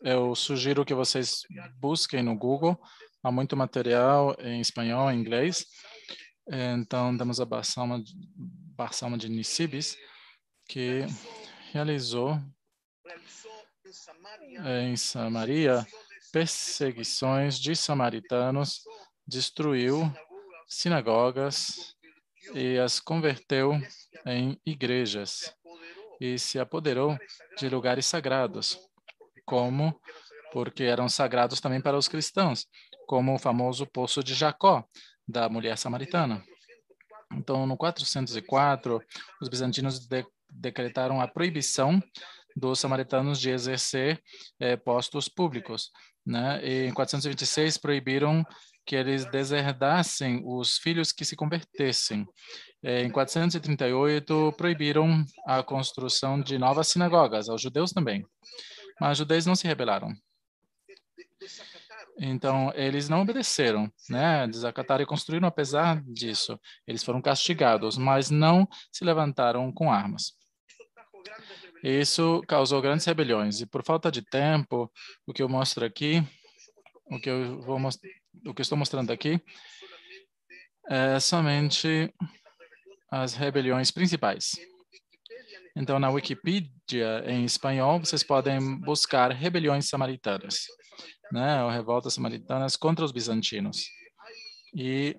eu 0.00 0.34
sugiro 0.34 0.84
que 0.84 0.94
vocês 0.94 1.42
busquem 1.78 2.22
no 2.22 2.34
Google. 2.34 2.80
Há 3.22 3.30
muito 3.30 3.56
material 3.56 4.34
em 4.40 4.60
espanhol, 4.60 5.10
em 5.10 5.20
inglês. 5.20 5.66
Então, 6.50 7.16
temos 7.16 7.40
a 7.40 7.44
Barsalma, 7.44 8.02
Barsalma 8.74 9.18
de 9.18 9.28
Nisibis, 9.28 9.96
que 10.66 11.00
realizou 11.72 12.40
em 14.82 14.96
Samaria 14.96 15.86
perseguições 16.32 17.58
de 17.58 17.76
samaritanos, 17.76 18.82
destruiu 19.24 20.12
sinagogas 20.66 21.94
e 22.52 22.76
as 22.76 22.98
converteu 22.98 23.80
em 24.26 24.60
igrejas 24.66 25.54
e 26.20 26.38
se 26.38 26.58
apoderou 26.58 27.16
de 27.56 27.68
lugares 27.68 28.06
sagrados, 28.06 28.78
como 29.44 29.98
porque 30.52 30.84
eram 30.84 31.08
sagrados 31.08 31.60
também 31.60 31.80
para 31.80 31.96
os 31.96 32.08
cristãos, 32.08 32.66
como 33.06 33.34
o 33.34 33.38
famoso 33.38 33.86
poço 33.86 34.22
de 34.22 34.34
Jacó, 34.34 34.84
da 35.26 35.48
mulher 35.48 35.78
samaritana. 35.78 36.44
Então, 37.32 37.66
no 37.66 37.76
404, 37.76 39.00
os 39.40 39.48
bizantinos 39.48 40.00
de 40.00 40.26
decretaram 40.50 41.20
a 41.20 41.26
proibição 41.26 42.00
dos 42.54 42.80
samaritanos 42.80 43.40
de 43.40 43.50
exercer 43.50 44.22
eh, 44.60 44.76
postos 44.76 45.28
públicos. 45.28 45.90
Né? 46.24 46.60
E 46.64 46.86
em 46.86 46.92
426 46.92 47.78
proibiram 47.78 48.44
que 48.86 48.96
eles 48.96 49.24
deserdassem 49.26 50.42
os 50.44 50.76
filhos 50.78 51.12
que 51.12 51.24
se 51.24 51.36
convertessem. 51.36 52.26
É, 52.82 53.02
em 53.02 53.10
438, 53.10 54.52
proibiram 54.58 55.24
a 55.46 55.62
construção 55.62 56.40
de 56.40 56.58
novas 56.58 56.88
sinagogas, 56.88 57.48
aos 57.48 57.62
judeus 57.62 57.92
também. 57.92 58.26
Mas 59.00 59.12
os 59.12 59.18
judeus 59.18 59.46
não 59.46 59.56
se 59.56 59.66
rebelaram. 59.66 60.12
Então, 62.18 62.70
eles 62.74 63.08
não 63.08 63.22
obedeceram, 63.22 63.90
né? 64.08 64.46
Desacataram 64.46 65.02
e 65.02 65.06
construíram 65.06 65.48
apesar 65.48 66.02
disso. 66.04 66.60
Eles 66.86 67.02
foram 67.02 67.20
castigados, 67.20 67.96
mas 67.96 68.30
não 68.30 68.68
se 68.92 69.04
levantaram 69.04 69.72
com 69.72 69.90
armas. 69.90 70.34
Isso 71.86 72.42
causou 72.48 72.80
grandes 72.80 73.04
rebeliões. 73.04 73.60
E 73.60 73.66
por 73.66 73.84
falta 73.84 74.10
de 74.10 74.22
tempo, 74.22 74.90
o 75.26 75.34
que 75.34 75.42
eu 75.42 75.48
mostro 75.50 75.84
aqui, 75.84 76.26
o 77.04 77.20
que 77.20 77.28
eu 77.28 77.60
vou 77.60 77.78
o 78.46 78.54
que 78.54 78.62
estou 78.62 78.78
mostrando 78.78 79.12
aqui 79.12 79.38
é 80.88 81.20
somente 81.20 82.10
as 83.10 83.34
rebeliões 83.34 83.90
principais. 83.90 84.52
Então, 85.76 85.98
na 85.98 86.08
Wikipedia, 86.08 87.22
em 87.26 87.44
espanhol, 87.44 88.00
vocês 88.00 88.22
podem 88.22 88.80
buscar 88.80 89.30
rebeliões 89.30 89.86
samaritanas, 89.86 90.64
né, 91.30 91.62
ou 91.64 91.70
revoltas 91.70 92.14
samaritanas 92.14 92.76
contra 92.76 93.04
os 93.04 93.12
bizantinos. 93.12 93.84
E 94.74 95.16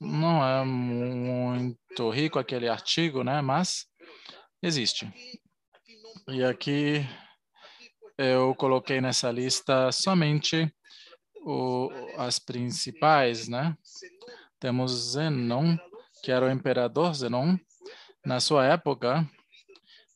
não 0.00 0.42
é 0.42 0.64
muito 0.64 2.08
rico 2.10 2.38
aquele 2.38 2.68
artigo, 2.68 3.22
né, 3.22 3.42
mas 3.42 3.86
existe. 4.66 5.12
E 6.28 6.42
aqui 6.42 7.06
eu 8.16 8.54
coloquei 8.54 9.00
nessa 9.00 9.30
lista 9.30 9.92
somente 9.92 10.72
o, 11.44 11.90
as 12.16 12.38
principais, 12.38 13.46
né? 13.48 13.76
Temos 14.58 15.12
Zenon, 15.12 15.76
que 16.22 16.32
era 16.32 16.46
o 16.46 16.50
imperador 16.50 17.14
Zenon. 17.14 17.58
Na 18.24 18.40
sua 18.40 18.64
época, 18.64 19.28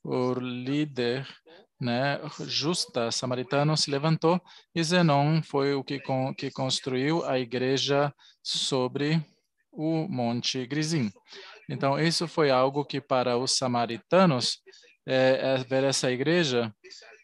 o 0.03 0.33
líder 0.33 1.29
né, 1.79 2.19
justa 2.47 3.13
samaritano 3.13 3.77
se 3.77 3.91
levantou 3.91 4.41
e 4.75 4.83
Zenon 4.83 5.43
foi 5.43 5.75
o 5.75 5.85
que, 5.85 6.01
com, 6.01 6.35
que 6.35 6.51
construiu 6.51 7.25
a 7.25 7.39
igreja 7.39 8.13
sobre 8.43 9.23
o 9.71 10.09
Monte 10.09 10.67
Grizim. 10.67 11.13
Então, 11.69 11.99
isso 11.99 12.27
foi 12.27 12.51
algo 12.51 12.85
que 12.85 13.01
para 13.01 13.37
os 13.37 13.57
samaritanos, 13.57 14.59
é, 15.07 15.57
é 15.57 15.65
ver 15.65 15.85
essa 15.85 16.11
igreja, 16.11 16.73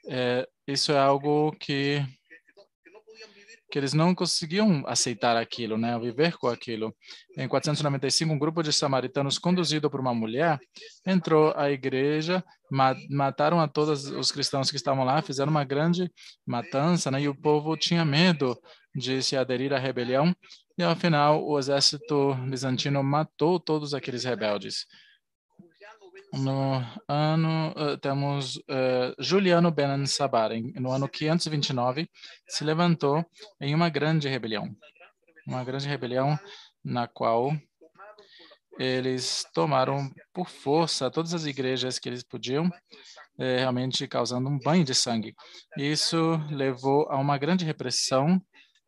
é, 0.08 0.46
isso 0.66 0.92
é 0.92 0.98
algo 0.98 1.52
que 1.58 2.04
que 3.74 3.78
eles 3.80 3.92
não 3.92 4.14
conseguiam 4.14 4.84
aceitar 4.86 5.36
aquilo, 5.36 5.76
né, 5.76 5.98
viver 5.98 6.36
com 6.36 6.46
aquilo. 6.46 6.94
Em 7.36 7.48
495, 7.48 8.32
um 8.32 8.38
grupo 8.38 8.62
de 8.62 8.72
samaritanos 8.72 9.36
conduzido 9.36 9.90
por 9.90 9.98
uma 9.98 10.14
mulher 10.14 10.60
entrou 11.04 11.52
à 11.56 11.72
igreja, 11.72 12.44
mataram 13.10 13.58
a 13.58 13.66
todos 13.66 14.04
os 14.04 14.30
cristãos 14.30 14.70
que 14.70 14.76
estavam 14.76 15.02
lá, 15.02 15.20
fizeram 15.22 15.50
uma 15.50 15.64
grande 15.64 16.08
matança, 16.46 17.10
né, 17.10 17.22
e 17.22 17.28
o 17.28 17.34
povo 17.34 17.76
tinha 17.76 18.04
medo 18.04 18.56
de 18.94 19.20
se 19.24 19.36
aderir 19.36 19.72
à 19.72 19.78
rebelião, 19.78 20.32
e 20.76 20.82
ao 20.82 20.96
final 20.96 21.44
o 21.44 21.58
exército 21.58 22.34
bizantino 22.48 23.02
matou 23.02 23.60
todos 23.60 23.94
aqueles 23.94 24.24
rebeldes. 24.24 24.86
no 26.32 26.82
ano 27.08 27.72
uh, 27.76 27.96
temos 27.98 28.56
uh, 28.56 29.14
Juliano 29.18 29.70
Ben 29.70 30.04
Sabar, 30.06 30.50
no 30.74 30.90
ano 30.90 31.08
529, 31.08 32.10
se 32.48 32.64
levantou 32.64 33.24
em 33.60 33.74
uma 33.74 33.88
grande 33.88 34.28
rebelião, 34.28 34.68
uma 35.46 35.62
grande 35.62 35.86
rebelião 35.86 36.38
na 36.84 37.06
qual 37.06 37.52
eles 38.78 39.46
tomaram 39.54 40.10
por 40.32 40.48
força 40.48 41.10
todas 41.10 41.32
as 41.32 41.46
igrejas 41.46 41.98
que 41.98 42.08
eles 42.08 42.22
podiam, 42.22 42.68
eh, 43.38 43.58
realmente 43.58 44.06
causando 44.08 44.48
um 44.48 44.58
banho 44.58 44.84
de 44.84 44.94
sangue. 44.94 45.34
Isso 45.76 46.40
levou 46.50 47.08
a 47.08 47.16
uma 47.16 47.38
grande 47.38 47.64
repressão 47.64 48.40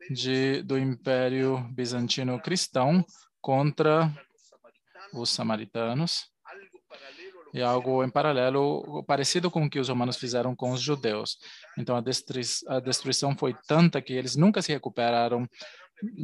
de, 0.09 0.61
do 0.63 0.77
Império 0.77 1.59
Bizantino 1.73 2.39
Cristão 2.39 3.05
contra 3.41 4.11
os 5.13 5.29
samaritanos 5.29 6.29
e 7.53 7.61
algo 7.61 8.03
em 8.03 8.09
paralelo, 8.09 9.03
parecido 9.05 9.49
com 9.49 9.65
o 9.65 9.69
que 9.69 9.79
os 9.79 9.89
romanos 9.89 10.17
fizeram 10.17 10.55
com 10.55 10.71
os 10.71 10.81
judeus. 10.81 11.37
Então, 11.77 11.95
a, 11.95 11.99
a 11.99 12.79
destruição 12.79 13.35
foi 13.37 13.55
tanta 13.67 14.01
que 14.01 14.13
eles 14.13 14.35
nunca 14.35 14.61
se 14.61 14.71
recuperaram 14.71 15.47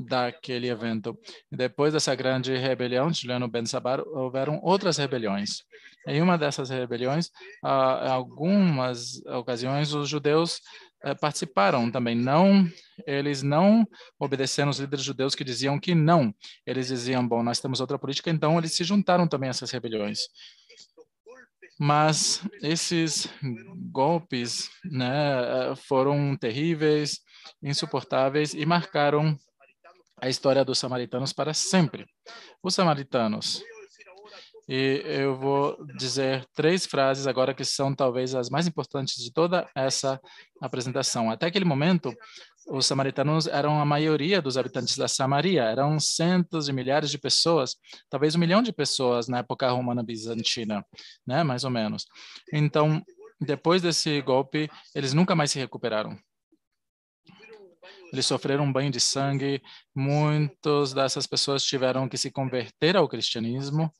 daquele 0.07 0.69
evento. 0.69 1.17
Depois 1.51 1.93
dessa 1.93 2.13
grande 2.13 2.55
rebelião 2.55 3.09
de 3.09 3.21
Juliano 3.21 3.47
Ben 3.47 3.65
Sabar, 3.65 4.01
houveram 4.01 4.59
outras 4.61 4.97
rebeliões. 4.97 5.63
Em 6.07 6.21
uma 6.21 6.37
dessas 6.37 6.69
rebeliões, 6.69 7.31
em 7.63 8.09
algumas 8.09 9.25
ocasiões, 9.25 9.93
os 9.93 10.09
judeus 10.09 10.61
participaram 11.19 11.91
também. 11.91 12.15
Não, 12.15 12.67
eles 13.05 13.43
não 13.43 13.87
obedeceram 14.19 14.69
os 14.69 14.79
líderes 14.79 15.03
judeus 15.03 15.35
que 15.35 15.43
diziam 15.43 15.79
que 15.79 15.93
não. 15.93 16.33
Eles 16.65 16.87
diziam, 16.87 17.27
bom, 17.27 17.43
nós 17.43 17.59
temos 17.59 17.79
outra 17.79 17.99
política, 17.99 18.29
então 18.29 18.57
eles 18.57 18.73
se 18.73 18.83
juntaram 18.83 19.27
também 19.27 19.49
a 19.49 19.51
essas 19.51 19.71
rebeliões. 19.71 20.19
Mas 21.79 22.41
esses 22.61 23.27
golpes 23.91 24.69
né, 24.85 25.71
eh, 25.71 25.75
foram 25.75 26.37
terríveis, 26.37 27.19
insuportáveis 27.61 28.53
e 28.53 28.65
marcaram 28.65 29.37
a 30.21 30.29
história 30.29 30.63
dos 30.63 30.79
samaritanos 30.79 31.33
para 31.33 31.53
sempre. 31.53 32.05
Os 32.61 32.75
samaritanos. 32.75 33.61
E 34.75 35.03
eu 35.05 35.35
vou 35.35 35.85
dizer 35.97 36.47
três 36.55 36.83
frases 36.83 37.27
agora 37.27 37.53
que 37.53 37.63
são 37.63 37.93
talvez 37.93 38.33
as 38.33 38.49
mais 38.49 38.65
importantes 38.65 39.23
de 39.23 39.31
toda 39.31 39.69
essa 39.75 40.19
apresentação. 40.59 41.29
Até 41.29 41.45
aquele 41.45 41.63
momento, 41.63 42.11
os 42.67 42.87
samaritanos 42.87 43.45
eram 43.45 43.79
a 43.79 43.85
maioria 43.85 44.41
dos 44.41 44.57
habitantes 44.57 44.97
da 44.97 45.07
Samaria, 45.07 45.61
eram 45.61 45.99
centos 45.99 46.65
de 46.65 46.73
milhares 46.73 47.11
de 47.11 47.19
pessoas, 47.19 47.75
talvez 48.09 48.33
um 48.33 48.39
milhão 48.39 48.63
de 48.63 48.73
pessoas 48.73 49.27
na 49.27 49.37
época 49.37 49.69
romana 49.69 50.01
bizantina, 50.01 50.83
né, 51.23 51.43
mais 51.43 51.63
ou 51.63 51.69
menos. 51.69 52.07
Então, 52.51 52.99
depois 53.39 53.79
desse 53.79 54.23
golpe, 54.23 54.71
eles 54.95 55.13
nunca 55.13 55.35
mais 55.35 55.51
se 55.51 55.59
recuperaram. 55.59 56.17
Eles 58.13 58.27
sofreram 58.27 58.63
um 58.63 58.71
banho 58.71 58.91
de 58.91 58.99
sangue. 58.99 59.59
Muitas 59.95 60.93
dessas 60.93 61.25
pessoas 61.25 61.63
tiveram 61.63 62.07
que 62.07 62.15
se 62.15 62.29
converter 62.31 62.95
ao 62.95 63.09
cristianismo, 63.09 63.91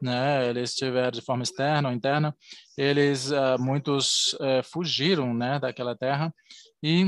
né? 0.00 0.48
Eles 0.48 0.74
tiveram 0.74 1.10
de 1.10 1.20
forma 1.20 1.42
externa 1.42 1.90
ou 1.90 1.94
interna. 1.94 2.34
Eles 2.78 3.30
uh, 3.30 3.60
muitos 3.60 4.32
uh, 4.34 4.64
fugiram, 4.64 5.34
né, 5.34 5.58
daquela 5.60 5.94
terra 5.94 6.34
e 6.82 7.06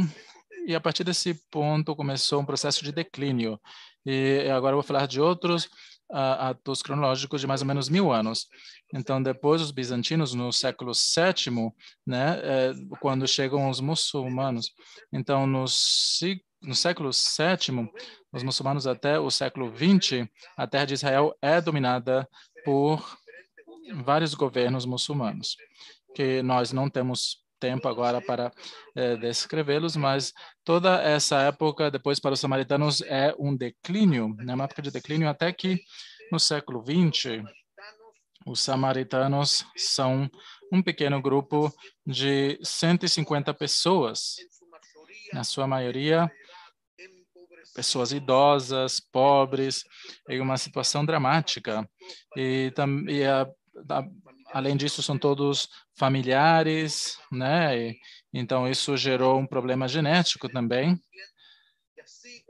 e 0.66 0.74
a 0.74 0.80
partir 0.80 1.02
desse 1.02 1.34
ponto 1.50 1.96
começou 1.96 2.38
um 2.38 2.44
processo 2.44 2.84
de 2.84 2.92
declínio. 2.92 3.58
E 4.04 4.46
agora 4.54 4.74
eu 4.74 4.76
vou 4.76 4.86
falar 4.86 5.06
de 5.06 5.18
outros 5.18 5.68
atos 6.12 6.82
cronológicos 6.82 7.40
de 7.40 7.46
mais 7.46 7.60
ou 7.60 7.66
menos 7.66 7.88
mil 7.88 8.12
anos. 8.12 8.46
Então, 8.92 9.22
depois 9.22 9.62
os 9.62 9.70
bizantinos, 9.70 10.34
no 10.34 10.52
século 10.52 10.92
VII, 10.92 11.72
né, 12.06 12.40
é, 12.42 12.72
quando 13.00 13.26
chegam 13.28 13.70
os 13.70 13.80
muçulmanos. 13.80 14.72
Então, 15.12 15.46
no, 15.46 15.64
no 16.62 16.74
século 16.74 17.10
VII, 17.10 17.90
os 18.32 18.42
muçulmanos 18.42 18.86
até 18.86 19.18
o 19.18 19.30
século 19.30 19.72
XX, 19.74 20.28
a 20.56 20.66
terra 20.66 20.84
de 20.84 20.94
Israel 20.94 21.34
é 21.40 21.60
dominada 21.60 22.28
por 22.64 23.18
vários 24.04 24.34
governos 24.34 24.84
muçulmanos, 24.84 25.56
que 26.14 26.42
nós 26.42 26.72
não 26.72 26.88
temos 26.88 27.38
tempo 27.58 27.88
agora 27.88 28.20
para 28.20 28.50
é, 28.94 29.16
descrevê-los, 29.16 29.96
mas 29.96 30.32
toda 30.64 31.02
essa 31.02 31.40
época, 31.42 31.90
depois 31.90 32.18
para 32.18 32.32
os 32.32 32.40
samaritanos, 32.40 33.02
é 33.02 33.34
um 33.38 33.54
declínio, 33.56 34.34
né, 34.38 34.54
uma 34.54 34.64
época 34.64 34.82
de 34.82 34.90
declínio, 34.90 35.28
até 35.28 35.52
que 35.52 35.78
no 36.32 36.38
século 36.38 36.82
XX, 36.82 37.42
os 38.46 38.60
samaritanos 38.60 39.64
são 39.76 40.30
um 40.72 40.82
pequeno 40.82 41.20
grupo 41.20 41.72
de 42.06 42.58
150 42.62 43.52
pessoas, 43.52 44.36
na 45.32 45.44
sua 45.44 45.66
maioria 45.66 46.30
pessoas 47.74 48.12
idosas, 48.12 49.00
pobres, 49.00 49.84
em 50.28 50.40
uma 50.40 50.56
situação 50.56 51.04
dramática. 51.04 51.88
E, 52.36 52.72
e 53.08 53.24
a, 53.24 53.42
a, 53.88 54.04
além 54.52 54.76
disso, 54.76 55.02
são 55.02 55.18
todos 55.18 55.68
familiares, 55.98 57.16
né? 57.30 57.78
E, 57.78 57.96
então, 58.32 58.68
isso 58.68 58.96
gerou 58.96 59.38
um 59.38 59.46
problema 59.46 59.88
genético 59.88 60.48
também. 60.48 61.00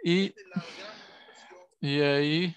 E, 0.04 0.34
e 1.82 2.02
aí 2.02 2.54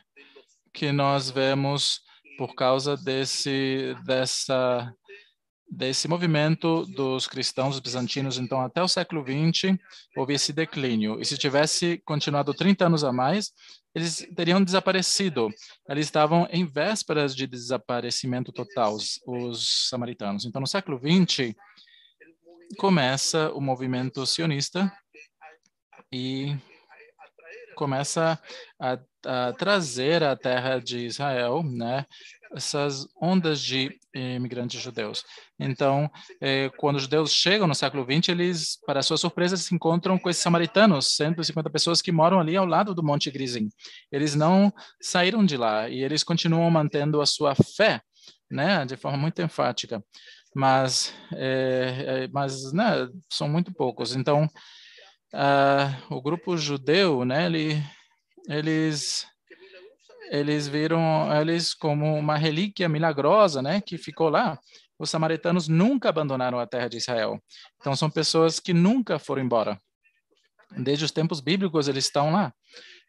que 0.74 0.92
nós 0.92 1.30
vemos, 1.30 2.02
por 2.38 2.56
causa 2.56 2.98
desse, 2.98 3.96
dessa, 4.06 4.92
desse 5.76 6.08
movimento 6.08 6.86
dos 6.86 7.28
cristãos 7.28 7.80
bizantinos, 7.80 8.38
então, 8.38 8.62
até 8.62 8.82
o 8.82 8.88
século 8.88 9.24
XX, 9.24 9.78
houve 10.16 10.34
esse 10.34 10.54
declínio. 10.54 11.20
E 11.20 11.26
se 11.26 11.38
tivesse 11.38 12.02
continuado 12.06 12.54
30 12.54 12.86
anos 12.86 13.04
a 13.04 13.12
mais, 13.12 13.52
eles 13.96 14.28
teriam 14.36 14.64
desaparecido. 14.64 15.50
Eles 15.90 16.06
estavam 16.06 16.48
em 16.52 16.66
vésperas 16.66 17.36
de 17.36 17.48
desaparecimento 17.48 18.52
total, 18.52 18.96
os, 18.96 19.20
os 19.26 19.90
samaritanos. 19.90 20.46
Então, 20.46 20.62
no 20.62 20.68
século 20.68 21.00
XX, 21.00 21.56
começa 22.78 23.52
o 23.52 23.62
movimento 23.62 24.26
sionista 24.26 24.92
e 26.12 26.56
começa 27.76 28.40
a, 28.80 29.00
a, 29.26 29.54
trazer 29.54 30.24
à 30.24 30.36
terra 30.36 30.80
de 30.80 31.00
Israel, 31.00 31.64
né, 31.64 32.06
essas 32.56 33.08
ondas 33.22 33.60
de 33.60 34.00
imigrantes 34.14 34.80
judeus. 34.82 35.26
Então, 35.60 36.10
eh, 36.40 36.70
quando 36.78 36.98
os 36.98 37.04
judeus 37.04 37.32
chegam 37.32 37.68
no 37.68 37.74
século 37.74 38.06
XX, 38.06 38.30
eles, 38.30 38.80
para 38.86 39.02
sua 39.02 39.18
surpresa, 39.18 39.58
se 39.58 39.74
encontram 39.74 40.18
com 40.20 40.30
esses 40.30 40.42
samaritanos, 40.42 41.16
150 41.16 41.70
pessoas 41.70 42.02
que 42.02 42.12
moram 42.12 42.40
ali 42.40 42.56
ao 42.56 42.66
lado 42.66 42.94
do 42.94 43.04
Monte 43.04 43.32
Grizim. 43.32 43.70
Eles 44.12 44.36
não 44.36 44.72
saíram 45.02 45.46
de 45.46 45.58
lá 45.58 45.90
e 45.90 46.04
eles 46.04 46.24
continuam 46.24 46.70
mantendo 46.70 47.22
a 47.22 47.26
sua 47.26 47.56
fé, 47.56 48.02
né, 48.50 48.86
de 48.86 48.96
forma 48.96 49.18
muito 49.18 49.42
enfática. 49.42 50.04
Mas, 50.56 51.14
eh, 51.34 52.28
mas 52.32 52.72
né, 52.72 53.10
são 53.30 53.50
muito 53.50 53.74
poucos. 53.74 54.16
Então, 54.16 54.48
uh, 55.34 56.16
o 56.16 56.22
grupo 56.22 56.56
judeu, 56.56 57.26
né, 57.26 57.48
ele, 57.48 57.84
eles 58.48 59.26
eles 60.34 60.68
viram 60.68 61.32
eles 61.40 61.76
como 61.76 62.16
uma 62.16 62.36
relíquia 62.36 62.90
milagrosa, 62.90 63.62
né, 63.62 63.80
que 63.80 64.00
ficou 64.00 64.30
lá. 64.30 64.58
Os 64.98 65.12
samaritanos 65.12 65.68
nunca 65.68 66.10
abandonaram 66.10 66.60
a 66.60 66.66
terra 66.66 66.88
de 66.88 66.98
Israel. 66.98 67.40
Então 67.80 67.96
são 67.96 68.10
pessoas 68.10 68.60
que 68.60 68.74
nunca 68.74 69.20
foram 69.20 69.44
embora. 69.44 69.80
Desde 70.76 71.06
os 71.06 71.12
tempos 71.12 71.40
bíblicos 71.40 71.88
eles 71.88 72.06
estão 72.06 72.32
lá. 72.32 72.52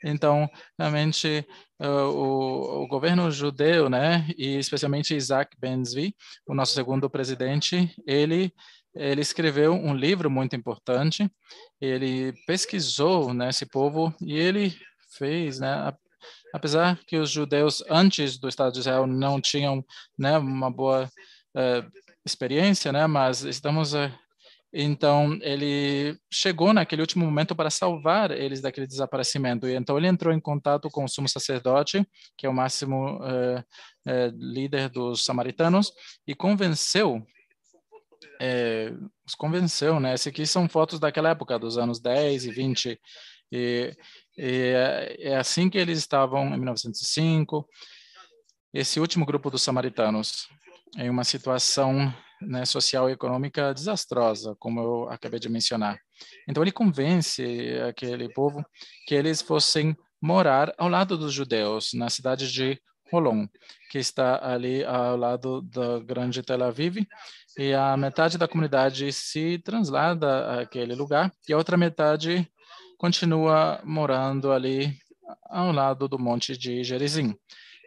Então, 0.04 0.46
realmente, 0.78 1.46
uh, 1.80 1.86
o, 1.86 2.82
o, 2.82 2.88
governo 2.88 3.30
judeu, 3.30 3.88
né, 3.88 4.28
e 4.36 4.58
especialmente 4.58 5.16
Isaac 5.16 5.56
Ben-Zvi, 5.58 6.14
o 6.46 6.54
nosso 6.54 6.74
segundo 6.74 7.08
presidente, 7.08 7.90
ele 8.06 8.52
ele 8.94 9.22
escreveu 9.22 9.72
um 9.72 9.92
livro 9.92 10.30
muito 10.30 10.54
importante. 10.54 11.28
Ele 11.80 12.32
pesquisou 12.46 13.34
né, 13.34 13.48
esse 13.48 13.66
povo 13.66 14.14
e 14.20 14.38
ele 14.38 14.72
fez, 15.18 15.58
né, 15.58 15.92
apesar 16.54 17.00
que 17.04 17.16
os 17.16 17.30
judeus 17.30 17.82
antes 17.90 18.38
do 18.38 18.48
Estado 18.48 18.72
de 18.72 18.78
Israel 18.78 19.08
não 19.08 19.40
tinham 19.40 19.84
né, 20.16 20.38
uma 20.38 20.70
boa 20.70 21.10
uh, 21.56 21.90
experiência, 22.24 22.92
né, 22.92 23.08
mas 23.08 23.42
estamos 23.42 23.92
uh, 23.92 24.08
então, 24.76 25.38
ele 25.40 26.18
chegou 26.32 26.72
naquele 26.72 27.00
último 27.02 27.24
momento 27.24 27.54
para 27.54 27.70
salvar 27.70 28.32
eles 28.32 28.60
daquele 28.60 28.88
desaparecimento. 28.88 29.68
E 29.68 29.76
então, 29.76 29.96
ele 29.96 30.08
entrou 30.08 30.34
em 30.34 30.40
contato 30.40 30.90
com 30.90 31.04
o 31.04 31.08
sumo 31.08 31.28
sacerdote, 31.28 32.04
que 32.36 32.44
é 32.44 32.50
o 32.50 32.52
máximo 32.52 33.20
uh, 33.20 33.64
líder 34.36 34.88
dos 34.88 35.24
samaritanos, 35.24 35.92
e 36.26 36.34
convenceu 36.34 37.24
é, 38.40 38.92
os 39.26 39.34
convenceu, 39.34 40.00
né? 40.00 40.14
Esse 40.14 40.28
aqui 40.28 40.46
são 40.46 40.68
fotos 40.68 40.98
daquela 40.98 41.30
época, 41.30 41.58
dos 41.58 41.78
anos 41.78 42.00
10 42.00 42.46
e 42.46 42.50
20. 42.50 43.00
E, 43.52 43.96
e 43.96 43.96
é, 44.36 45.16
é 45.18 45.36
assim 45.36 45.70
que 45.70 45.78
eles 45.78 45.98
estavam 45.98 46.46
em 46.54 46.56
1905. 46.56 47.68
Esse 48.72 48.98
último 48.98 49.24
grupo 49.24 49.50
dos 49.50 49.62
samaritanos. 49.62 50.48
em 50.96 51.10
uma 51.10 51.24
situação 51.24 52.12
né, 52.40 52.64
social 52.64 53.08
e 53.08 53.12
econômica 53.12 53.72
desastrosa, 53.72 54.54
como 54.58 54.80
eu 54.80 55.10
acabei 55.10 55.40
de 55.40 55.48
mencionar. 55.48 55.98
Então 56.48 56.62
ele 56.62 56.72
convence 56.72 57.42
aquele 57.88 58.32
povo 58.32 58.64
que 59.06 59.14
eles 59.14 59.42
fossem 59.42 59.96
morar 60.20 60.72
ao 60.78 60.88
lado 60.88 61.18
dos 61.18 61.32
judeus, 61.32 61.92
na 61.94 62.08
cidade 62.08 62.50
de 62.50 62.80
Holon, 63.12 63.46
que 63.90 63.98
está 63.98 64.44
ali 64.44 64.84
ao 64.84 65.16
lado 65.16 65.62
da 65.62 65.98
grande 66.00 66.42
Tel 66.42 66.64
Aviv, 66.64 67.06
e 67.58 67.72
a 67.72 67.96
metade 67.96 68.38
da 68.38 68.48
comunidade 68.48 69.12
se 69.12 69.58
translada 69.58 70.60
àquele 70.60 70.94
lugar 70.94 71.32
e 71.48 71.52
a 71.52 71.56
outra 71.56 71.76
metade 71.76 72.48
continua 73.04 73.82
morando 73.84 74.50
ali 74.50 74.96
ao 75.50 75.70
lado 75.70 76.08
do 76.08 76.18
monte 76.18 76.56
de 76.56 76.82
Gerizim. 76.82 77.36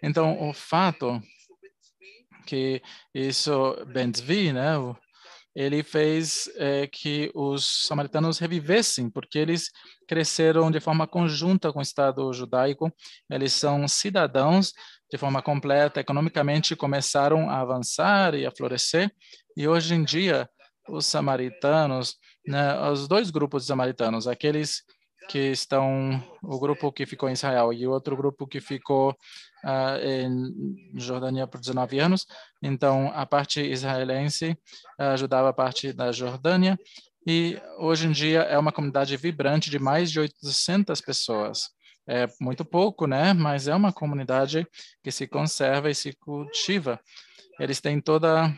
Então, 0.03 0.47
o 0.47 0.53
fato 0.53 1.19
que 2.45 2.83
isso 3.15 3.75
Ben-Zvi, 3.87 4.53
né, 4.53 4.73
ele 5.55 5.81
fez 5.81 6.47
é, 6.57 6.85
que 6.85 7.31
os 7.33 7.87
samaritanos 7.87 8.37
revivessem, 8.37 9.09
porque 9.09 9.39
eles 9.39 9.71
cresceram 10.07 10.69
de 10.69 10.79
forma 10.79 11.07
conjunta 11.07 11.73
com 11.73 11.79
o 11.79 11.81
Estado 11.81 12.31
judaico, 12.31 12.93
eles 13.27 13.53
são 13.53 13.87
cidadãos 13.87 14.71
de 15.11 15.17
forma 15.17 15.41
completa, 15.41 15.99
economicamente 15.99 16.75
começaram 16.75 17.49
a 17.49 17.59
avançar 17.59 18.35
e 18.35 18.45
a 18.45 18.51
florescer, 18.51 19.11
e 19.57 19.67
hoje 19.67 19.95
em 19.95 20.03
dia 20.03 20.47
os 20.87 21.07
samaritanos, 21.07 22.17
né, 22.45 22.79
os 22.91 23.07
dois 23.07 23.31
grupos 23.31 23.63
de 23.63 23.69
samaritanos, 23.69 24.27
aqueles 24.27 24.83
que 25.27 25.51
estão, 25.51 26.23
o 26.41 26.59
grupo 26.59 26.91
que 26.91 27.05
ficou 27.05 27.29
em 27.29 27.33
Israel 27.33 27.73
e 27.73 27.85
outro 27.85 28.15
grupo 28.15 28.47
que 28.47 28.61
ficou 28.61 29.11
uh, 29.11 29.97
em 30.01 30.99
Jordânia 30.99 31.45
por 31.45 31.59
19 31.59 31.99
anos. 31.99 32.25
Então, 32.61 33.11
a 33.13 33.25
parte 33.25 33.61
israelense 33.61 34.57
ajudava 34.97 35.49
a 35.49 35.53
parte 35.53 35.91
da 35.91 36.11
Jordânia 36.11 36.79
e 37.25 37.59
hoje 37.77 38.07
em 38.07 38.11
dia 38.11 38.41
é 38.41 38.57
uma 38.57 38.71
comunidade 38.71 39.15
vibrante 39.17 39.69
de 39.69 39.77
mais 39.77 40.09
de 40.11 40.19
800 40.19 41.01
pessoas. 41.01 41.69
É 42.07 42.25
muito 42.39 42.63
pouco, 42.63 43.05
né? 43.05 43.33
Mas 43.33 43.67
é 43.67 43.75
uma 43.75 43.91
comunidade 43.91 44.65
que 45.03 45.11
se 45.11 45.27
conserva 45.27 45.89
e 45.89 45.95
se 45.95 46.13
cultiva. 46.13 46.99
Eles 47.59 47.81
têm 47.81 47.99
toda 47.99 48.55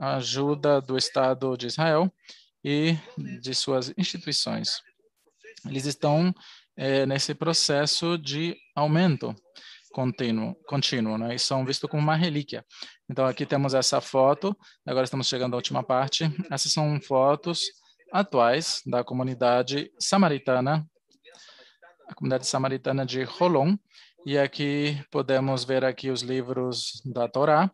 a 0.00 0.16
ajuda 0.16 0.80
do 0.80 0.96
Estado 0.96 1.56
de 1.58 1.66
Israel 1.66 2.10
e 2.64 2.96
de 3.40 3.54
suas 3.54 3.92
instituições 3.98 4.80
eles 5.68 5.86
estão 5.86 6.32
é, 6.76 7.06
nesse 7.06 7.34
processo 7.34 8.18
de 8.18 8.56
aumento 8.74 9.34
contínuo, 9.92 10.54
contínuo 10.66 11.16
né? 11.16 11.34
e 11.34 11.38
são 11.38 11.64
vistos 11.64 11.88
como 11.88 12.02
uma 12.02 12.14
relíquia. 12.14 12.62
Então, 13.08 13.24
aqui 13.24 13.46
temos 13.46 13.72
essa 13.72 13.98
foto, 13.98 14.54
agora 14.84 15.04
estamos 15.04 15.26
chegando 15.26 15.54
à 15.54 15.56
última 15.56 15.82
parte. 15.82 16.24
Essas 16.50 16.70
são 16.70 17.00
fotos 17.00 17.64
atuais 18.12 18.82
da 18.84 19.02
comunidade 19.02 19.90
samaritana, 19.98 20.86
a 22.06 22.14
comunidade 22.14 22.46
samaritana 22.46 23.06
de 23.06 23.22
Rolon, 23.22 23.74
e 24.26 24.36
aqui 24.36 25.02
podemos 25.10 25.64
ver 25.64 25.84
aqui 25.84 26.10
os 26.10 26.20
livros 26.20 27.00
da 27.04 27.26
Torá. 27.26 27.70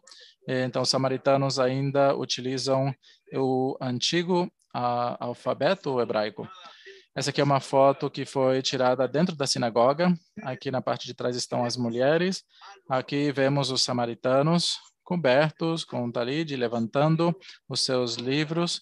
Então, 0.46 0.82
os 0.82 0.90
samaritanos 0.90 1.58
ainda 1.58 2.14
utilizam 2.14 2.94
o 3.34 3.76
antigo 3.80 4.48
alfabeto 4.72 6.00
hebraico. 6.00 6.48
Essa 7.14 7.28
aqui 7.28 7.42
é 7.42 7.44
uma 7.44 7.60
foto 7.60 8.10
que 8.10 8.24
foi 8.24 8.62
tirada 8.62 9.06
dentro 9.06 9.36
da 9.36 9.46
sinagoga. 9.46 10.14
Aqui 10.42 10.70
na 10.70 10.80
parte 10.80 11.06
de 11.06 11.12
trás 11.12 11.36
estão 11.36 11.62
as 11.62 11.76
mulheres. 11.76 12.42
Aqui 12.88 13.30
vemos 13.30 13.70
os 13.70 13.82
samaritanos 13.82 14.78
cobertos 15.04 15.84
com 15.84 16.10
talid, 16.10 16.56
levantando 16.56 17.38
os 17.68 17.82
seus 17.82 18.14
livros 18.14 18.80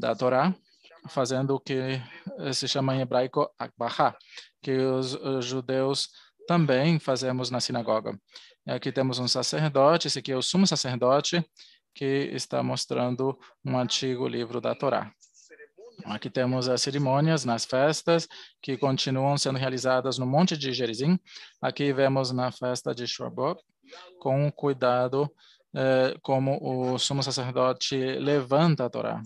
da 0.00 0.14
Torá, 0.14 0.54
fazendo 1.10 1.54
o 1.54 1.60
que 1.60 2.00
se 2.54 2.66
chama 2.66 2.96
em 2.96 3.02
hebraico 3.02 3.50
akbahá, 3.58 4.16
que 4.62 4.72
os 4.72 5.18
judeus 5.44 6.08
também 6.48 6.98
fazemos 6.98 7.50
na 7.50 7.60
sinagoga. 7.60 8.18
Aqui 8.66 8.90
temos 8.90 9.18
um 9.18 9.28
sacerdote, 9.28 10.06
esse 10.06 10.20
aqui 10.20 10.32
é 10.32 10.36
o 10.36 10.42
sumo 10.42 10.66
sacerdote, 10.66 11.44
que 11.94 12.30
está 12.32 12.62
mostrando 12.62 13.38
um 13.62 13.78
antigo 13.78 14.26
livro 14.26 14.58
da 14.58 14.74
Torá. 14.74 15.12
Aqui 16.08 16.30
temos 16.30 16.68
as 16.68 16.82
cerimônias 16.82 17.44
nas 17.44 17.64
festas 17.64 18.28
que 18.62 18.76
continuam 18.76 19.36
sendo 19.36 19.58
realizadas 19.58 20.18
no 20.18 20.26
Monte 20.26 20.56
de 20.56 20.72
Gerizim. 20.72 21.18
Aqui 21.60 21.92
vemos 21.92 22.30
na 22.30 22.52
festa 22.52 22.94
de 22.94 23.06
Shavuot, 23.06 23.60
com 24.20 24.50
cuidado 24.52 25.28
eh, 25.74 26.16
como 26.22 26.58
o 26.62 26.98
sumo 26.98 27.22
sacerdote 27.22 27.96
levanta 27.96 28.84
a 28.84 28.90
Torá. 28.90 29.20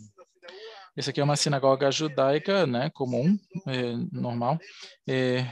Isso 0.96 1.10
aqui 1.10 1.20
é 1.20 1.24
uma 1.24 1.36
sinagoga 1.36 1.90
judaica, 1.90 2.66
né, 2.66 2.90
comum, 2.90 3.38
eh, 3.68 3.96
normal, 4.10 4.58
eh, 5.06 5.44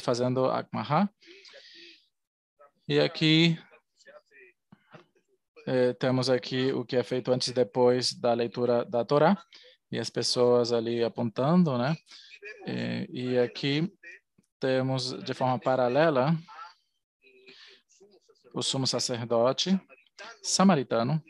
fazendo 0.00 0.46
Akmahá. 0.46 1.08
E 2.86 3.00
aqui 3.00 3.58
eh, 5.66 5.94
temos 5.94 6.28
aqui 6.28 6.72
o 6.72 6.84
que 6.84 6.96
é 6.96 7.02
feito 7.02 7.32
antes 7.32 7.48
e 7.48 7.54
depois 7.54 8.12
da 8.12 8.34
leitura 8.34 8.84
da 8.84 9.04
Torá 9.04 9.36
e 9.94 9.98
as 10.00 10.10
pessoas 10.10 10.72
ali 10.72 11.04
apontando, 11.04 11.78
né? 11.78 11.96
E, 12.66 13.08
e 13.12 13.38
aqui 13.38 13.88
temos 14.58 15.12
de 15.22 15.32
forma 15.32 15.56
paralela 15.56 16.36
o 18.52 18.60
sumo 18.60 18.88
sacerdote 18.88 19.80
samaritano 20.42 21.22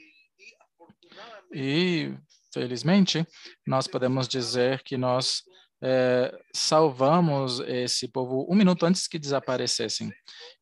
e 1.52 2.14
felizmente 2.54 3.26
nós 3.66 3.86
podemos 3.86 4.26
dizer 4.26 4.82
que 4.82 4.96
nós 4.96 5.42
é, 5.82 6.34
salvamos 6.54 7.60
esse 7.60 8.08
povo 8.08 8.46
um 8.50 8.54
minuto 8.54 8.86
antes 8.86 9.06
que 9.06 9.18
desaparecessem. 9.18 10.10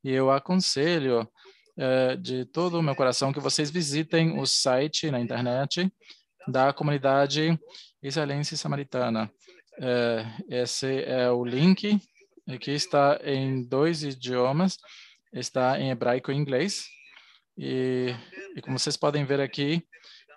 E 0.03 0.11
eu 0.11 0.29
aconselho 0.29 1.29
é, 1.79 2.17
de 2.17 2.47
todo 2.47 2.81
o 2.81 2.83
meu 2.83 2.97
coração 2.97 3.33
que 3.33 3.39
vocês 3.39 3.71
visitem 3.71 4.41
o 4.41 4.45
site 4.45 5.09
na 5.09 5.21
internet 5.21 5.89
da 6.47 6.73
comunidade 6.73 7.59
israelense 8.03 8.57
samaritana. 8.57 9.31
É, 9.79 10.27
esse 10.49 11.03
é 11.05 11.31
o 11.31 11.45
link, 11.45 12.01
que 12.61 12.71
está 12.71 13.21
em 13.25 13.63
dois 13.63 14.03
idiomas, 14.03 14.77
está 15.33 15.81
em 15.81 15.91
hebraico 15.91 16.31
e 16.31 16.37
inglês. 16.37 16.85
E, 17.57 18.15
e 18.57 18.63
como 18.63 18.79
vocês 18.79 18.97
podem 18.97 19.25
ver 19.25 19.41
aqui, 19.41 19.83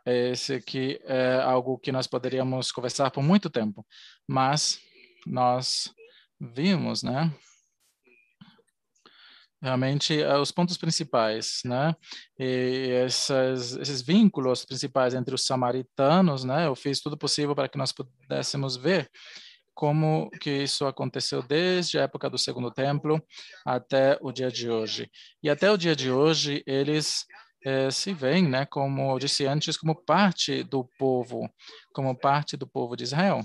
esse 0.05 0.53
aqui 0.53 0.99
é 1.03 1.39
algo 1.41 1.79
que 1.79 1.91
nós 1.91 2.05
poderíamos 2.05 2.71
conversar 2.71 3.09
por 3.09 3.23
muito 3.23 3.49
tempo, 3.49 3.85
mas 4.27 4.79
nós 5.25 5.91
vimos, 6.39 7.01
né? 7.01 7.33
Realmente 9.65 10.21
uh, 10.21 10.39
os 10.39 10.51
pontos 10.51 10.77
principais, 10.77 11.61
né? 11.65 11.95
E 12.39 13.03
esses 13.05 14.01
vínculos 14.01 14.63
principais 14.63 15.13
entre 15.15 15.33
os 15.33 15.45
samaritanos, 15.45 16.43
né? 16.43 16.67
Eu 16.67 16.75
fiz 16.75 17.01
tudo 17.01 17.17
possível 17.17 17.55
para 17.55 17.67
que 17.67 17.77
nós 17.77 17.91
pudéssemos 17.91 18.77
ver 18.77 19.09
como 19.73 20.29
que 20.39 20.63
isso 20.63 20.85
aconteceu 20.85 21.41
desde 21.41 21.97
a 21.99 22.03
época 22.03 22.29
do 22.29 22.37
Segundo 22.37 22.71
Templo 22.71 23.21
até 23.65 24.17
o 24.21 24.31
dia 24.31 24.49
de 24.49 24.69
hoje. 24.69 25.09
E 25.43 25.49
até 25.49 25.69
o 25.69 25.77
dia 25.77 25.95
de 25.95 26.09
hoje 26.09 26.63
eles 26.65 27.25
eh, 27.65 27.91
se 27.91 28.13
veem, 28.13 28.47
né? 28.47 28.65
Como 28.65 29.11
eu 29.11 29.19
disse 29.19 29.45
antes, 29.45 29.75
como 29.75 29.95
parte 29.95 30.63
do 30.63 30.87
povo, 30.97 31.49
como 31.93 32.15
parte 32.15 32.55
do 32.55 32.67
povo 32.67 32.95
de 32.95 33.03
Israel. 33.03 33.43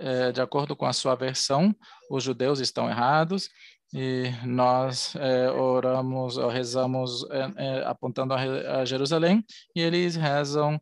Eh, 0.00 0.32
de 0.32 0.40
acordo 0.40 0.76
com 0.76 0.86
a 0.86 0.92
sua 0.92 1.14
versão, 1.14 1.74
os 2.10 2.22
judeus 2.22 2.60
estão 2.60 2.88
errados 2.88 3.48
e 3.92 4.30
nós 4.44 5.14
é, 5.16 5.50
oramos, 5.50 6.36
rezamos 6.36 7.24
é, 7.30 7.84
apontando 7.84 8.34
a, 8.34 8.84
Jerusalém 8.84 9.44
e 9.74 9.80
eles 9.80 10.14
rezam 10.14 10.80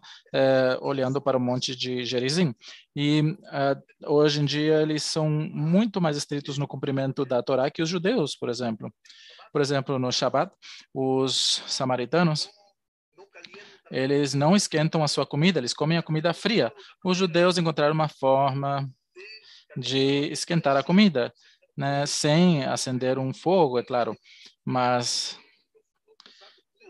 olhando 0.80 1.20
para 1.20 1.36
o 1.36 1.40
monte 1.40 1.74
de 1.74 2.04
Gerizim. 2.04 2.54
E 2.94 3.22
hoje 4.06 4.40
em 4.40 4.44
dia 4.44 4.82
eles 4.82 5.02
são 5.02 5.28
muito 5.30 6.00
mais 6.00 6.16
estritos 6.16 6.58
no 6.58 6.68
cumprimento 6.68 7.24
da 7.24 7.42
Torá 7.42 7.70
que 7.70 7.82
os 7.82 7.88
judeus, 7.88 8.36
por 8.36 8.48
exemplo. 8.48 8.92
Por 9.52 9.62
exemplo, 9.62 9.98
no 9.98 10.12
Shabat, 10.12 10.52
os 10.92 11.62
samaritanos 11.66 12.50
eles 13.90 14.34
não 14.34 14.54
esquentam 14.54 15.02
a 15.02 15.08
sua 15.08 15.24
comida, 15.24 15.58
eles 15.58 15.72
comem 15.72 15.96
a 15.96 16.02
comida 16.02 16.34
fria. 16.34 16.72
Os 17.02 17.16
judeus 17.16 17.56
encontraram 17.56 17.94
uma 17.94 18.08
forma 18.08 18.86
de 19.76 20.30
esquentar 20.30 20.76
a 20.76 20.82
comida 20.82 21.32
né, 21.78 22.04
sem 22.06 22.64
acender 22.64 23.20
um 23.20 23.32
fogo, 23.32 23.78
é 23.78 23.84
claro, 23.84 24.18
mas 24.64 25.38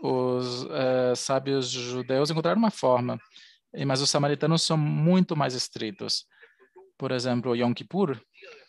os 0.01 0.65
é, 0.71 1.13
sábios 1.13 1.69
judeus 1.69 2.31
encontraram 2.31 2.57
uma 2.57 2.71
forma, 2.71 3.19
mas 3.85 4.01
os 4.01 4.09
samaritanos 4.09 4.63
são 4.63 4.75
muito 4.75 5.37
mais 5.37 5.53
estritos. 5.53 6.25
Por 6.97 7.11
exemplo, 7.11 7.55
Yom 7.55 7.71
Kippur, 7.71 8.19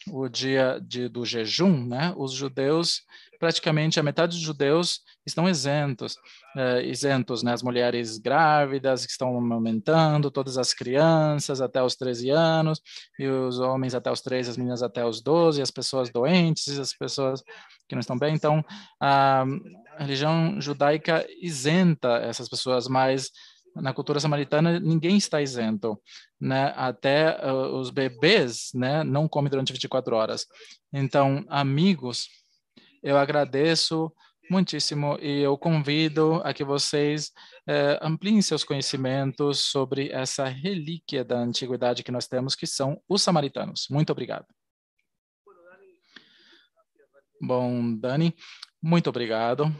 o 0.08 0.28
dia 0.28 0.80
de, 0.82 1.08
do 1.08 1.24
jejum, 1.24 1.86
né, 1.86 2.14
os 2.16 2.32
judeus, 2.32 3.02
praticamente 3.38 4.00
a 4.00 4.02
metade 4.02 4.36
dos 4.36 4.44
judeus 4.44 5.00
estão 5.26 5.48
isentos, 5.48 6.16
é, 6.56 6.82
isentos, 6.84 7.42
né, 7.42 7.52
as 7.52 7.62
mulheres 7.62 8.18
grávidas 8.18 9.04
que 9.04 9.12
estão 9.12 9.36
amamentando, 9.36 10.30
todas 10.30 10.56
as 10.56 10.72
crianças 10.72 11.60
até 11.60 11.82
os 11.82 11.96
13 11.96 12.30
anos, 12.30 12.80
e 13.18 13.26
os 13.26 13.58
homens 13.58 13.94
até 13.94 14.10
os 14.10 14.20
13, 14.20 14.50
as 14.50 14.56
meninas 14.56 14.82
até 14.82 15.04
os 15.04 15.20
12, 15.20 15.60
as 15.60 15.70
pessoas 15.70 16.10
doentes, 16.10 16.78
as 16.78 16.94
pessoas 16.94 17.42
que 17.88 17.94
não 17.94 18.00
estão 18.00 18.18
bem. 18.18 18.34
Então, 18.34 18.64
a 19.00 19.44
religião 19.98 20.60
judaica 20.60 21.26
isenta 21.42 22.18
essas 22.18 22.48
pessoas, 22.48 22.88
mas 22.88 23.30
na 23.80 23.92
cultura 23.92 24.20
samaritana 24.20 24.78
ninguém 24.78 25.16
está 25.16 25.40
isento, 25.40 26.00
né? 26.40 26.72
Até 26.76 27.38
uh, 27.44 27.76
os 27.76 27.90
bebês, 27.90 28.70
né, 28.74 29.02
não 29.04 29.28
comem 29.28 29.50
durante 29.50 29.72
24 29.72 30.14
horas. 30.14 30.46
Então, 30.92 31.44
amigos, 31.48 32.28
eu 33.02 33.16
agradeço 33.16 34.12
muitíssimo 34.50 35.16
e 35.20 35.40
eu 35.40 35.56
convido 35.56 36.40
a 36.44 36.52
que 36.52 36.64
vocês 36.64 37.30
eh, 37.68 37.98
ampliem 38.02 38.42
seus 38.42 38.64
conhecimentos 38.64 39.60
sobre 39.60 40.10
essa 40.10 40.44
relíquia 40.46 41.24
da 41.24 41.38
antiguidade 41.38 42.02
que 42.02 42.10
nós 42.10 42.26
temos, 42.26 42.56
que 42.56 42.66
são 42.66 43.00
os 43.08 43.22
samaritanos. 43.22 43.86
Muito 43.88 44.10
obrigado. 44.10 44.46
Bom, 47.40 47.96
Dani, 47.96 48.34
muito 48.82 49.08
obrigado. 49.08 49.72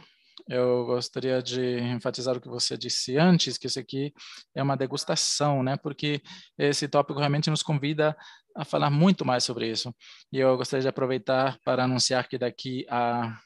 Eu 0.53 0.85
gostaria 0.85 1.41
de 1.41 1.79
enfatizar 1.79 2.37
o 2.37 2.41
que 2.41 2.49
você 2.49 2.77
disse 2.77 3.17
antes, 3.17 3.57
que 3.57 3.69
isso 3.69 3.79
aqui 3.79 4.13
é 4.53 4.61
uma 4.61 4.77
degustação, 4.77 5.63
né? 5.63 5.77
Porque 5.77 6.21
esse 6.59 6.89
tópico 6.89 7.21
realmente 7.21 7.49
nos 7.49 7.63
convida 7.63 8.17
a 8.57 8.65
falar 8.65 8.91
muito 8.91 9.25
mais 9.25 9.45
sobre 9.45 9.71
isso. 9.71 9.95
E 10.33 10.39
eu 10.39 10.57
gostaria 10.57 10.83
de 10.83 10.89
aproveitar 10.89 11.57
para 11.65 11.85
anunciar 11.85 12.29
que 12.29 12.37
daqui 12.37 12.85
a 12.91 13.39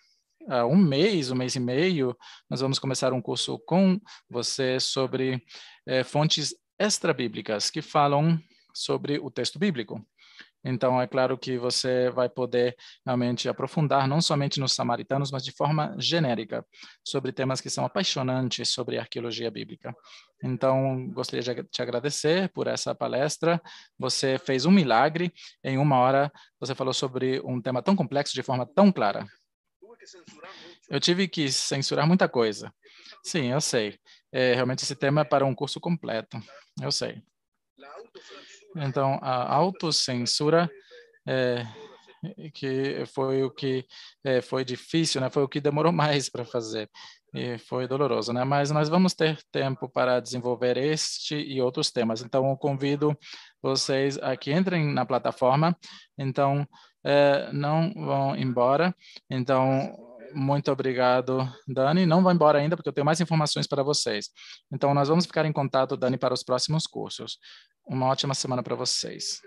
uh, 0.48 0.64
um 0.64 0.78
mês, 0.78 1.30
um 1.30 1.34
mês 1.34 1.54
e 1.56 1.60
meio, 1.60 2.16
nós 2.48 2.62
vamos 2.62 2.78
começar 2.78 3.12
um 3.12 3.20
curso 3.20 3.58
com 3.66 4.00
você 4.30 4.80
sobre 4.80 5.44
eh, 5.86 6.04
fontes 6.04 6.54
extra-bíblicas 6.78 7.68
que 7.68 7.82
falam 7.82 8.40
sobre 8.72 9.18
o 9.18 9.30
texto 9.30 9.58
bíblico. 9.58 10.02
Então, 10.64 11.00
é 11.00 11.06
claro 11.06 11.36
que 11.36 11.58
você 11.58 12.10
vai 12.10 12.28
poder 12.28 12.74
realmente 13.04 13.48
aprofundar 13.48 14.08
não 14.08 14.20
somente 14.20 14.58
nos 14.58 14.72
samaritanos, 14.72 15.30
mas 15.30 15.44
de 15.44 15.52
forma 15.52 15.94
genérica, 15.98 16.64
sobre 17.04 17.32
temas 17.32 17.60
que 17.60 17.68
são 17.68 17.84
apaixonantes 17.84 18.70
sobre 18.70 18.98
arqueologia 18.98 19.50
bíblica. 19.50 19.94
Então, 20.42 21.08
gostaria 21.10 21.42
de 21.42 21.64
te 21.64 21.82
agradecer 21.82 22.50
por 22.50 22.66
essa 22.66 22.94
palestra. 22.94 23.60
Você 23.98 24.38
fez 24.38 24.64
um 24.64 24.70
milagre. 24.70 25.32
Em 25.62 25.78
uma 25.78 25.98
hora, 25.98 26.32
você 26.58 26.74
falou 26.74 26.94
sobre 26.94 27.40
um 27.44 27.60
tema 27.60 27.82
tão 27.82 27.94
complexo 27.94 28.34
de 28.34 28.42
forma 28.42 28.66
tão 28.66 28.90
clara. 28.90 29.26
Eu 30.88 31.00
tive 31.00 31.28
que 31.28 31.50
censurar 31.50 32.06
muita 32.06 32.28
coisa. 32.28 32.72
Sim, 33.22 33.52
eu 33.52 33.60
sei. 33.60 33.98
É, 34.30 34.54
realmente 34.54 34.82
esse 34.82 34.94
tema 34.94 35.22
é 35.22 35.24
para 35.24 35.46
um 35.46 35.54
curso 35.54 35.80
completo. 35.80 36.38
Eu 36.80 36.92
sei. 36.92 37.22
Então, 38.76 39.18
a 39.22 39.54
autocensura 39.54 40.70
é, 41.26 41.66
que 42.52 43.04
foi 43.06 43.42
o 43.42 43.50
que 43.50 43.84
é, 44.22 44.40
foi 44.40 44.64
difícil, 44.64 45.20
né? 45.20 45.30
Foi 45.30 45.42
o 45.42 45.48
que 45.48 45.60
demorou 45.60 45.92
mais 45.92 46.28
para 46.28 46.44
fazer 46.44 46.90
e 47.34 47.58
foi 47.58 47.88
doloroso, 47.88 48.32
né? 48.32 48.44
Mas 48.44 48.70
nós 48.70 48.88
vamos 48.88 49.12
ter 49.12 49.38
tempo 49.50 49.88
para 49.88 50.20
desenvolver 50.20 50.76
este 50.76 51.34
e 51.34 51.60
outros 51.60 51.90
temas. 51.90 52.22
Então, 52.22 52.48
eu 52.48 52.56
convido 52.56 53.16
vocês 53.60 54.16
a 54.18 54.36
que 54.36 54.52
entrem 54.52 54.92
na 54.92 55.04
plataforma. 55.04 55.76
Então, 56.16 56.66
é, 57.04 57.52
não 57.52 57.92
vão 57.92 58.36
embora. 58.36 58.94
Então, 59.28 59.92
muito 60.32 60.70
obrigado, 60.70 61.48
Dani. 61.66 62.06
Não 62.06 62.22
vão 62.22 62.32
embora 62.32 62.58
ainda, 62.58 62.76
porque 62.76 62.88
eu 62.88 62.92
tenho 62.92 63.04
mais 63.04 63.20
informações 63.20 63.66
para 63.66 63.82
vocês. 63.82 64.30
Então, 64.72 64.94
nós 64.94 65.08
vamos 65.08 65.26
ficar 65.26 65.44
em 65.44 65.52
contato, 65.52 65.96
Dani, 65.96 66.16
para 66.16 66.34
os 66.34 66.44
próximos 66.44 66.86
cursos. 66.86 67.38
Uma 67.86 68.06
ótima 68.06 68.34
semana 68.34 68.62
para 68.62 68.74
vocês. 68.74 69.40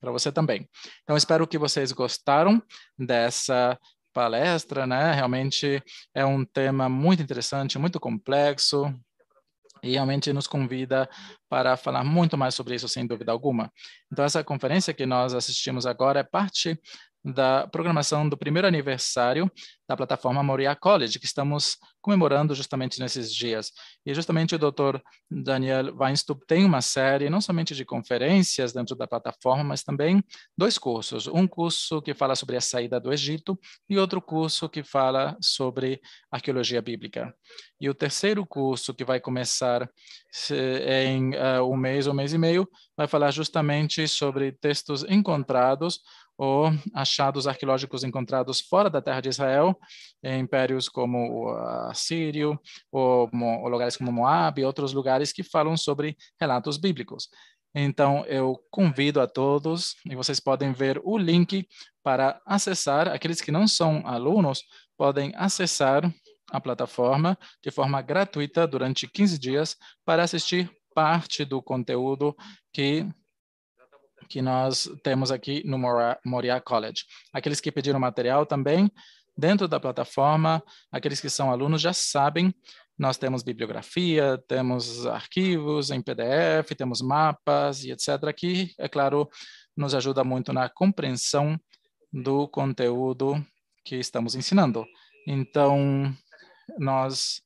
Para 0.00 0.12
você 0.12 0.30
também. 0.30 0.68
Então, 1.02 1.16
espero 1.16 1.46
que 1.46 1.58
vocês 1.58 1.92
gostaram 1.92 2.62
dessa 2.98 3.78
palestra, 4.12 4.86
né? 4.86 5.12
Realmente 5.12 5.82
é 6.14 6.24
um 6.24 6.44
tema 6.44 6.88
muito 6.88 7.22
interessante, 7.22 7.78
muito 7.78 7.98
complexo, 7.98 8.94
e 9.84 9.92
realmente 9.92 10.32
nos 10.32 10.46
convida 10.46 11.08
para 11.48 11.76
falar 11.76 12.02
muito 12.02 12.38
mais 12.38 12.54
sobre 12.54 12.74
isso, 12.74 12.88
sem 12.88 13.06
dúvida 13.06 13.30
alguma. 13.30 13.70
Então, 14.10 14.24
essa 14.24 14.42
conferência 14.42 14.94
que 14.94 15.04
nós 15.04 15.34
assistimos 15.34 15.84
agora 15.84 16.20
é 16.20 16.24
parte 16.24 16.80
da 17.24 17.66
programação 17.66 18.28
do 18.28 18.36
primeiro 18.36 18.68
aniversário 18.68 19.50
da 19.88 19.96
plataforma 19.96 20.42
Moriah 20.42 20.76
College, 20.76 21.18
que 21.18 21.26
estamos 21.26 21.76
comemorando 22.00 22.54
justamente 22.54 22.98
nesses 23.00 23.34
dias. 23.34 23.70
E 24.04 24.14
justamente 24.14 24.54
o 24.54 24.58
Dr. 24.58 24.98
Daniel 25.30 25.94
Weinstub 25.96 26.40
tem 26.46 26.64
uma 26.64 26.80
série, 26.80 27.30
não 27.30 27.40
somente 27.40 27.74
de 27.74 27.84
conferências 27.84 28.72
dentro 28.72 28.94
da 28.94 29.06
plataforma, 29.06 29.64
mas 29.64 29.82
também 29.82 30.22
dois 30.56 30.78
cursos. 30.78 31.26
Um 31.26 31.46
curso 31.46 32.00
que 32.02 32.14
fala 32.14 32.34
sobre 32.34 32.56
a 32.56 32.60
saída 32.60 33.00
do 33.00 33.12
Egito 33.12 33.58
e 33.88 33.98
outro 33.98 34.20
curso 34.20 34.68
que 34.68 34.82
fala 34.82 35.36
sobre 35.40 36.00
arqueologia 36.30 36.80
bíblica. 36.80 37.34
E 37.80 37.88
o 37.88 37.94
terceiro 37.94 38.46
curso, 38.46 38.94
que 38.94 39.04
vai 39.04 39.20
começar 39.20 39.88
em 40.50 41.34
uh, 41.34 41.64
um 41.70 41.76
mês 41.76 42.06
ou 42.06 42.12
um 42.12 42.16
mês 42.16 42.32
e 42.32 42.38
meio, 42.38 42.68
vai 42.96 43.06
falar 43.06 43.30
justamente 43.30 44.06
sobre 44.08 44.52
textos 44.52 45.04
encontrados 45.08 46.00
ou 46.36 46.70
achados 46.92 47.46
arqueológicos 47.46 48.04
encontrados 48.04 48.60
fora 48.60 48.90
da 48.90 49.00
terra 49.00 49.20
de 49.20 49.28
Israel, 49.28 49.78
em 50.22 50.40
impérios 50.40 50.88
como 50.88 51.48
o 51.48 51.94
Sírio, 51.94 52.58
ou, 52.90 53.30
ou 53.32 53.68
lugares 53.68 53.96
como 53.96 54.12
Moab 54.12 54.60
e 54.60 54.64
outros 54.64 54.92
lugares 54.92 55.32
que 55.32 55.42
falam 55.42 55.76
sobre 55.76 56.16
relatos 56.40 56.76
bíblicos. 56.76 57.28
Então, 57.74 58.24
eu 58.26 58.60
convido 58.70 59.20
a 59.20 59.26
todos, 59.26 59.96
e 60.08 60.14
vocês 60.14 60.38
podem 60.38 60.72
ver 60.72 61.00
o 61.04 61.18
link 61.18 61.66
para 62.04 62.40
acessar. 62.46 63.08
Aqueles 63.08 63.40
que 63.40 63.50
não 63.50 63.66
são 63.66 64.06
alunos 64.06 64.62
podem 64.96 65.32
acessar 65.34 66.08
a 66.50 66.60
plataforma 66.60 67.36
de 67.62 67.72
forma 67.72 68.00
gratuita 68.00 68.66
durante 68.66 69.08
15 69.08 69.38
dias 69.38 69.76
para 70.04 70.22
assistir 70.22 70.70
parte 70.94 71.44
do 71.44 71.60
conteúdo 71.60 72.36
que 72.72 73.04
que 74.34 74.42
nós 74.42 74.90
temos 75.04 75.30
aqui 75.30 75.62
no 75.64 75.78
Moriah 75.78 76.60
College. 76.60 77.04
Aqueles 77.32 77.60
que 77.60 77.70
pediram 77.70 78.00
material 78.00 78.44
também, 78.44 78.90
dentro 79.38 79.68
da 79.68 79.78
plataforma, 79.78 80.60
aqueles 80.90 81.20
que 81.20 81.30
são 81.30 81.52
alunos 81.52 81.80
já 81.80 81.92
sabem, 81.92 82.52
nós 82.98 83.16
temos 83.16 83.44
bibliografia, 83.44 84.36
temos 84.48 85.06
arquivos 85.06 85.92
em 85.92 86.02
PDF, 86.02 86.74
temos 86.76 87.00
mapas 87.00 87.84
e 87.84 87.92
etc. 87.92 88.08
que, 88.36 88.74
é 88.76 88.88
claro, 88.88 89.30
nos 89.76 89.94
ajuda 89.94 90.24
muito 90.24 90.52
na 90.52 90.68
compreensão 90.68 91.56
do 92.12 92.48
conteúdo 92.48 93.40
que 93.84 93.94
estamos 93.94 94.34
ensinando. 94.34 94.84
Então, 95.28 96.12
nós, 96.76 97.40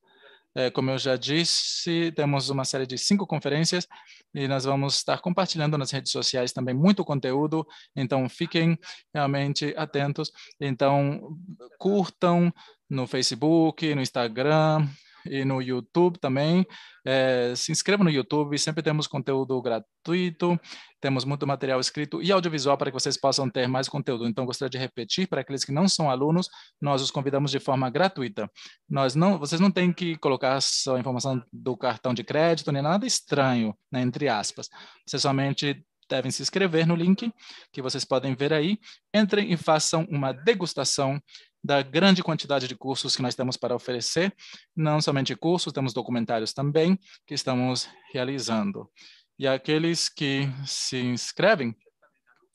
é, 0.55 0.71
como 0.71 0.89
eu 0.89 0.97
já 0.97 1.15
disse, 1.15 2.11
temos 2.15 2.49
uma 2.49 2.65
série 2.65 2.87
de 2.87 2.97
cinco 2.97 3.27
conferências 3.27 3.87
e 4.33 4.47
nós 4.47 4.65
vamos 4.65 4.95
estar 4.95 5.19
compartilhando 5.19 5.77
nas 5.77 5.91
redes 5.91 6.11
sociais 6.11 6.53
também 6.53 6.75
muito 6.75 7.03
conteúdo, 7.03 7.65
então 7.95 8.27
fiquem 8.29 8.77
realmente 9.13 9.73
atentos. 9.77 10.31
Então, 10.59 11.37
curtam 11.77 12.53
no 12.89 13.07
Facebook, 13.07 13.93
no 13.93 14.01
Instagram, 14.01 14.87
e 15.29 15.45
no 15.45 15.61
YouTube 15.61 16.19
também. 16.19 16.65
É, 17.05 17.53
se 17.55 17.71
inscreva 17.71 18.03
no 18.03 18.09
YouTube, 18.09 18.57
sempre 18.57 18.83
temos 18.83 19.07
conteúdo 19.07 19.61
gratuito, 19.61 20.59
temos 20.99 21.23
muito 21.23 21.47
material 21.47 21.79
escrito 21.79 22.21
e 22.21 22.31
audiovisual 22.31 22.77
para 22.77 22.91
que 22.91 22.99
vocês 22.99 23.15
possam 23.17 23.49
ter 23.49 23.67
mais 23.67 23.87
conteúdo. 23.87 24.27
Então, 24.27 24.45
gostaria 24.45 24.69
de 24.69 24.77
repetir 24.77 25.27
para 25.27 25.41
aqueles 25.41 25.63
que 25.63 25.71
não 25.71 25.87
são 25.87 26.09
alunos, 26.09 26.49
nós 26.81 27.01
os 27.01 27.11
convidamos 27.11 27.51
de 27.51 27.59
forma 27.59 27.89
gratuita. 27.89 28.49
Nós 28.89 29.15
não, 29.15 29.37
vocês 29.37 29.61
não 29.61 29.71
têm 29.71 29.93
que 29.93 30.17
colocar 30.17 30.59
sua 30.61 30.99
informação 30.99 31.41
do 31.53 31.77
cartão 31.77 32.13
de 32.13 32.23
crédito 32.23 32.71
nem 32.71 32.81
nada 32.81 33.05
estranho, 33.05 33.73
né, 33.91 34.01
entre 34.01 34.27
aspas. 34.27 34.67
Vocês 35.05 35.21
somente 35.21 35.85
devem 36.09 36.31
se 36.31 36.41
inscrever 36.41 36.87
no 36.87 36.95
link 36.95 37.31
que 37.71 37.81
vocês 37.81 38.03
podem 38.03 38.35
ver 38.35 38.51
aí. 38.51 38.79
Entrem 39.13 39.53
e 39.53 39.55
façam 39.55 40.05
uma 40.09 40.33
degustação 40.33 41.21
da 41.63 41.81
grande 41.81 42.23
quantidade 42.23 42.67
de 42.67 42.75
cursos 42.75 43.15
que 43.15 43.21
nós 43.21 43.35
temos 43.35 43.57
para 43.57 43.75
oferecer, 43.75 44.33
não 44.75 45.01
somente 45.01 45.35
cursos, 45.35 45.73
temos 45.73 45.93
documentários 45.93 46.53
também 46.53 46.97
que 47.27 47.33
estamos 47.33 47.89
realizando. 48.13 48.89
E 49.37 49.47
aqueles 49.47 50.09
que 50.09 50.49
se 50.65 50.97
inscrevem 50.97 51.75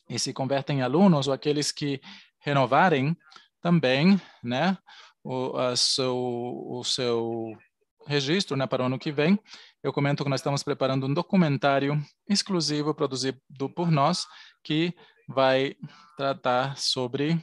e 0.09 0.19
se 0.19 0.33
convertem 0.33 0.79
em 0.79 0.83
alunos, 0.83 1.29
ou 1.29 1.35
aqueles 1.35 1.73
que 1.73 2.01
renovarem 2.41 3.17
também, 3.61 4.21
né, 4.43 4.77
o, 5.23 5.57
a 5.57 5.75
seu, 5.77 6.17
o 6.17 6.85
seu 6.85 7.57
registro, 8.07 8.57
né, 8.57 8.67
para 8.67 8.83
o 8.83 8.87
ano 8.87 8.99
que 8.99 9.11
vem, 9.11 9.39
eu 9.83 9.93
comento 9.93 10.23
que 10.23 10.31
nós 10.31 10.41
estamos 10.41 10.63
preparando 10.63 11.07
um 11.07 11.15
documentário 11.15 11.99
exclusivo 12.29 12.95
produzido 12.95 13.41
por 13.75 13.91
nós, 13.91 14.27
que 14.63 14.95
vai 15.27 15.75
tratar 16.17 16.77
sobre 16.77 17.43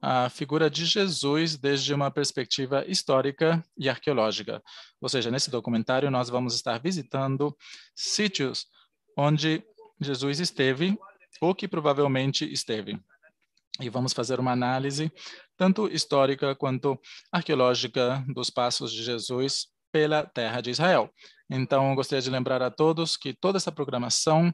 a 0.00 0.28
figura 0.30 0.70
de 0.70 0.86
Jesus 0.86 1.56
desde 1.56 1.92
uma 1.92 2.10
perspectiva 2.10 2.84
histórica 2.86 3.62
e 3.76 3.88
arqueológica. 3.88 4.62
Ou 5.00 5.08
seja, 5.08 5.30
nesse 5.30 5.50
documentário 5.50 6.10
nós 6.10 6.28
vamos 6.28 6.54
estar 6.54 6.78
visitando 6.80 7.56
sítios 7.94 8.66
onde 9.16 9.62
Jesus 10.00 10.40
esteve 10.40 10.98
ou 11.40 11.54
que 11.54 11.68
provavelmente 11.68 12.50
esteve. 12.50 12.98
E 13.80 13.88
vamos 13.88 14.12
fazer 14.12 14.40
uma 14.40 14.52
análise 14.52 15.12
tanto 15.56 15.88
histórica 15.88 16.54
quanto 16.54 16.98
arqueológica 17.30 18.24
dos 18.28 18.50
passos 18.50 18.92
de 18.92 19.02
Jesus 19.02 19.68
pela 19.92 20.24
terra 20.24 20.60
de 20.60 20.70
Israel. 20.70 21.12
Então, 21.50 21.94
gostaria 21.94 22.22
de 22.22 22.30
lembrar 22.30 22.62
a 22.62 22.70
todos 22.70 23.16
que 23.16 23.34
toda 23.34 23.58
essa 23.58 23.72
programação 23.72 24.52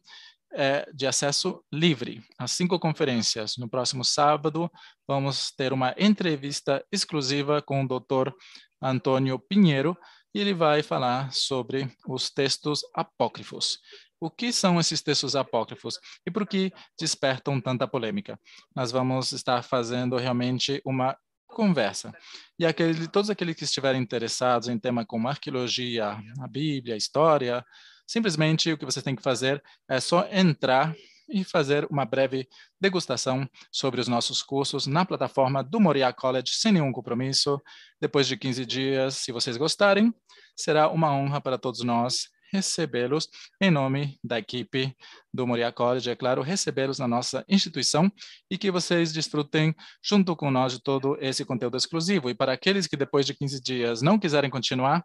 é 0.52 0.90
de 0.92 1.06
acesso 1.06 1.62
livre. 1.72 2.22
As 2.38 2.52
cinco 2.52 2.78
conferências. 2.78 3.56
No 3.56 3.68
próximo 3.68 4.04
sábado, 4.04 4.70
vamos 5.06 5.50
ter 5.50 5.72
uma 5.72 5.94
entrevista 5.98 6.84
exclusiva 6.90 7.60
com 7.60 7.84
o 7.84 7.88
Dr. 7.88 8.32
Antônio 8.80 9.38
Pinheiro, 9.38 9.96
e 10.34 10.38
ele 10.38 10.52
vai 10.52 10.82
falar 10.82 11.32
sobre 11.32 11.90
os 12.06 12.28
textos 12.28 12.82
apócrifos. 12.94 13.78
O 14.20 14.30
que 14.30 14.52
são 14.52 14.78
esses 14.78 15.02
textos 15.02 15.34
apócrifos 15.34 15.98
e 16.26 16.30
por 16.30 16.46
que 16.46 16.72
despertam 16.98 17.60
tanta 17.60 17.88
polêmica? 17.88 18.38
Nós 18.74 18.90
vamos 18.90 19.32
estar 19.32 19.62
fazendo 19.62 20.16
realmente 20.16 20.80
uma 20.84 21.16
conversa. 21.46 22.12
E 22.58 22.66
aquele, 22.66 23.08
todos 23.08 23.30
aqueles 23.30 23.56
que 23.56 23.64
estiverem 23.64 24.02
interessados 24.02 24.68
em 24.68 24.78
tema 24.78 25.06
como 25.06 25.28
arqueologia, 25.28 26.18
a 26.40 26.48
Bíblia, 26.48 26.94
a 26.94 26.98
história, 26.98 27.64
Simplesmente 28.06 28.72
o 28.72 28.78
que 28.78 28.84
você 28.84 29.02
tem 29.02 29.16
que 29.16 29.22
fazer 29.22 29.62
é 29.88 30.00
só 30.00 30.26
entrar 30.30 30.94
e 31.28 31.42
fazer 31.42 31.86
uma 31.90 32.04
breve 32.04 32.48
degustação 32.80 33.48
sobre 33.72 34.00
os 34.00 34.08
nossos 34.08 34.42
cursos 34.42 34.86
na 34.86 35.04
plataforma 35.04 35.62
do 35.62 35.80
Moriá 35.80 36.12
College, 36.12 36.52
sem 36.54 36.72
nenhum 36.72 36.92
compromisso. 36.92 37.60
Depois 38.00 38.28
de 38.28 38.36
15 38.36 38.64
dias, 38.64 39.16
se 39.16 39.32
vocês 39.32 39.56
gostarem, 39.56 40.14
será 40.56 40.88
uma 40.88 41.12
honra 41.12 41.40
para 41.40 41.58
todos 41.58 41.80
nós 41.80 42.28
recebê-los 42.52 43.28
em 43.60 43.70
nome 43.70 44.18
da 44.22 44.38
equipe 44.38 44.96
do 45.34 45.46
Moriá 45.46 45.72
College, 45.72 46.08
é 46.08 46.14
claro, 46.14 46.42
recebê-los 46.42 46.98
na 46.98 47.08
nossa 47.08 47.44
instituição 47.48 48.10
e 48.50 48.56
que 48.56 48.70
vocês 48.70 49.12
desfrutem 49.12 49.74
junto 50.02 50.36
com 50.36 50.50
nós 50.50 50.72
de 50.72 50.82
todo 50.82 51.18
esse 51.20 51.44
conteúdo 51.44 51.76
exclusivo. 51.76 52.30
E 52.30 52.34
para 52.34 52.52
aqueles 52.52 52.86
que 52.86 52.96
depois 52.96 53.26
de 53.26 53.34
15 53.34 53.60
dias 53.60 54.00
não 54.00 54.18
quiserem 54.18 54.48
continuar, 54.48 55.04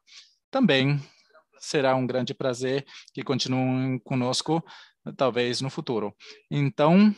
também 0.50 1.02
será 1.62 1.96
um 1.96 2.06
grande 2.06 2.34
prazer 2.34 2.86
que 3.14 3.24
continuem 3.24 4.00
conosco, 4.00 4.64
talvez 5.16 5.62
no 5.62 5.70
futuro. 5.70 6.14
Então, 6.50 7.16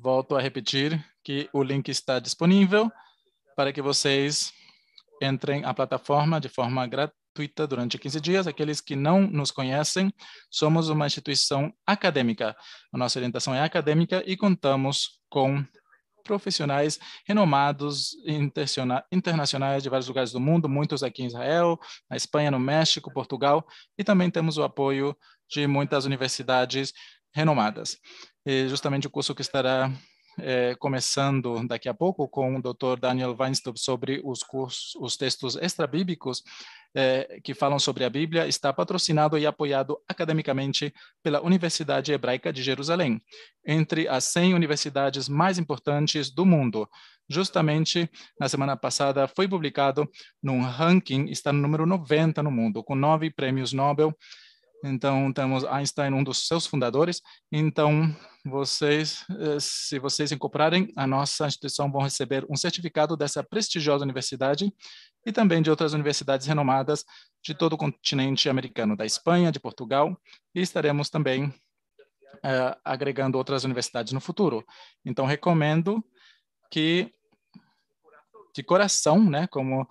volto 0.00 0.34
a 0.34 0.40
repetir 0.40 1.04
que 1.22 1.48
o 1.52 1.62
link 1.62 1.88
está 1.88 2.18
disponível 2.18 2.90
para 3.54 3.72
que 3.72 3.82
vocês 3.82 4.52
entrem 5.22 5.64
à 5.64 5.72
plataforma 5.72 6.40
de 6.40 6.48
forma 6.48 6.86
gratuita 6.86 7.66
durante 7.66 7.98
15 7.98 8.20
dias. 8.20 8.46
Aqueles 8.46 8.80
que 8.80 8.96
não 8.96 9.20
nos 9.20 9.50
conhecem, 9.50 10.12
somos 10.50 10.88
uma 10.88 11.06
instituição 11.06 11.72
acadêmica. 11.86 12.56
A 12.92 12.98
nossa 12.98 13.18
orientação 13.18 13.54
é 13.54 13.62
acadêmica 13.62 14.22
e 14.26 14.36
contamos 14.36 15.20
com 15.28 15.64
profissionais 16.26 16.98
renomados 17.26 18.14
internacionais 19.12 19.82
de 19.82 19.88
vários 19.88 20.08
lugares 20.08 20.32
do 20.32 20.40
mundo, 20.40 20.68
muitos 20.68 21.02
aqui 21.02 21.22
em 21.22 21.26
Israel, 21.26 21.78
na 22.10 22.16
Espanha, 22.16 22.50
no 22.50 22.58
México, 22.58 23.12
Portugal, 23.12 23.66
e 23.96 24.04
também 24.04 24.30
temos 24.30 24.58
o 24.58 24.62
apoio 24.62 25.16
de 25.48 25.66
muitas 25.66 26.04
universidades 26.04 26.92
renomadas. 27.32 27.96
E 28.44 28.68
justamente 28.68 29.06
o 29.06 29.10
curso 29.10 29.34
que 29.34 29.42
estará 29.42 29.90
é, 30.38 30.74
começando 30.74 31.66
daqui 31.66 31.88
a 31.88 31.94
pouco 31.94 32.28
com 32.28 32.56
o 32.56 32.62
Dr. 32.62 33.00
Daniel 33.00 33.36
Weinstub 33.38 33.78
sobre 33.78 34.20
os 34.24 34.42
cursos, 34.42 34.94
os 34.96 35.16
textos 35.16 35.56
é, 36.98 37.38
que 37.44 37.52
falam 37.52 37.78
sobre 37.78 38.04
a 38.04 38.10
Bíblia, 38.10 38.48
está 38.48 38.72
patrocinado 38.72 39.36
e 39.36 39.46
apoiado 39.46 39.98
academicamente 40.08 40.94
pela 41.22 41.42
Universidade 41.42 42.10
Hebraica 42.10 42.50
de 42.50 42.62
Jerusalém, 42.62 43.20
entre 43.66 44.08
as 44.08 44.24
100 44.24 44.54
universidades 44.54 45.28
mais 45.28 45.58
importantes 45.58 46.30
do 46.30 46.46
mundo. 46.46 46.88
Justamente 47.28 48.10
na 48.40 48.48
semana 48.48 48.78
passada 48.78 49.28
foi 49.28 49.46
publicado 49.46 50.08
num 50.42 50.62
ranking, 50.62 51.26
está 51.26 51.52
no 51.52 51.60
número 51.60 51.84
90 51.84 52.42
no 52.42 52.50
mundo, 52.50 52.82
com 52.82 52.94
nove 52.94 53.30
prêmios 53.30 53.74
Nobel 53.74 54.16
então, 54.84 55.32
temos 55.32 55.64
Einstein, 55.64 56.12
um 56.12 56.22
dos 56.22 56.46
seus 56.46 56.66
fundadores. 56.66 57.22
Então, 57.50 58.14
vocês, 58.44 59.24
eh, 59.30 59.58
se 59.58 59.98
vocês 59.98 60.30
incorporarem, 60.32 60.92
a 60.96 61.06
nossa 61.06 61.46
instituição 61.46 61.90
vão 61.90 62.02
receber 62.02 62.46
um 62.48 62.56
certificado 62.56 63.16
dessa 63.16 63.42
prestigiosa 63.42 64.04
universidade 64.04 64.72
e 65.24 65.32
também 65.32 65.62
de 65.62 65.70
outras 65.70 65.92
universidades 65.92 66.46
renomadas 66.46 67.04
de 67.42 67.54
todo 67.54 67.72
o 67.72 67.76
continente 67.76 68.48
americano, 68.48 68.96
da 68.96 69.04
Espanha, 69.04 69.50
de 69.50 69.58
Portugal, 69.58 70.16
e 70.54 70.60
estaremos 70.60 71.10
também 71.10 71.46
uh, 71.46 72.76
agregando 72.84 73.38
outras 73.38 73.64
universidades 73.64 74.12
no 74.12 74.20
futuro. 74.20 74.64
Então, 75.04 75.26
recomendo 75.26 76.04
que, 76.70 77.12
de 78.54 78.62
coração, 78.62 79.22
né, 79.22 79.46
como 79.48 79.86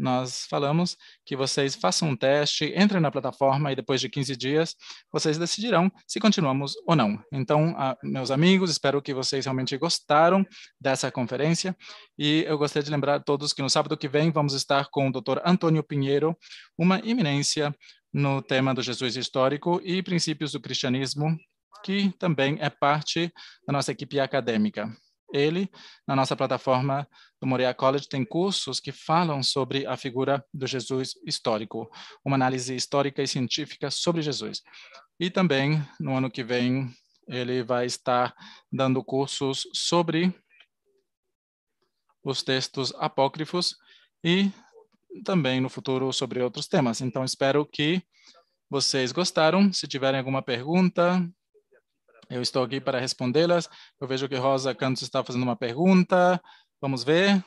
nós 0.00 0.46
falamos 0.48 0.96
que 1.26 1.36
vocês 1.36 1.74
façam 1.74 2.08
um 2.08 2.16
teste, 2.16 2.72
entrem 2.74 3.02
na 3.02 3.10
plataforma 3.10 3.70
e 3.70 3.76
depois 3.76 4.00
de 4.00 4.08
15 4.08 4.34
dias 4.34 4.74
vocês 5.12 5.36
decidirão 5.36 5.92
se 6.06 6.18
continuamos 6.18 6.74
ou 6.86 6.96
não. 6.96 7.22
Então, 7.30 7.76
meus 8.02 8.30
amigos, 8.30 8.70
espero 8.70 9.02
que 9.02 9.12
vocês 9.12 9.44
realmente 9.44 9.76
gostaram 9.76 10.44
dessa 10.80 11.10
conferência 11.12 11.76
e 12.18 12.44
eu 12.46 12.56
gostaria 12.56 12.84
de 12.84 12.90
lembrar 12.90 13.16
a 13.16 13.20
todos 13.20 13.52
que 13.52 13.60
no 13.60 13.68
sábado 13.68 13.96
que 13.96 14.08
vem 14.08 14.30
vamos 14.30 14.54
estar 14.54 14.88
com 14.90 15.08
o 15.08 15.12
Dr. 15.12 15.38
Antônio 15.44 15.82
Pinheiro, 15.82 16.34
uma 16.78 16.98
eminência 17.00 17.74
no 18.12 18.40
tema 18.40 18.74
do 18.74 18.82
Jesus 18.82 19.16
histórico 19.16 19.80
e 19.84 20.02
princípios 20.02 20.52
do 20.52 20.60
cristianismo, 20.60 21.38
que 21.84 22.10
também 22.18 22.56
é 22.60 22.70
parte 22.70 23.30
da 23.66 23.72
nossa 23.72 23.92
equipe 23.92 24.18
acadêmica. 24.18 24.90
Ele, 25.32 25.70
na 26.06 26.16
nossa 26.16 26.36
plataforma 26.36 27.08
do 27.40 27.46
Moreira 27.46 27.74
College, 27.74 28.08
tem 28.08 28.24
cursos 28.24 28.80
que 28.80 28.92
falam 28.92 29.42
sobre 29.42 29.86
a 29.86 29.96
figura 29.96 30.44
do 30.52 30.66
Jesus 30.66 31.14
histórico, 31.26 31.90
uma 32.24 32.36
análise 32.36 32.74
histórica 32.74 33.22
e 33.22 33.28
científica 33.28 33.90
sobre 33.90 34.22
Jesus. 34.22 34.62
E 35.18 35.30
também, 35.30 35.82
no 35.98 36.16
ano 36.16 36.30
que 36.30 36.42
vem, 36.42 36.90
ele 37.28 37.62
vai 37.62 37.86
estar 37.86 38.34
dando 38.72 39.04
cursos 39.04 39.68
sobre 39.72 40.34
os 42.24 42.42
textos 42.42 42.92
apócrifos 42.96 43.76
e 44.22 44.50
também 45.24 45.60
no 45.60 45.68
futuro 45.68 46.12
sobre 46.12 46.42
outros 46.42 46.66
temas. 46.66 47.00
Então, 47.00 47.24
espero 47.24 47.64
que 47.64 48.02
vocês 48.68 49.12
gostaram. 49.12 49.72
Se 49.72 49.86
tiverem 49.88 50.18
alguma 50.18 50.42
pergunta, 50.42 51.26
eu 52.30 52.40
estou 52.40 52.62
aqui 52.62 52.80
para 52.80 53.00
respondê-las. 53.00 53.68
Eu 54.00 54.06
vejo 54.06 54.28
que 54.28 54.36
Rosa 54.36 54.74
Cantos 54.74 55.02
está 55.02 55.22
fazendo 55.24 55.42
uma 55.42 55.56
pergunta. 55.56 56.40
Vamos 56.80 57.04
ver. 57.04 57.44